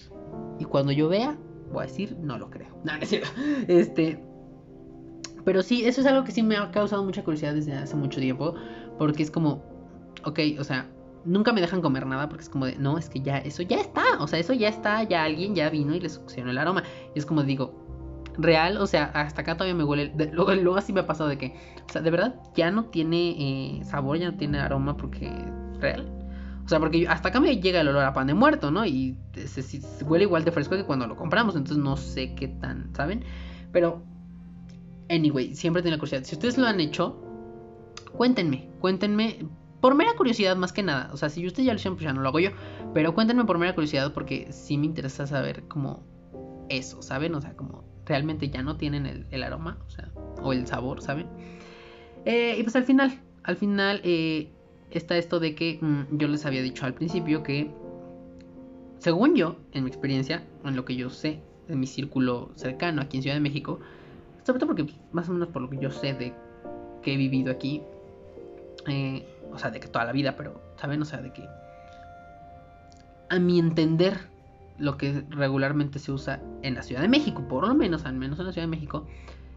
Y 0.58 0.64
cuando 0.64 0.90
yo 0.90 1.10
vea, 1.10 1.36
voy 1.70 1.84
a 1.84 1.86
decir, 1.86 2.16
no 2.18 2.38
lo 2.38 2.48
creo. 2.48 2.68
No, 2.84 2.94
es 2.98 3.10
cierto. 3.10 3.28
Este. 3.68 4.24
Pero 5.44 5.62
sí, 5.62 5.84
eso 5.84 6.00
es 6.00 6.06
algo 6.06 6.24
que 6.24 6.32
sí 6.32 6.42
me 6.42 6.56
ha 6.56 6.70
causado 6.70 7.04
mucha 7.04 7.22
curiosidad 7.22 7.52
desde 7.52 7.74
hace 7.74 7.94
mucho 7.94 8.20
tiempo. 8.20 8.54
Porque 8.98 9.22
es 9.22 9.30
como, 9.30 9.62
ok, 10.24 10.38
o 10.58 10.64
sea, 10.64 10.88
nunca 11.26 11.52
me 11.52 11.60
dejan 11.60 11.82
comer 11.82 12.06
nada 12.06 12.30
porque 12.30 12.44
es 12.44 12.48
como 12.48 12.64
de, 12.64 12.76
no, 12.76 12.96
es 12.96 13.10
que 13.10 13.20
ya, 13.20 13.36
eso 13.36 13.62
ya 13.62 13.80
está. 13.80 14.02
O 14.18 14.26
sea, 14.26 14.38
eso 14.38 14.54
ya 14.54 14.70
está, 14.70 15.02
ya 15.02 15.24
alguien 15.24 15.54
ya 15.54 15.68
vino 15.68 15.94
y 15.94 16.00
le 16.00 16.08
succionó 16.08 16.50
el 16.50 16.56
aroma. 16.56 16.84
Y 17.14 17.18
es 17.18 17.26
como 17.26 17.42
digo, 17.42 17.81
real, 18.38 18.76
o 18.78 18.86
sea, 18.86 19.04
hasta 19.14 19.42
acá 19.42 19.56
todavía 19.56 19.74
me 19.74 19.84
huele. 19.84 20.12
luego, 20.32 20.76
así 20.76 20.92
me 20.92 21.00
ha 21.00 21.06
pasado 21.06 21.28
de 21.28 21.38
que, 21.38 21.54
o 21.88 21.92
sea, 21.92 22.02
de 22.02 22.10
verdad 22.10 22.34
ya 22.54 22.70
no 22.70 22.86
tiene 22.86 23.30
eh, 23.78 23.84
sabor, 23.84 24.18
ya 24.18 24.30
no 24.30 24.36
tiene 24.36 24.58
aroma 24.58 24.96
porque 24.96 25.30
real. 25.80 26.10
O 26.64 26.68
sea, 26.68 26.78
porque 26.78 27.08
hasta 27.08 27.28
acá 27.28 27.40
me 27.40 27.56
llega 27.60 27.80
el 27.80 27.88
olor 27.88 28.04
a 28.04 28.12
pan 28.12 28.28
de 28.28 28.34
muerto, 28.34 28.70
¿no? 28.70 28.86
Y 28.86 29.18
se, 29.46 29.80
huele 30.04 30.24
igual 30.24 30.44
de 30.44 30.52
fresco 30.52 30.76
que 30.76 30.84
cuando 30.84 31.06
lo 31.06 31.16
compramos, 31.16 31.56
entonces 31.56 31.82
no 31.82 31.96
sé 31.96 32.34
qué 32.34 32.48
tan, 32.48 32.94
¿saben? 32.94 33.24
Pero, 33.72 34.02
anyway, 35.10 35.54
siempre 35.54 35.82
la 35.82 35.98
curiosidad. 35.98 36.22
Si 36.24 36.36
ustedes 36.36 36.58
lo 36.58 36.66
han 36.66 36.80
hecho, 36.80 37.20
cuéntenme, 38.12 38.70
cuéntenme. 38.80 39.46
Por 39.80 39.96
mera 39.96 40.12
curiosidad, 40.16 40.54
más 40.54 40.72
que 40.72 40.84
nada. 40.84 41.10
O 41.12 41.16
sea, 41.16 41.28
si 41.28 41.44
ustedes 41.44 41.66
ya 41.66 41.72
lo 41.72 41.76
hicieron, 41.76 41.96
pues 41.96 42.04
ya 42.04 42.12
no 42.12 42.20
lo 42.20 42.28
hago 42.28 42.38
yo. 42.38 42.50
Pero 42.94 43.14
cuéntenme 43.14 43.44
por 43.44 43.58
mera 43.58 43.74
curiosidad, 43.74 44.12
porque 44.12 44.52
sí 44.52 44.78
me 44.78 44.86
interesa 44.86 45.26
saber 45.26 45.64
cómo 45.66 46.04
eso, 46.68 47.02
¿saben? 47.02 47.34
O 47.34 47.40
sea, 47.40 47.56
como 47.56 47.91
realmente 48.07 48.48
ya 48.48 48.62
no 48.62 48.76
tienen 48.76 49.26
el, 49.30 49.42
aroma, 49.42 49.78
o 49.86 49.90
sea, 49.90 50.11
o 50.42 50.53
el 50.53 50.66
sabor, 50.66 51.03
¿saben? 51.03 51.26
Eh, 52.24 52.57
y 52.59 52.62
pues 52.62 52.76
al 52.76 52.84
final, 52.84 53.18
al 53.42 53.57
final 53.57 54.00
eh, 54.05 54.50
está 54.90 55.16
esto 55.16 55.40
de 55.40 55.55
que 55.55 55.78
mm, 55.80 56.18
yo 56.18 56.28
les 56.28 56.46
había 56.46 56.62
dicho 56.62 56.86
al 56.86 56.94
principio 56.94 57.42
que, 57.42 57.70
según 58.98 59.34
yo, 59.34 59.57
en 59.72 59.84
mi 59.84 59.90
experiencia, 59.90 60.44
en 60.64 60.76
lo 60.76 60.84
que 60.84 60.96
yo 60.96 61.11
sé, 61.11 61.40
en 61.68 61.80
mi 61.80 61.86
círculo 61.86 62.50
cercano 62.55 63.03
aquí 63.03 63.18
en 63.18 63.22
Ciudad 63.22 63.36
de 63.36 63.40
México, 63.40 63.80
sobre 64.44 64.59
todo 64.59 64.68
porque 64.68 64.84
pues, 64.84 64.96
más 65.12 65.28
o 65.28 65.32
menos 65.32 65.48
por 65.48 65.62
lo 65.62 65.70
que 65.70 65.78
yo 65.78 65.90
sé 65.90 66.14
de 66.14 66.34
que 67.03 67.14
he 67.14 67.16
vivido 67.16 67.53
aquí, 67.53 67.82
eh, 68.86 69.26
o 69.53 69.59
sea, 69.59 69.70
de 69.70 69.80
que 69.80 69.88
toda 69.88 70.05
la 70.05 70.12
vida, 70.12 70.36
pero, 70.36 70.61
¿saben? 70.76 71.03
O 71.03 71.05
sea, 71.05 71.20
de 71.20 71.32
que, 71.32 71.46
a 73.28 73.38
mi 73.38 73.59
entender, 73.59 74.18
lo 74.82 74.96
que 74.96 75.24
regularmente 75.30 76.00
se 76.00 76.10
usa 76.10 76.42
en 76.62 76.74
la 76.74 76.82
Ciudad 76.82 77.02
de 77.02 77.08
México, 77.08 77.46
por 77.48 77.66
lo 77.66 77.74
menos, 77.74 78.04
al 78.04 78.16
menos 78.16 78.40
en 78.40 78.46
la 78.46 78.52
Ciudad 78.52 78.66
de 78.66 78.70
México, 78.70 79.06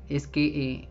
es 0.07 0.27
que 0.27 0.45
eh, 0.45 0.89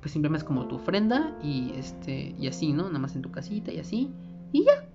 pues 0.00 0.12
simplemente 0.12 0.42
es 0.42 0.44
como 0.44 0.66
tu 0.68 0.76
ofrenda 0.76 1.36
y 1.42 1.72
este 1.76 2.34
y 2.38 2.46
así, 2.46 2.72
¿no? 2.72 2.84
Nada 2.84 2.98
más 2.98 3.14
en 3.14 3.20
tu 3.20 3.30
casita 3.30 3.70
y 3.70 3.78
así 3.78 4.10
y 4.52 4.64
ya. 4.64 4.88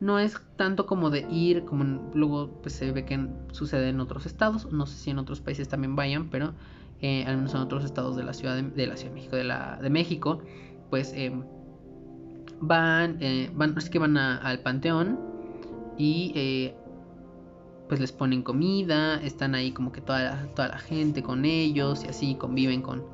No 0.00 0.18
es 0.18 0.38
tanto 0.56 0.84
como 0.84 1.10
de 1.10 1.26
ir, 1.30 1.64
como 1.64 2.10
luego 2.12 2.60
pues, 2.60 2.74
se 2.74 2.90
ve 2.92 3.04
que 3.04 3.26
sucede 3.52 3.88
en 3.88 4.00
otros 4.00 4.26
estados, 4.26 4.70
no 4.70 4.84
sé 4.84 4.98
si 4.98 5.10
en 5.10 5.18
otros 5.18 5.40
países 5.40 5.68
también 5.68 5.96
vayan, 5.96 6.28
pero 6.28 6.52
eh, 7.00 7.24
al 7.26 7.36
menos 7.36 7.54
en 7.54 7.60
otros 7.60 7.84
estados 7.84 8.16
de 8.16 8.24
la 8.24 8.34
Ciudad 8.34 8.62
de, 8.62 8.86
la 8.86 8.96
Ciudad 8.96 9.12
de 9.12 9.14
México, 9.14 9.36
de, 9.36 9.44
la, 9.44 9.78
de 9.80 9.90
México, 9.90 10.42
pues 10.90 11.14
em, 11.14 11.44
van, 12.60 13.16
eh, 13.20 13.50
van, 13.54 13.78
es 13.78 13.88
que 13.88 13.98
van 13.98 14.18
al 14.18 14.58
panteón 14.60 15.18
y 15.96 16.32
eh, 16.34 16.74
pues 17.92 18.00
les 18.00 18.10
ponen 18.10 18.40
comida, 18.40 19.20
están 19.20 19.54
ahí 19.54 19.70
como 19.70 19.92
que 19.92 20.00
toda 20.00 20.22
la, 20.22 20.46
toda 20.54 20.68
la 20.68 20.78
gente 20.78 21.22
con 21.22 21.44
ellos 21.44 22.04
y 22.04 22.08
así 22.08 22.36
conviven 22.36 22.80
con, 22.80 23.04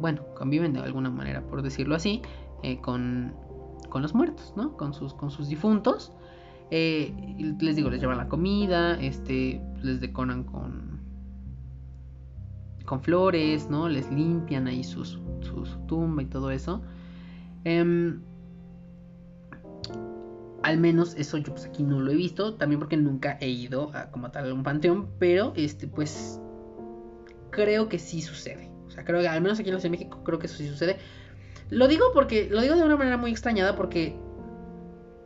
bueno, 0.00 0.22
conviven 0.36 0.74
de 0.74 0.80
alguna 0.80 1.08
manera, 1.08 1.40
por 1.40 1.62
decirlo 1.62 1.94
así, 1.94 2.20
eh, 2.62 2.78
con, 2.82 3.32
con, 3.88 4.02
los 4.02 4.14
muertos, 4.14 4.52
¿no? 4.54 4.76
Con 4.76 4.92
sus, 4.92 5.14
con 5.14 5.30
sus 5.30 5.48
difuntos. 5.48 6.12
Eh, 6.70 7.10
les 7.58 7.74
digo, 7.74 7.88
les 7.88 8.02
llevan 8.02 8.18
la 8.18 8.28
comida, 8.28 9.00
este, 9.00 9.62
les 9.80 10.02
decoran 10.02 10.44
con, 10.44 11.00
con 12.84 13.00
flores, 13.00 13.70
¿no? 13.70 13.88
Les 13.88 14.12
limpian 14.12 14.66
ahí 14.66 14.84
su, 14.84 15.04
tumba 15.86 16.22
y 16.22 16.26
todo 16.26 16.50
eso. 16.50 16.82
Em, 17.64 18.20
al 20.62 20.78
menos 20.78 21.14
eso 21.16 21.38
yo 21.38 21.52
pues 21.52 21.66
aquí 21.66 21.82
no 21.82 22.00
lo 22.00 22.10
he 22.10 22.14
visto, 22.14 22.54
también 22.54 22.78
porque 22.78 22.96
nunca 22.96 23.38
he 23.40 23.48
ido 23.48 23.90
a 23.94 24.10
como 24.10 24.30
tal 24.30 24.50
a 24.50 24.54
un 24.54 24.62
panteón, 24.62 25.08
pero 25.18 25.52
este 25.56 25.88
pues 25.88 26.40
creo 27.50 27.88
que 27.88 27.98
sí 27.98 28.22
sucede. 28.22 28.70
O 28.86 28.90
sea, 28.90 29.04
creo 29.04 29.20
que 29.20 29.28
al 29.28 29.40
menos 29.40 29.58
aquí 29.58 29.68
en 29.70 29.74
la 29.74 29.80
Ciudad 29.80 29.92
de 29.92 29.98
México 29.98 30.22
creo 30.24 30.38
que 30.38 30.46
eso 30.46 30.56
sí 30.56 30.68
sucede. 30.68 30.98
Lo 31.70 31.88
digo 31.88 32.06
porque 32.12 32.48
lo 32.50 32.60
digo 32.60 32.76
de 32.76 32.82
una 32.82 32.96
manera 32.96 33.16
muy 33.16 33.30
extrañada 33.30 33.74
porque 33.76 34.16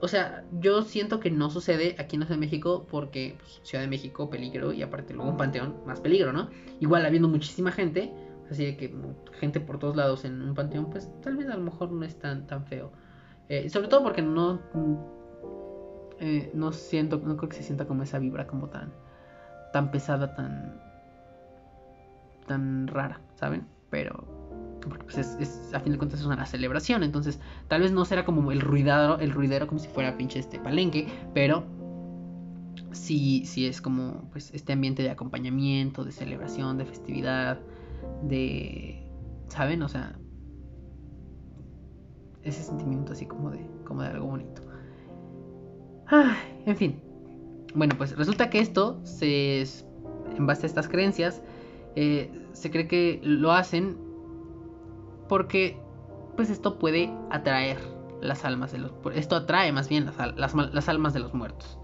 o 0.01 0.09
sea, 0.09 0.45
yo 0.53 0.83
siento 0.83 1.21
que 1.21 1.31
no 1.31 1.51
sucede 1.51 1.97
aquí 1.99 2.17
en 2.17 2.21
la 2.21 2.27
Ciudad 2.27 2.39
de 2.39 2.47
México 2.47 2.87
porque 2.91 3.37
pues, 3.39 3.61
Ciudad 3.63 3.83
de 3.83 3.89
México 3.89 4.29
peligro 4.29 4.73
y 4.73 4.83
aparte 4.83 5.15
luego 5.15 5.31
un 5.31 5.37
panteón 5.37 5.77
más 5.87 6.01
peligro, 6.01 6.33
¿no? 6.33 6.51
Igual 6.81 7.07
habiendo 7.07 7.29
muchísima 7.29 7.73
gente, 7.73 8.13
así 8.51 8.67
de 8.67 8.77
que 8.77 8.95
gente 9.41 9.59
por 9.59 9.79
todos 9.79 9.97
lados 9.97 10.25
en 10.25 10.43
un 10.43 10.55
panteón, 10.55 10.91
pues 10.91 11.11
tal 11.23 11.37
vez 11.37 11.49
a 11.49 11.57
lo 11.57 11.65
mejor 11.65 11.91
no 11.93 12.05
es 12.05 12.19
tan 12.19 12.47
tan 12.47 12.67
feo. 12.67 12.93
Eh, 13.49 13.71
sobre 13.71 13.89
todo 13.89 14.03
porque 14.03 14.23
no 14.23 14.61
eh, 16.19 16.51
no 16.55 16.73
siento, 16.73 17.19
no 17.19 17.37
creo 17.37 17.49
que 17.49 17.57
se 17.57 17.63
sienta 17.63 17.87
como 17.87 18.03
esa 18.03 18.19
vibra 18.19 18.47
como 18.47 18.69
tan, 18.69 18.93
tan 19.73 19.91
pesada, 19.91 20.35
tan, 20.35 20.81
tan 22.47 22.87
rara, 22.87 23.21
¿saben? 23.35 23.67
Pero, 23.91 24.25
pues 25.05 25.19
es, 25.19 25.75
a 25.75 25.81
fin 25.81 25.93
de 25.93 25.99
cuentas 25.99 26.21
es 26.21 26.27
una 26.27 26.47
celebración, 26.47 27.03
entonces 27.03 27.41
tal 27.69 27.83
vez 27.83 27.93
no 27.93 28.05
será 28.05 28.25
como 28.25 28.51
el 28.51 28.61
ruidero, 28.61 29.19
el 29.19 29.31
ruidero 29.31 29.67
como 29.67 29.79
si 29.79 29.89
fuera 29.89 30.17
pinche 30.17 30.39
este 30.39 30.59
palenque, 30.59 31.07
pero 31.35 31.65
sí, 32.93 33.45
sí 33.45 33.67
es 33.67 33.83
como 33.83 34.29
pues 34.33 34.53
este 34.55 34.73
ambiente 34.73 35.03
de 35.03 35.11
acompañamiento, 35.11 36.05
de 36.05 36.13
celebración, 36.13 36.79
de 36.79 36.87
festividad, 36.87 37.61
de, 38.23 39.07
¿saben? 39.49 39.83
O 39.83 39.89
sea, 39.89 40.17
ese 42.43 42.63
sentimiento 42.63 43.13
así 43.13 43.27
como 43.27 43.51
de, 43.51 43.67
como 43.85 44.03
de 44.03 44.09
algo 44.09 44.27
bonito 44.27 44.66
en 46.11 46.77
fin. 46.77 47.01
Bueno, 47.75 47.95
pues 47.97 48.17
resulta 48.17 48.49
que 48.51 48.61
esto, 48.61 49.01
se, 49.05 49.61
en 49.61 50.47
base 50.47 50.65
a 50.65 50.67
estas 50.67 50.89
creencias, 50.89 51.43
eh, 51.95 52.31
se 52.53 52.71
cree 52.71 52.89
que 52.89 53.21
lo 53.23 53.53
hacen 53.53 53.99
porque 55.29 55.79
pues 56.37 56.51
esto 56.51 56.79
puede 56.79 57.13
atraer 57.31 57.79
las 58.21 58.45
almas 58.45 58.73
de 58.73 58.79
los... 58.79 58.93
Esto 59.15 59.37
atrae 59.37 59.73
más 59.73 59.89
bien 59.89 60.11
las, 60.37 60.89
almas 60.89 61.13
de 61.15 61.21
los 61.21 61.35
muertos. 61.35 61.79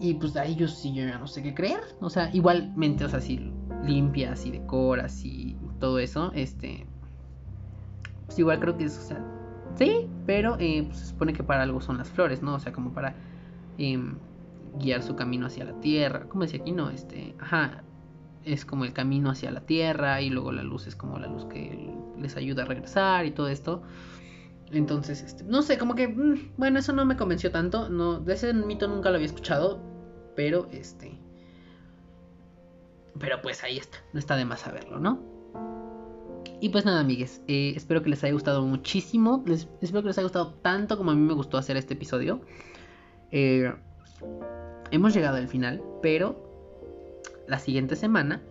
Y 0.00 0.14
pues 0.14 0.36
a 0.36 0.44
ellos 0.44 0.74
sí 0.74 0.92
yo 0.94 1.04
ya 1.04 1.18
no 1.18 1.26
sé 1.26 1.42
qué 1.42 1.54
creer. 1.54 1.80
O 2.00 2.10
sea, 2.10 2.30
igualmente, 2.34 3.04
o 3.04 3.08
sea, 3.08 3.20
si 3.20 3.52
limpias 3.84 4.46
y 4.46 4.50
decoras 4.50 5.24
y 5.24 5.56
todo 5.80 5.98
eso, 5.98 6.32
este... 6.34 6.86
Pues 8.26 8.38
igual 8.38 8.58
creo 8.60 8.76
que 8.76 8.84
es, 8.84 8.98
o 8.98 9.02
sea, 9.02 9.24
Sí, 9.76 10.08
pero 10.26 10.56
eh, 10.58 10.84
pues, 10.86 10.98
se 10.98 11.06
supone 11.06 11.32
que 11.32 11.42
para 11.42 11.62
algo 11.62 11.80
son 11.80 11.98
las 11.98 12.08
flores, 12.08 12.42
¿no? 12.42 12.54
O 12.54 12.58
sea, 12.58 12.72
como 12.72 12.92
para 12.92 13.14
em, 13.78 14.16
guiar 14.78 15.02
su 15.02 15.16
camino 15.16 15.46
hacia 15.46 15.64
la 15.64 15.78
tierra. 15.80 16.28
Como 16.28 16.42
decía 16.42 16.60
aquí, 16.60 16.72
no, 16.72 16.90
este, 16.90 17.34
ajá, 17.40 17.82
es 18.44 18.64
como 18.64 18.84
el 18.84 18.92
camino 18.92 19.30
hacia 19.30 19.50
la 19.50 19.60
tierra 19.60 20.20
y 20.20 20.30
luego 20.30 20.52
la 20.52 20.62
luz 20.62 20.86
es 20.86 20.96
como 20.96 21.18
la 21.18 21.26
luz 21.26 21.44
que 21.46 21.92
les 22.18 22.36
ayuda 22.36 22.62
a 22.62 22.66
regresar 22.66 23.26
y 23.26 23.32
todo 23.32 23.48
esto. 23.48 23.82
Entonces, 24.72 25.22
este, 25.22 25.44
no 25.44 25.62
sé, 25.62 25.78
como 25.78 25.94
que, 25.94 26.08
mm, 26.08 26.52
bueno, 26.56 26.78
eso 26.78 26.92
no 26.92 27.04
me 27.04 27.16
convenció 27.16 27.50
tanto. 27.50 27.88
No, 27.88 28.20
de 28.20 28.34
ese 28.34 28.52
mito 28.54 28.88
nunca 28.88 29.10
lo 29.10 29.16
había 29.16 29.26
escuchado, 29.26 29.80
pero 30.34 30.68
este, 30.72 31.18
pero 33.18 33.40
pues 33.42 33.62
ahí 33.64 33.78
está, 33.78 33.98
no 34.12 34.18
está 34.18 34.36
de 34.36 34.44
más 34.44 34.60
saberlo, 34.60 34.98
¿no? 34.98 35.35
Y 36.60 36.70
pues 36.70 36.86
nada, 36.86 37.00
amigues, 37.00 37.42
eh, 37.48 37.74
espero 37.76 38.02
que 38.02 38.08
les 38.08 38.24
haya 38.24 38.32
gustado 38.32 38.64
muchísimo. 38.64 39.44
espero 39.46 40.02
que 40.02 40.08
les 40.08 40.18
haya 40.18 40.24
gustado 40.24 40.54
tanto 40.54 40.96
como 40.96 41.10
a 41.10 41.14
mí 41.14 41.20
me 41.20 41.34
gustó 41.34 41.58
hacer 41.58 41.76
este 41.76 41.94
episodio. 41.94 42.40
Eh, 43.30 43.74
hemos 44.90 45.12
llegado 45.12 45.36
al 45.36 45.48
final, 45.48 45.82
pero 46.02 46.42
la 47.46 47.58
siguiente 47.58 47.94
semana, 47.94 48.42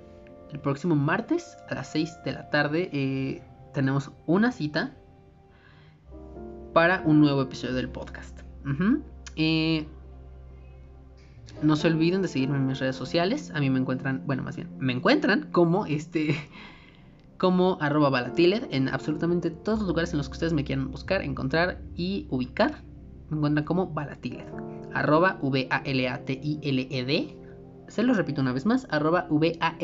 el 0.52 0.60
próximo 0.60 0.96
martes 0.96 1.58
a 1.68 1.76
las 1.76 1.92
6 1.92 2.20
de 2.24 2.34
la 2.34 2.50
tarde, 2.52 2.90
eh, 2.94 3.42
tenemos 3.74 4.12
una 4.28 4.52
cita 4.52 4.96
para 6.74 7.02
un 7.06 7.22
nuevo 7.22 7.42
episodio 7.42 7.74
del 7.74 7.90
podcast. 7.90 8.42
no 11.64 11.76
se 11.78 11.88
olviden 11.88 12.22
de 12.22 12.28
seguirme 12.28 12.58
en 12.58 12.68
mis 12.68 12.80
redes 12.80 12.96
sociales. 12.96 13.52
A 13.56 13.60
mí 13.60 13.70
me 13.70 13.80
encuentran, 13.80 14.22
bueno, 14.28 14.44
más 14.44 14.58
bien, 14.58 14.70
me 14.78 14.94
encuentran 14.94 15.50
como 15.52 15.86
este 15.88 16.36
como 17.38 17.78
arroba 17.82 18.10
balatiler 18.10 18.68
en 18.72 18.90
absolutamente 18.90 19.50
todos 19.52 19.80
los 19.80 19.88
lugares 19.88 20.12
en 20.12 20.18
los 20.18 20.28
que 20.30 20.34
ustedes 20.34 20.54
me 20.54 20.64
quieran 20.64 20.92
buscar, 20.92 21.22
encontrar 21.22 21.82
y 21.96 22.28
ubicar. 22.30 22.84
Me 23.30 23.38
encuentran 23.38 23.66
como 23.66 23.88
balatiler. 23.88 24.46
Arroba 24.94 25.40
V-A-L-A-T-I-L-E-D. 25.42 27.38
Se 27.88 28.04
los 28.04 28.18
repito 28.18 28.42
una 28.42 28.54
vez 28.54 28.66
más. 28.66 28.88
Arroba 28.90 29.28
V-A-L-A-T-I-L-E-D. 29.30 29.84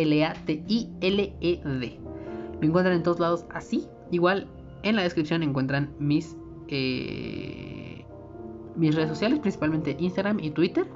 Me 2.59 2.67
encuentran 2.67 2.95
en 2.95 3.03
todos 3.03 3.19
lados 3.19 3.45
así. 3.49 3.87
Igual 4.11 4.47
en 4.83 4.95
la 4.95 5.03
descripción 5.03 5.43
encuentran 5.43 5.93
mis, 5.99 6.37
eh, 6.67 8.05
mis 8.75 8.95
redes 8.95 9.09
sociales, 9.09 9.39
principalmente 9.39 9.97
Instagram 9.99 10.39
y 10.39 10.51
Twitter. 10.51 10.87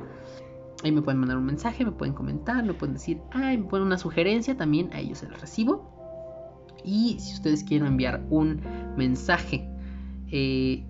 Ahí 0.83 0.91
me 0.91 1.01
pueden 1.01 1.19
mandar 1.19 1.37
un 1.37 1.45
mensaje, 1.45 1.83
me 1.83 1.91
pueden 1.91 2.13
comentar, 2.13 2.63
me 2.63 2.73
pueden 2.73 2.93
decir, 2.93 3.19
ay, 3.31 3.57
me 3.57 3.65
ponen 3.65 3.87
una 3.87 3.97
sugerencia, 3.97 4.55
también 4.55 4.93
a 4.93 4.99
ellos 4.99 5.19
se 5.19 5.27
los 5.27 5.41
recibo. 5.41 5.94
Y 6.85 7.17
si 7.19 7.33
ustedes 7.33 7.63
quieren 7.63 7.87
enviar 7.87 8.23
un 8.29 8.61
mensaje 8.95 9.67
eh, 10.31 10.83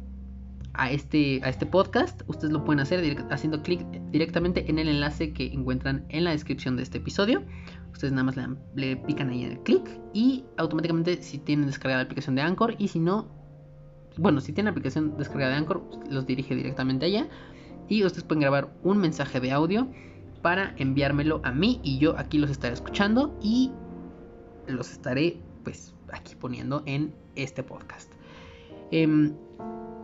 a, 0.73 0.91
este, 0.91 1.39
a 1.43 1.49
este 1.49 1.65
podcast, 1.65 2.21
ustedes 2.27 2.51
lo 2.51 2.63
pueden 2.63 2.79
hacer 2.79 3.25
haciendo 3.31 3.61
clic 3.61 3.81
directamente 4.11 4.69
en 4.69 4.79
el 4.79 4.89
enlace 4.89 5.33
que 5.33 5.47
encuentran 5.47 6.05
en 6.09 6.23
la 6.25 6.31
descripción 6.31 6.75
de 6.75 6.83
este 6.83 6.97
episodio. 6.97 7.43
Ustedes 7.93 8.11
nada 8.11 8.23
más 8.23 8.35
le, 8.75 8.97
pican 8.97 9.29
ahí 9.29 9.45
el 9.45 9.59
clic 9.59 9.81
y 10.13 10.43
automáticamente 10.57 11.21
si 11.21 11.37
tienen 11.37 11.67
descargada 11.67 12.01
la 12.01 12.05
aplicación 12.05 12.35
de 12.35 12.41
Anchor 12.41 12.75
y 12.77 12.89
si 12.89 12.99
no, 12.99 13.27
bueno, 14.17 14.41
si 14.41 14.51
tienen 14.51 14.65
la 14.65 14.71
aplicación 14.71 15.17
descargada 15.17 15.51
de 15.51 15.57
Anchor, 15.59 15.81
los 16.09 16.25
dirige 16.25 16.55
directamente 16.55 17.05
allá 17.05 17.27
y 17.87 18.03
ustedes 18.03 18.23
pueden 18.25 18.41
grabar 18.41 18.73
un 18.83 18.97
mensaje 18.97 19.39
de 19.39 19.51
audio 19.51 19.87
para 20.41 20.75
enviármelo 20.77 21.41
a 21.43 21.51
mí 21.51 21.79
y 21.83 21.97
yo 21.99 22.17
aquí 22.17 22.37
los 22.37 22.49
estaré 22.49 22.73
escuchando 22.73 23.37
y 23.41 23.71
los 24.67 24.91
estaré 24.91 25.41
pues 25.65 25.93
aquí 26.13 26.35
poniendo 26.35 26.83
en 26.85 27.13
este 27.35 27.63
podcast. 27.63 28.09
Em, 28.91 29.33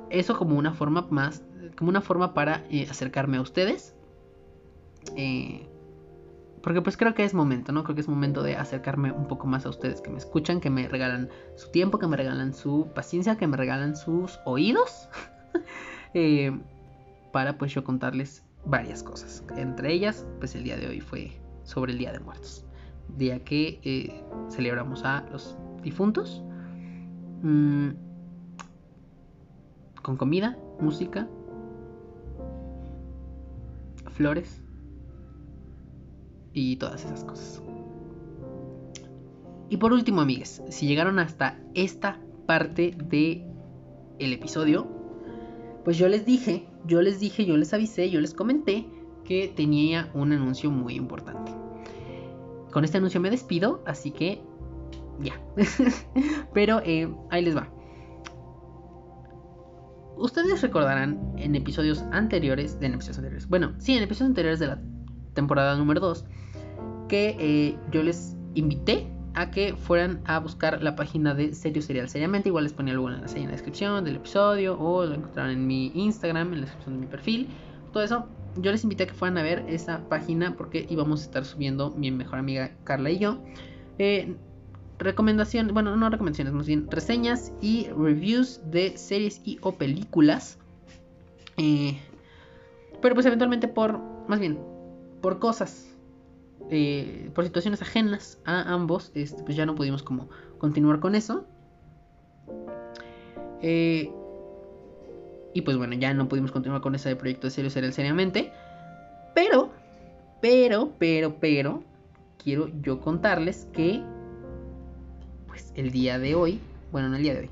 eso 0.09 0.37
como 0.37 0.57
una 0.57 0.73
forma 0.73 1.07
más, 1.09 1.43
como 1.77 1.89
una 1.89 2.01
forma 2.01 2.33
para 2.33 2.65
eh, 2.69 2.87
acercarme 2.89 3.37
a 3.37 3.41
ustedes. 3.41 3.95
Eh, 5.15 5.67
porque 6.61 6.81
pues 6.81 6.97
creo 6.97 7.15
que 7.15 7.23
es 7.23 7.33
momento, 7.33 7.71
¿no? 7.71 7.83
Creo 7.83 7.95
que 7.95 8.01
es 8.01 8.07
momento 8.07 8.43
de 8.43 8.55
acercarme 8.55 9.11
un 9.11 9.27
poco 9.27 9.47
más 9.47 9.65
a 9.65 9.69
ustedes 9.69 10.01
que 10.01 10.11
me 10.11 10.17
escuchan, 10.17 10.59
que 10.59 10.69
me 10.69 10.87
regalan 10.87 11.29
su 11.55 11.71
tiempo, 11.71 11.97
que 11.97 12.07
me 12.07 12.17
regalan 12.17 12.53
su 12.53 12.89
paciencia, 12.93 13.37
que 13.37 13.47
me 13.47 13.55
regalan 13.55 13.95
sus 13.95 14.39
oídos. 14.45 15.07
Eh, 16.13 16.51
para 17.31 17.57
pues 17.57 17.73
yo 17.73 17.85
contarles 17.85 18.43
varias 18.65 19.01
cosas. 19.01 19.45
Entre 19.55 19.93
ellas, 19.93 20.25
pues 20.39 20.55
el 20.55 20.65
día 20.65 20.75
de 20.75 20.87
hoy 20.87 20.99
fue 20.99 21.31
sobre 21.63 21.93
el 21.93 21.99
Día 21.99 22.11
de 22.11 22.19
Muertos 22.19 22.65
día 23.17 23.43
que 23.43 23.79
eh, 23.83 24.23
celebramos 24.49 25.03
a 25.03 25.25
los 25.31 25.57
difuntos. 25.83 26.43
Mm, 27.43 27.89
con 30.01 30.17
comida, 30.17 30.57
música, 30.79 31.27
flores 34.09 34.61
y 36.53 36.75
todas 36.77 37.05
esas 37.05 37.23
cosas. 37.23 37.61
Y 39.69 39.77
por 39.77 39.93
último, 39.93 40.21
amigues, 40.21 40.61
si 40.69 40.85
llegaron 40.85 41.19
hasta 41.19 41.57
esta 41.73 42.19
parte 42.45 42.95
de 43.09 43.45
el 44.19 44.33
episodio, 44.33 44.87
pues 45.85 45.97
yo 45.97 46.09
les 46.09 46.25
dije, 46.25 46.67
yo 46.85 47.01
les 47.01 47.19
dije, 47.19 47.45
yo 47.45 47.55
les 47.57 47.73
avisé, 47.73 48.09
yo 48.09 48.19
les 48.19 48.33
comenté 48.33 48.85
que 49.23 49.47
tenía 49.47 50.11
un 50.13 50.33
anuncio 50.33 50.69
muy 50.71 50.95
importante. 50.95 51.60
Con 52.71 52.83
este 52.83 52.97
anuncio 52.97 53.19
me 53.19 53.29
despido, 53.29 53.83
así 53.85 54.11
que 54.11 54.41
ya. 55.19 55.39
Pero 56.53 56.81
eh, 56.83 57.13
ahí 57.29 57.43
les 57.43 57.55
va. 57.55 57.69
Ustedes 60.17 60.61
recordarán 60.61 61.33
en 61.37 61.55
episodios 61.55 62.03
anteriores, 62.11 62.77
episodios 62.79 63.17
anteriores, 63.17 63.47
bueno, 63.47 63.73
sí, 63.79 63.97
en 63.97 64.03
episodios 64.03 64.29
anteriores 64.29 64.59
de 64.59 64.67
la 64.67 64.81
temporada 65.33 65.75
número 65.75 65.99
2, 65.99 66.25
que 67.09 67.35
eh, 67.39 67.77
yo 67.91 68.03
les 68.03 68.37
invité 68.53 69.11
a 69.33 69.49
que 69.49 69.75
fueran 69.75 70.21
a 70.25 70.39
buscar 70.39 70.83
la 70.83 70.95
página 70.95 71.33
de 71.33 71.53
Serio 71.53 71.81
Serial 71.81 72.09
Seriamente. 72.09 72.49
Igual 72.49 72.65
les 72.65 72.73
ponía 72.73 72.93
algo 72.93 73.09
en 73.09 73.21
la, 73.21 73.27
en 73.33 73.45
la 73.45 73.51
descripción 73.51 74.03
del 74.03 74.17
episodio 74.17 74.79
o 74.79 75.05
lo 75.05 75.15
encontrarán 75.15 75.51
en 75.51 75.67
mi 75.67 75.91
Instagram, 75.95 76.53
en 76.53 76.59
la 76.59 76.65
descripción 76.65 76.95
de 76.95 77.01
mi 77.01 77.07
perfil. 77.07 77.47
Todo 77.93 78.03
eso, 78.03 78.27
yo 78.55 78.71
les 78.71 78.83
invité 78.83 79.03
a 79.03 79.07
que 79.07 79.13
fueran 79.13 79.37
a 79.37 79.43
ver 79.43 79.65
esa 79.67 80.07
página 80.09 80.55
porque 80.57 80.85
íbamos 80.89 81.21
a 81.21 81.25
estar 81.25 81.45
subiendo 81.45 81.91
mi 81.91 82.11
mejor 82.11 82.39
amiga 82.39 82.71
Carla 82.83 83.09
y 83.09 83.19
yo. 83.19 83.39
Eh, 83.97 84.35
recomendaciones, 84.99 85.73
bueno, 85.73 85.95
no 85.95 86.09
recomendaciones, 86.09 86.53
más 86.53 86.67
bien 86.67 86.89
reseñas 86.89 87.53
y 87.61 87.87
reviews 87.89 88.61
de 88.69 88.97
series 88.97 89.41
y 89.43 89.57
o 89.61 89.73
películas. 89.73 90.57
Eh, 91.57 91.97
pero 93.01 93.15
pues 93.15 93.25
eventualmente 93.25 93.67
por, 93.67 93.99
más 94.27 94.39
bien, 94.39 94.59
por 95.21 95.39
cosas 95.39 95.91
eh, 96.73 97.29
por 97.35 97.43
situaciones 97.43 97.81
ajenas 97.81 98.39
a 98.45 98.73
ambos, 98.73 99.11
este, 99.13 99.43
pues 99.43 99.57
ya 99.57 99.65
no 99.65 99.75
pudimos 99.75 100.03
como 100.03 100.29
continuar 100.57 101.01
con 101.01 101.15
eso. 101.15 101.45
Eh, 103.61 104.09
y 105.53 105.61
pues 105.61 105.77
bueno, 105.77 105.95
ya 105.95 106.13
no 106.13 106.27
pudimos 106.27 106.51
continuar 106.51 106.81
con 106.81 106.95
ese 106.95 107.15
proyecto 107.15 107.47
de 107.47 107.51
serio 107.51 107.69
serial 107.69 107.93
seriamente. 107.93 108.51
Pero, 109.35 109.71
pero, 110.41 110.93
pero, 110.97 111.39
pero, 111.39 111.83
quiero 112.43 112.69
yo 112.81 112.99
contarles 112.99 113.67
que, 113.73 114.01
pues 115.47 115.71
el 115.75 115.91
día 115.91 116.19
de 116.19 116.35
hoy, 116.35 116.59
bueno, 116.91 117.09
no 117.09 117.15
el 117.15 117.23
día 117.23 117.33
de 117.33 117.39
hoy, 117.41 117.49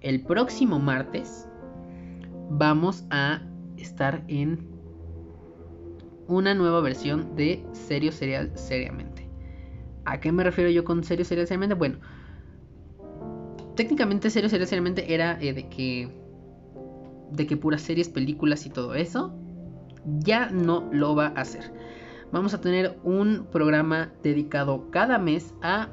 el 0.00 0.20
próximo 0.22 0.78
martes, 0.78 1.46
vamos 2.50 3.04
a 3.10 3.40
estar 3.76 4.22
en 4.28 4.72
una 6.28 6.54
nueva 6.54 6.80
versión 6.80 7.36
de 7.36 7.64
Serio 7.72 8.12
Serial 8.12 8.50
Seriamente. 8.54 9.28
¿A 10.04 10.20
qué 10.20 10.32
me 10.32 10.42
refiero 10.42 10.70
yo 10.70 10.84
con 10.84 11.04
Serio 11.04 11.24
Serial 11.24 11.46
Seriamente? 11.46 11.74
Bueno, 11.74 11.98
técnicamente 13.76 14.30
Serio 14.30 14.48
Serial 14.48 14.68
Seriamente 14.68 15.14
era 15.14 15.40
eh, 15.40 15.52
de 15.52 15.68
que 15.68 16.21
de 17.32 17.46
que 17.46 17.56
puras 17.56 17.82
series, 17.82 18.08
películas 18.08 18.66
y 18.66 18.70
todo 18.70 18.94
eso 18.94 19.34
ya 20.04 20.50
no 20.50 20.88
lo 20.92 21.14
va 21.14 21.26
a 21.28 21.40
hacer. 21.40 21.72
Vamos 22.32 22.54
a 22.54 22.60
tener 22.60 22.98
un 23.04 23.46
programa 23.50 24.12
dedicado 24.22 24.90
cada 24.90 25.18
mes 25.18 25.54
a 25.62 25.88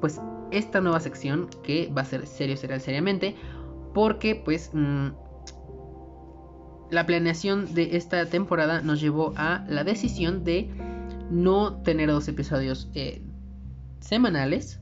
pues 0.00 0.20
esta 0.50 0.80
nueva 0.80 1.00
sección 1.00 1.48
que 1.62 1.92
va 1.96 2.02
a 2.02 2.04
ser 2.04 2.26
Serio 2.26 2.56
Serial 2.56 2.80
Seriamente 2.80 3.36
porque 3.94 4.34
pues 4.34 4.70
mm, 4.72 5.08
la 6.90 7.06
planeación 7.06 7.74
de 7.74 7.96
esta 7.96 8.26
temporada 8.26 8.80
nos 8.80 9.00
llevó 9.00 9.32
a 9.36 9.64
la 9.68 9.84
decisión 9.84 10.44
de 10.44 10.70
no 11.30 11.82
tener 11.82 12.10
dos 12.10 12.26
episodios 12.28 12.88
eh, 12.94 13.22
semanales. 14.00 14.80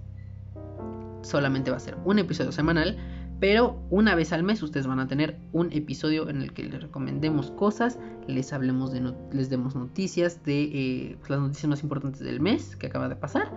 Solamente 1.23 1.71
va 1.71 1.79
a 1.79 1.81
ser 1.81 1.97
un 2.05 2.19
episodio 2.19 2.53
semanal. 2.53 2.97
Pero 3.39 3.83
una 3.91 4.15
vez 4.15 4.33
al 4.33 4.43
mes 4.43 4.63
ustedes 4.63 4.87
van 4.87 4.99
a 4.99 5.09
tener 5.09 5.39
un 5.53 5.71
episodio 5.73 6.29
en 6.31 6.41
el 6.41 6.53
que 6.55 6.65
les 6.65 6.81
recomendemos 6.81 7.51
cosas, 7.51 7.99
les 8.27 8.53
hablemos 8.53 8.93
de 8.93 9.13
les 9.31 9.51
demos 9.51 9.75
noticias 9.75 10.43
de 10.45 10.63
eh, 10.63 11.19
las 11.29 11.41
noticias 11.41 11.69
más 11.69 11.83
importantes 11.83 12.21
del 12.21 12.41
mes 12.41 12.77
que 12.77 12.87
acaba 12.87 13.09
de 13.09 13.17
pasar. 13.17 13.53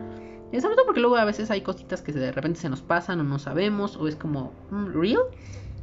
Sobre 0.51 0.75
todo 0.75 0.85
porque 0.85 0.99
luego 0.99 1.15
a 1.15 1.25
veces 1.25 1.51
hay 1.51 1.61
cositas 1.61 2.01
que 2.01 2.11
de 2.11 2.31
repente 2.31 2.59
se 2.59 2.69
nos 2.69 2.81
pasan 2.81 3.19
o 3.19 3.23
no 3.23 3.37
sabemos 3.37 3.95
o 3.95 4.07
es 4.07 4.15
como 4.15 4.51
mm, 4.71 4.87
real 4.99 5.21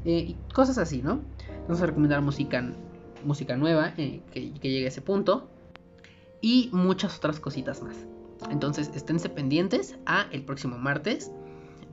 eh, 0.05 0.36
cosas 0.55 0.78
así, 0.78 1.02
¿no? 1.02 1.20
Vamos 1.62 1.82
a 1.82 1.86
recomendar 1.86 2.20
música, 2.20 2.64
música 3.24 3.56
nueva 3.56 3.93
eh, 3.97 4.23
que, 4.32 4.51
llegue 4.51 4.85
a 4.85 4.89
ese 4.89 5.02
punto. 5.02 5.48
Y 6.40 6.68
muchas 6.73 7.16
otras 7.16 7.40
cositas 7.40 7.82
más. 7.82 7.97
Entonces 8.51 8.90
esténse 8.94 9.28
pendientes 9.28 9.97
a 10.05 10.27
el 10.31 10.44
próximo 10.44 10.78
martes. 10.78 11.32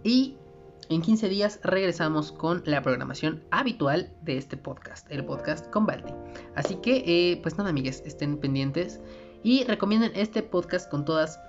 Y 0.04 0.36
en 0.90 1.02
15 1.02 1.30
días 1.30 1.60
regresamos 1.64 2.32
con 2.32 2.64
la 2.66 2.82
programación 2.82 3.44
habitual 3.52 4.14
de 4.22 4.38
este 4.38 4.58
podcast, 4.58 5.10
el 5.12 5.26
podcast 5.26 5.70
con 5.70 5.86
Balti. 5.86 6.14
Así 6.56 6.76
que, 6.76 7.04
eh, 7.06 7.40
pues 7.42 7.58
nada, 7.58 7.70
amigues, 7.70 8.04
estén 8.06 8.38
pendientes 8.38 9.00
y 9.44 9.64
recomienden 9.66 10.12
este 10.16 10.44
podcast 10.44 10.90
con 10.90 11.06
todas 11.06 11.40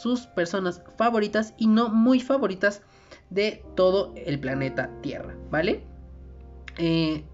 sus 0.00 0.26
personas 0.26 0.82
favoritas 0.96 1.54
y 1.58 1.66
no 1.66 1.88
muy 1.88 2.20
favoritas 2.20 2.82
de 3.30 3.64
todo 3.76 4.12
el 4.16 4.38
planeta 4.38 4.90
Tierra, 5.02 5.36
¿vale? 5.50 5.84
Eh, 6.78 7.24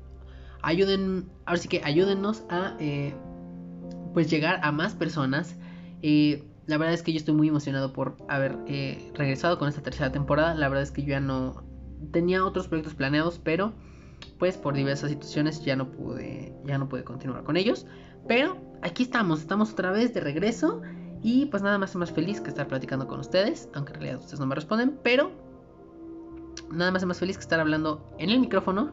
ayuden, 0.62 1.30
ahora 1.44 1.60
sí 1.60 1.68
que 1.68 1.80
ayúdennos 1.84 2.44
a 2.48 2.76
eh, 2.80 3.14
pues 4.14 4.30
llegar 4.30 4.60
a 4.62 4.72
más 4.72 4.94
personas. 4.94 5.56
Eh, 6.02 6.42
la 6.66 6.78
verdad 6.78 6.94
es 6.94 7.02
que 7.02 7.12
yo 7.12 7.18
estoy 7.18 7.34
muy 7.34 7.48
emocionado 7.48 7.92
por 7.92 8.16
haber 8.28 8.58
eh, 8.66 9.12
regresado 9.14 9.58
con 9.58 9.68
esta 9.68 9.82
tercera 9.82 10.10
temporada. 10.10 10.54
La 10.54 10.68
verdad 10.68 10.82
es 10.82 10.90
que 10.90 11.02
yo 11.02 11.08
ya 11.08 11.20
no 11.20 11.64
tenía 12.12 12.44
otros 12.44 12.68
proyectos 12.68 12.94
planeados, 12.94 13.38
pero 13.38 13.72
pues 14.38 14.56
por 14.56 14.74
diversas 14.74 15.10
situaciones 15.10 15.64
ya 15.64 15.76
no 15.76 15.90
pude 15.90 16.52
ya 16.64 16.78
no 16.78 16.88
pude 16.88 17.04
continuar 17.04 17.44
con 17.44 17.56
ellos. 17.56 17.86
Pero 18.26 18.56
aquí 18.82 19.04
estamos, 19.04 19.40
estamos 19.40 19.72
otra 19.72 19.92
vez 19.92 20.12
de 20.12 20.20
regreso 20.20 20.82
y 21.22 21.46
pues 21.46 21.62
nada 21.62 21.78
más 21.78 21.94
más 21.94 22.10
feliz 22.10 22.40
que 22.40 22.50
estar 22.50 22.66
platicando 22.66 23.06
con 23.06 23.20
ustedes, 23.20 23.68
aunque 23.74 23.92
en 23.92 24.00
realidad 24.00 24.20
ustedes 24.20 24.40
no 24.40 24.46
me 24.46 24.54
responden, 24.56 24.98
pero 25.02 25.30
nada 26.72 26.90
más 26.90 27.04
más 27.04 27.20
feliz 27.20 27.36
que 27.36 27.42
estar 27.42 27.60
hablando 27.60 28.12
en 28.18 28.30
el 28.30 28.40
micrófono 28.40 28.92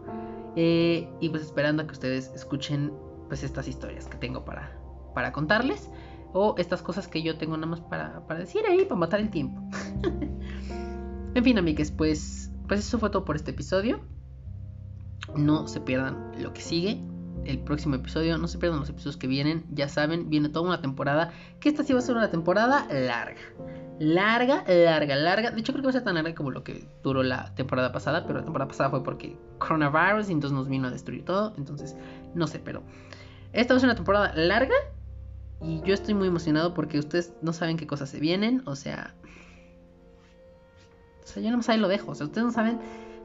eh, 0.55 1.09
y 1.19 1.29
pues 1.29 1.41
esperando 1.41 1.81
a 1.81 1.87
que 1.87 1.93
ustedes 1.93 2.31
escuchen 2.35 2.93
pues 3.27 3.43
estas 3.43 3.67
historias 3.67 4.07
que 4.07 4.17
tengo 4.17 4.45
para, 4.45 4.77
para 5.15 5.31
contarles. 5.31 5.89
O 6.34 6.55
estas 6.57 6.81
cosas 6.81 7.07
que 7.07 7.22
yo 7.22 7.38
tengo 7.38 7.55
nada 7.55 7.68
más 7.68 7.80
para, 7.81 8.26
para 8.27 8.39
decir 8.39 8.61
ahí, 8.68 8.85
para 8.85 8.99
matar 8.99 9.19
el 9.19 9.30
tiempo. 9.30 9.61
en 11.35 11.43
fin, 11.43 11.57
amigues, 11.57 11.91
pues, 11.91 12.51
pues 12.68 12.81
eso 12.81 12.99
fue 12.99 13.10
todo 13.10 13.23
por 13.23 13.35
este 13.35 13.51
episodio. 13.51 14.01
No 15.35 15.68
se 15.68 15.80
pierdan 15.80 16.31
lo 16.41 16.53
que 16.53 16.61
sigue. 16.61 17.01
El 17.45 17.60
próximo 17.60 17.95
episodio, 17.95 18.38
no 18.38 18.47
se 18.47 18.57
pierdan 18.57 18.80
los 18.80 18.89
episodios 18.89 19.18
que 19.18 19.27
vienen. 19.27 19.65
Ya 19.72 19.89
saben, 19.89 20.30
viene 20.30 20.49
toda 20.49 20.68
una 20.68 20.81
temporada. 20.81 21.31
Que 21.60 21.69
esta 21.69 21.84
sí 21.84 21.93
va 21.93 21.99
a 21.99 22.01
ser 22.01 22.15
una 22.15 22.31
temporada 22.31 22.88
larga 22.89 23.41
larga, 23.99 24.64
larga, 24.68 25.15
larga. 25.15 25.51
De 25.51 25.60
hecho, 25.60 25.72
creo 25.73 25.81
que 25.81 25.88
va 25.88 25.89
a 25.89 25.93
ser 25.93 26.03
tan 26.03 26.15
larga 26.15 26.34
como 26.35 26.51
lo 26.51 26.64
que 26.64 26.88
duró 27.03 27.23
la 27.23 27.53
temporada 27.55 27.91
pasada. 27.91 28.26
Pero 28.26 28.39
la 28.39 28.45
temporada 28.45 28.68
pasada 28.68 28.89
fue 28.89 29.03
porque 29.03 29.38
coronavirus 29.60 30.30
y 30.30 30.34
entonces 30.34 30.55
nos 30.55 30.68
vino 30.68 30.88
a 30.88 30.91
destruir 30.91 31.26
todo. 31.26 31.53
Entonces, 31.57 31.95
no 32.34 32.47
sé, 32.47 32.60
pero 32.60 32.84
esta 33.51 33.73
va 33.73 33.77
a 33.77 33.80
ser 33.80 33.88
una 33.88 33.95
temporada 33.95 34.34
larga. 34.35 34.76
Y 35.64 35.81
yo 35.81 35.94
estoy 35.94 36.14
muy 36.14 36.27
emocionado 36.27 36.73
porque 36.73 36.99
ustedes 36.99 37.34
no 37.41 37.53
saben 37.53 37.77
qué 37.77 37.88
cosas 37.88 38.10
se 38.10 38.19
vienen. 38.19 38.61
O 38.65 38.76
sea, 38.76 39.15
o 41.23 41.27
sea, 41.27 41.41
yo 41.41 41.52
no 41.52 41.64
saben 41.64 41.81
lo 41.81 41.88
dejo. 41.88 42.11
O 42.11 42.15
sea, 42.15 42.26
ustedes 42.26 42.45
no 42.45 42.52
saben 42.52 42.80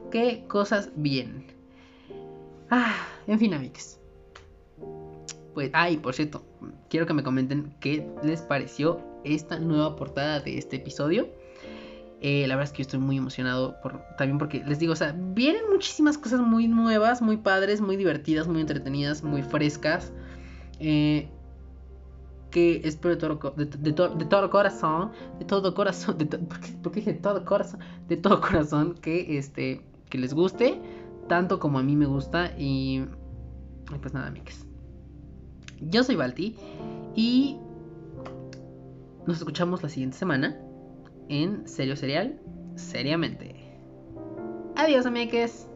qué 0.09 0.45
cosas 0.47 0.89
vienen. 0.95 1.45
Ah, 2.69 2.95
en 3.27 3.39
fin, 3.39 3.53
amigos. 3.53 3.99
Pues, 5.53 5.71
ay, 5.73 5.97
por 5.97 6.13
cierto, 6.13 6.43
quiero 6.89 7.05
que 7.05 7.13
me 7.13 7.23
comenten 7.23 7.75
qué 7.81 8.09
les 8.23 8.41
pareció 8.41 9.01
esta 9.25 9.59
nueva 9.59 9.95
portada 9.97 10.39
de 10.39 10.57
este 10.57 10.77
episodio. 10.77 11.27
Eh, 12.21 12.45
la 12.47 12.55
verdad 12.55 12.69
es 12.69 12.71
que 12.71 12.79
yo 12.79 12.87
estoy 12.87 12.99
muy 12.99 13.17
emocionado 13.17 13.79
por, 13.81 14.01
también 14.17 14.37
porque 14.37 14.63
les 14.65 14.79
digo, 14.79 14.93
o 14.93 14.95
sea, 14.95 15.15
vienen 15.17 15.63
muchísimas 15.69 16.17
cosas 16.17 16.41
muy 16.41 16.67
nuevas, 16.67 17.21
muy 17.21 17.37
padres, 17.37 17.81
muy 17.81 17.95
divertidas, 17.95 18.47
muy 18.47 18.61
entretenidas, 18.61 19.23
muy 19.23 19.41
frescas. 19.41 20.11
Eh, 20.79 21.29
que 22.51 22.81
espero 22.83 23.15
de 23.15 23.19
todo, 23.65 24.15
de, 24.15 24.25
todo 24.25 24.49
corazón, 24.49 25.11
de 25.37 25.45
todo 25.45 25.73
corazón, 25.73 26.17
de 26.17 26.25
¿por, 26.81 26.91
qué, 26.91 26.99
dije 26.99 27.13
todo 27.13 27.45
corazón? 27.45 27.79
De 28.07 28.17
todo 28.17 28.41
corazón 28.41 28.95
que, 28.95 29.37
este, 29.37 29.81
que 30.09 30.17
les 30.17 30.33
guste, 30.33 30.79
tanto 31.27 31.59
como 31.59 31.79
a 31.79 31.83
mí 31.83 31.95
me 31.95 32.05
gusta. 32.05 32.53
Y, 32.57 33.05
pues 34.01 34.13
nada, 34.13 34.27
amigos. 34.27 34.65
Yo 35.81 36.03
soy 36.03 36.15
Balti 36.15 36.55
y 37.15 37.57
nos 39.25 39.37
escuchamos 39.37 39.81
la 39.83 39.89
siguiente 39.89 40.17
semana 40.17 40.59
en 41.29 41.67
Serio 41.67 41.95
Serial, 41.95 42.39
seriamente. 42.75 43.55
Adiós, 44.75 45.05
amigues. 45.05 45.67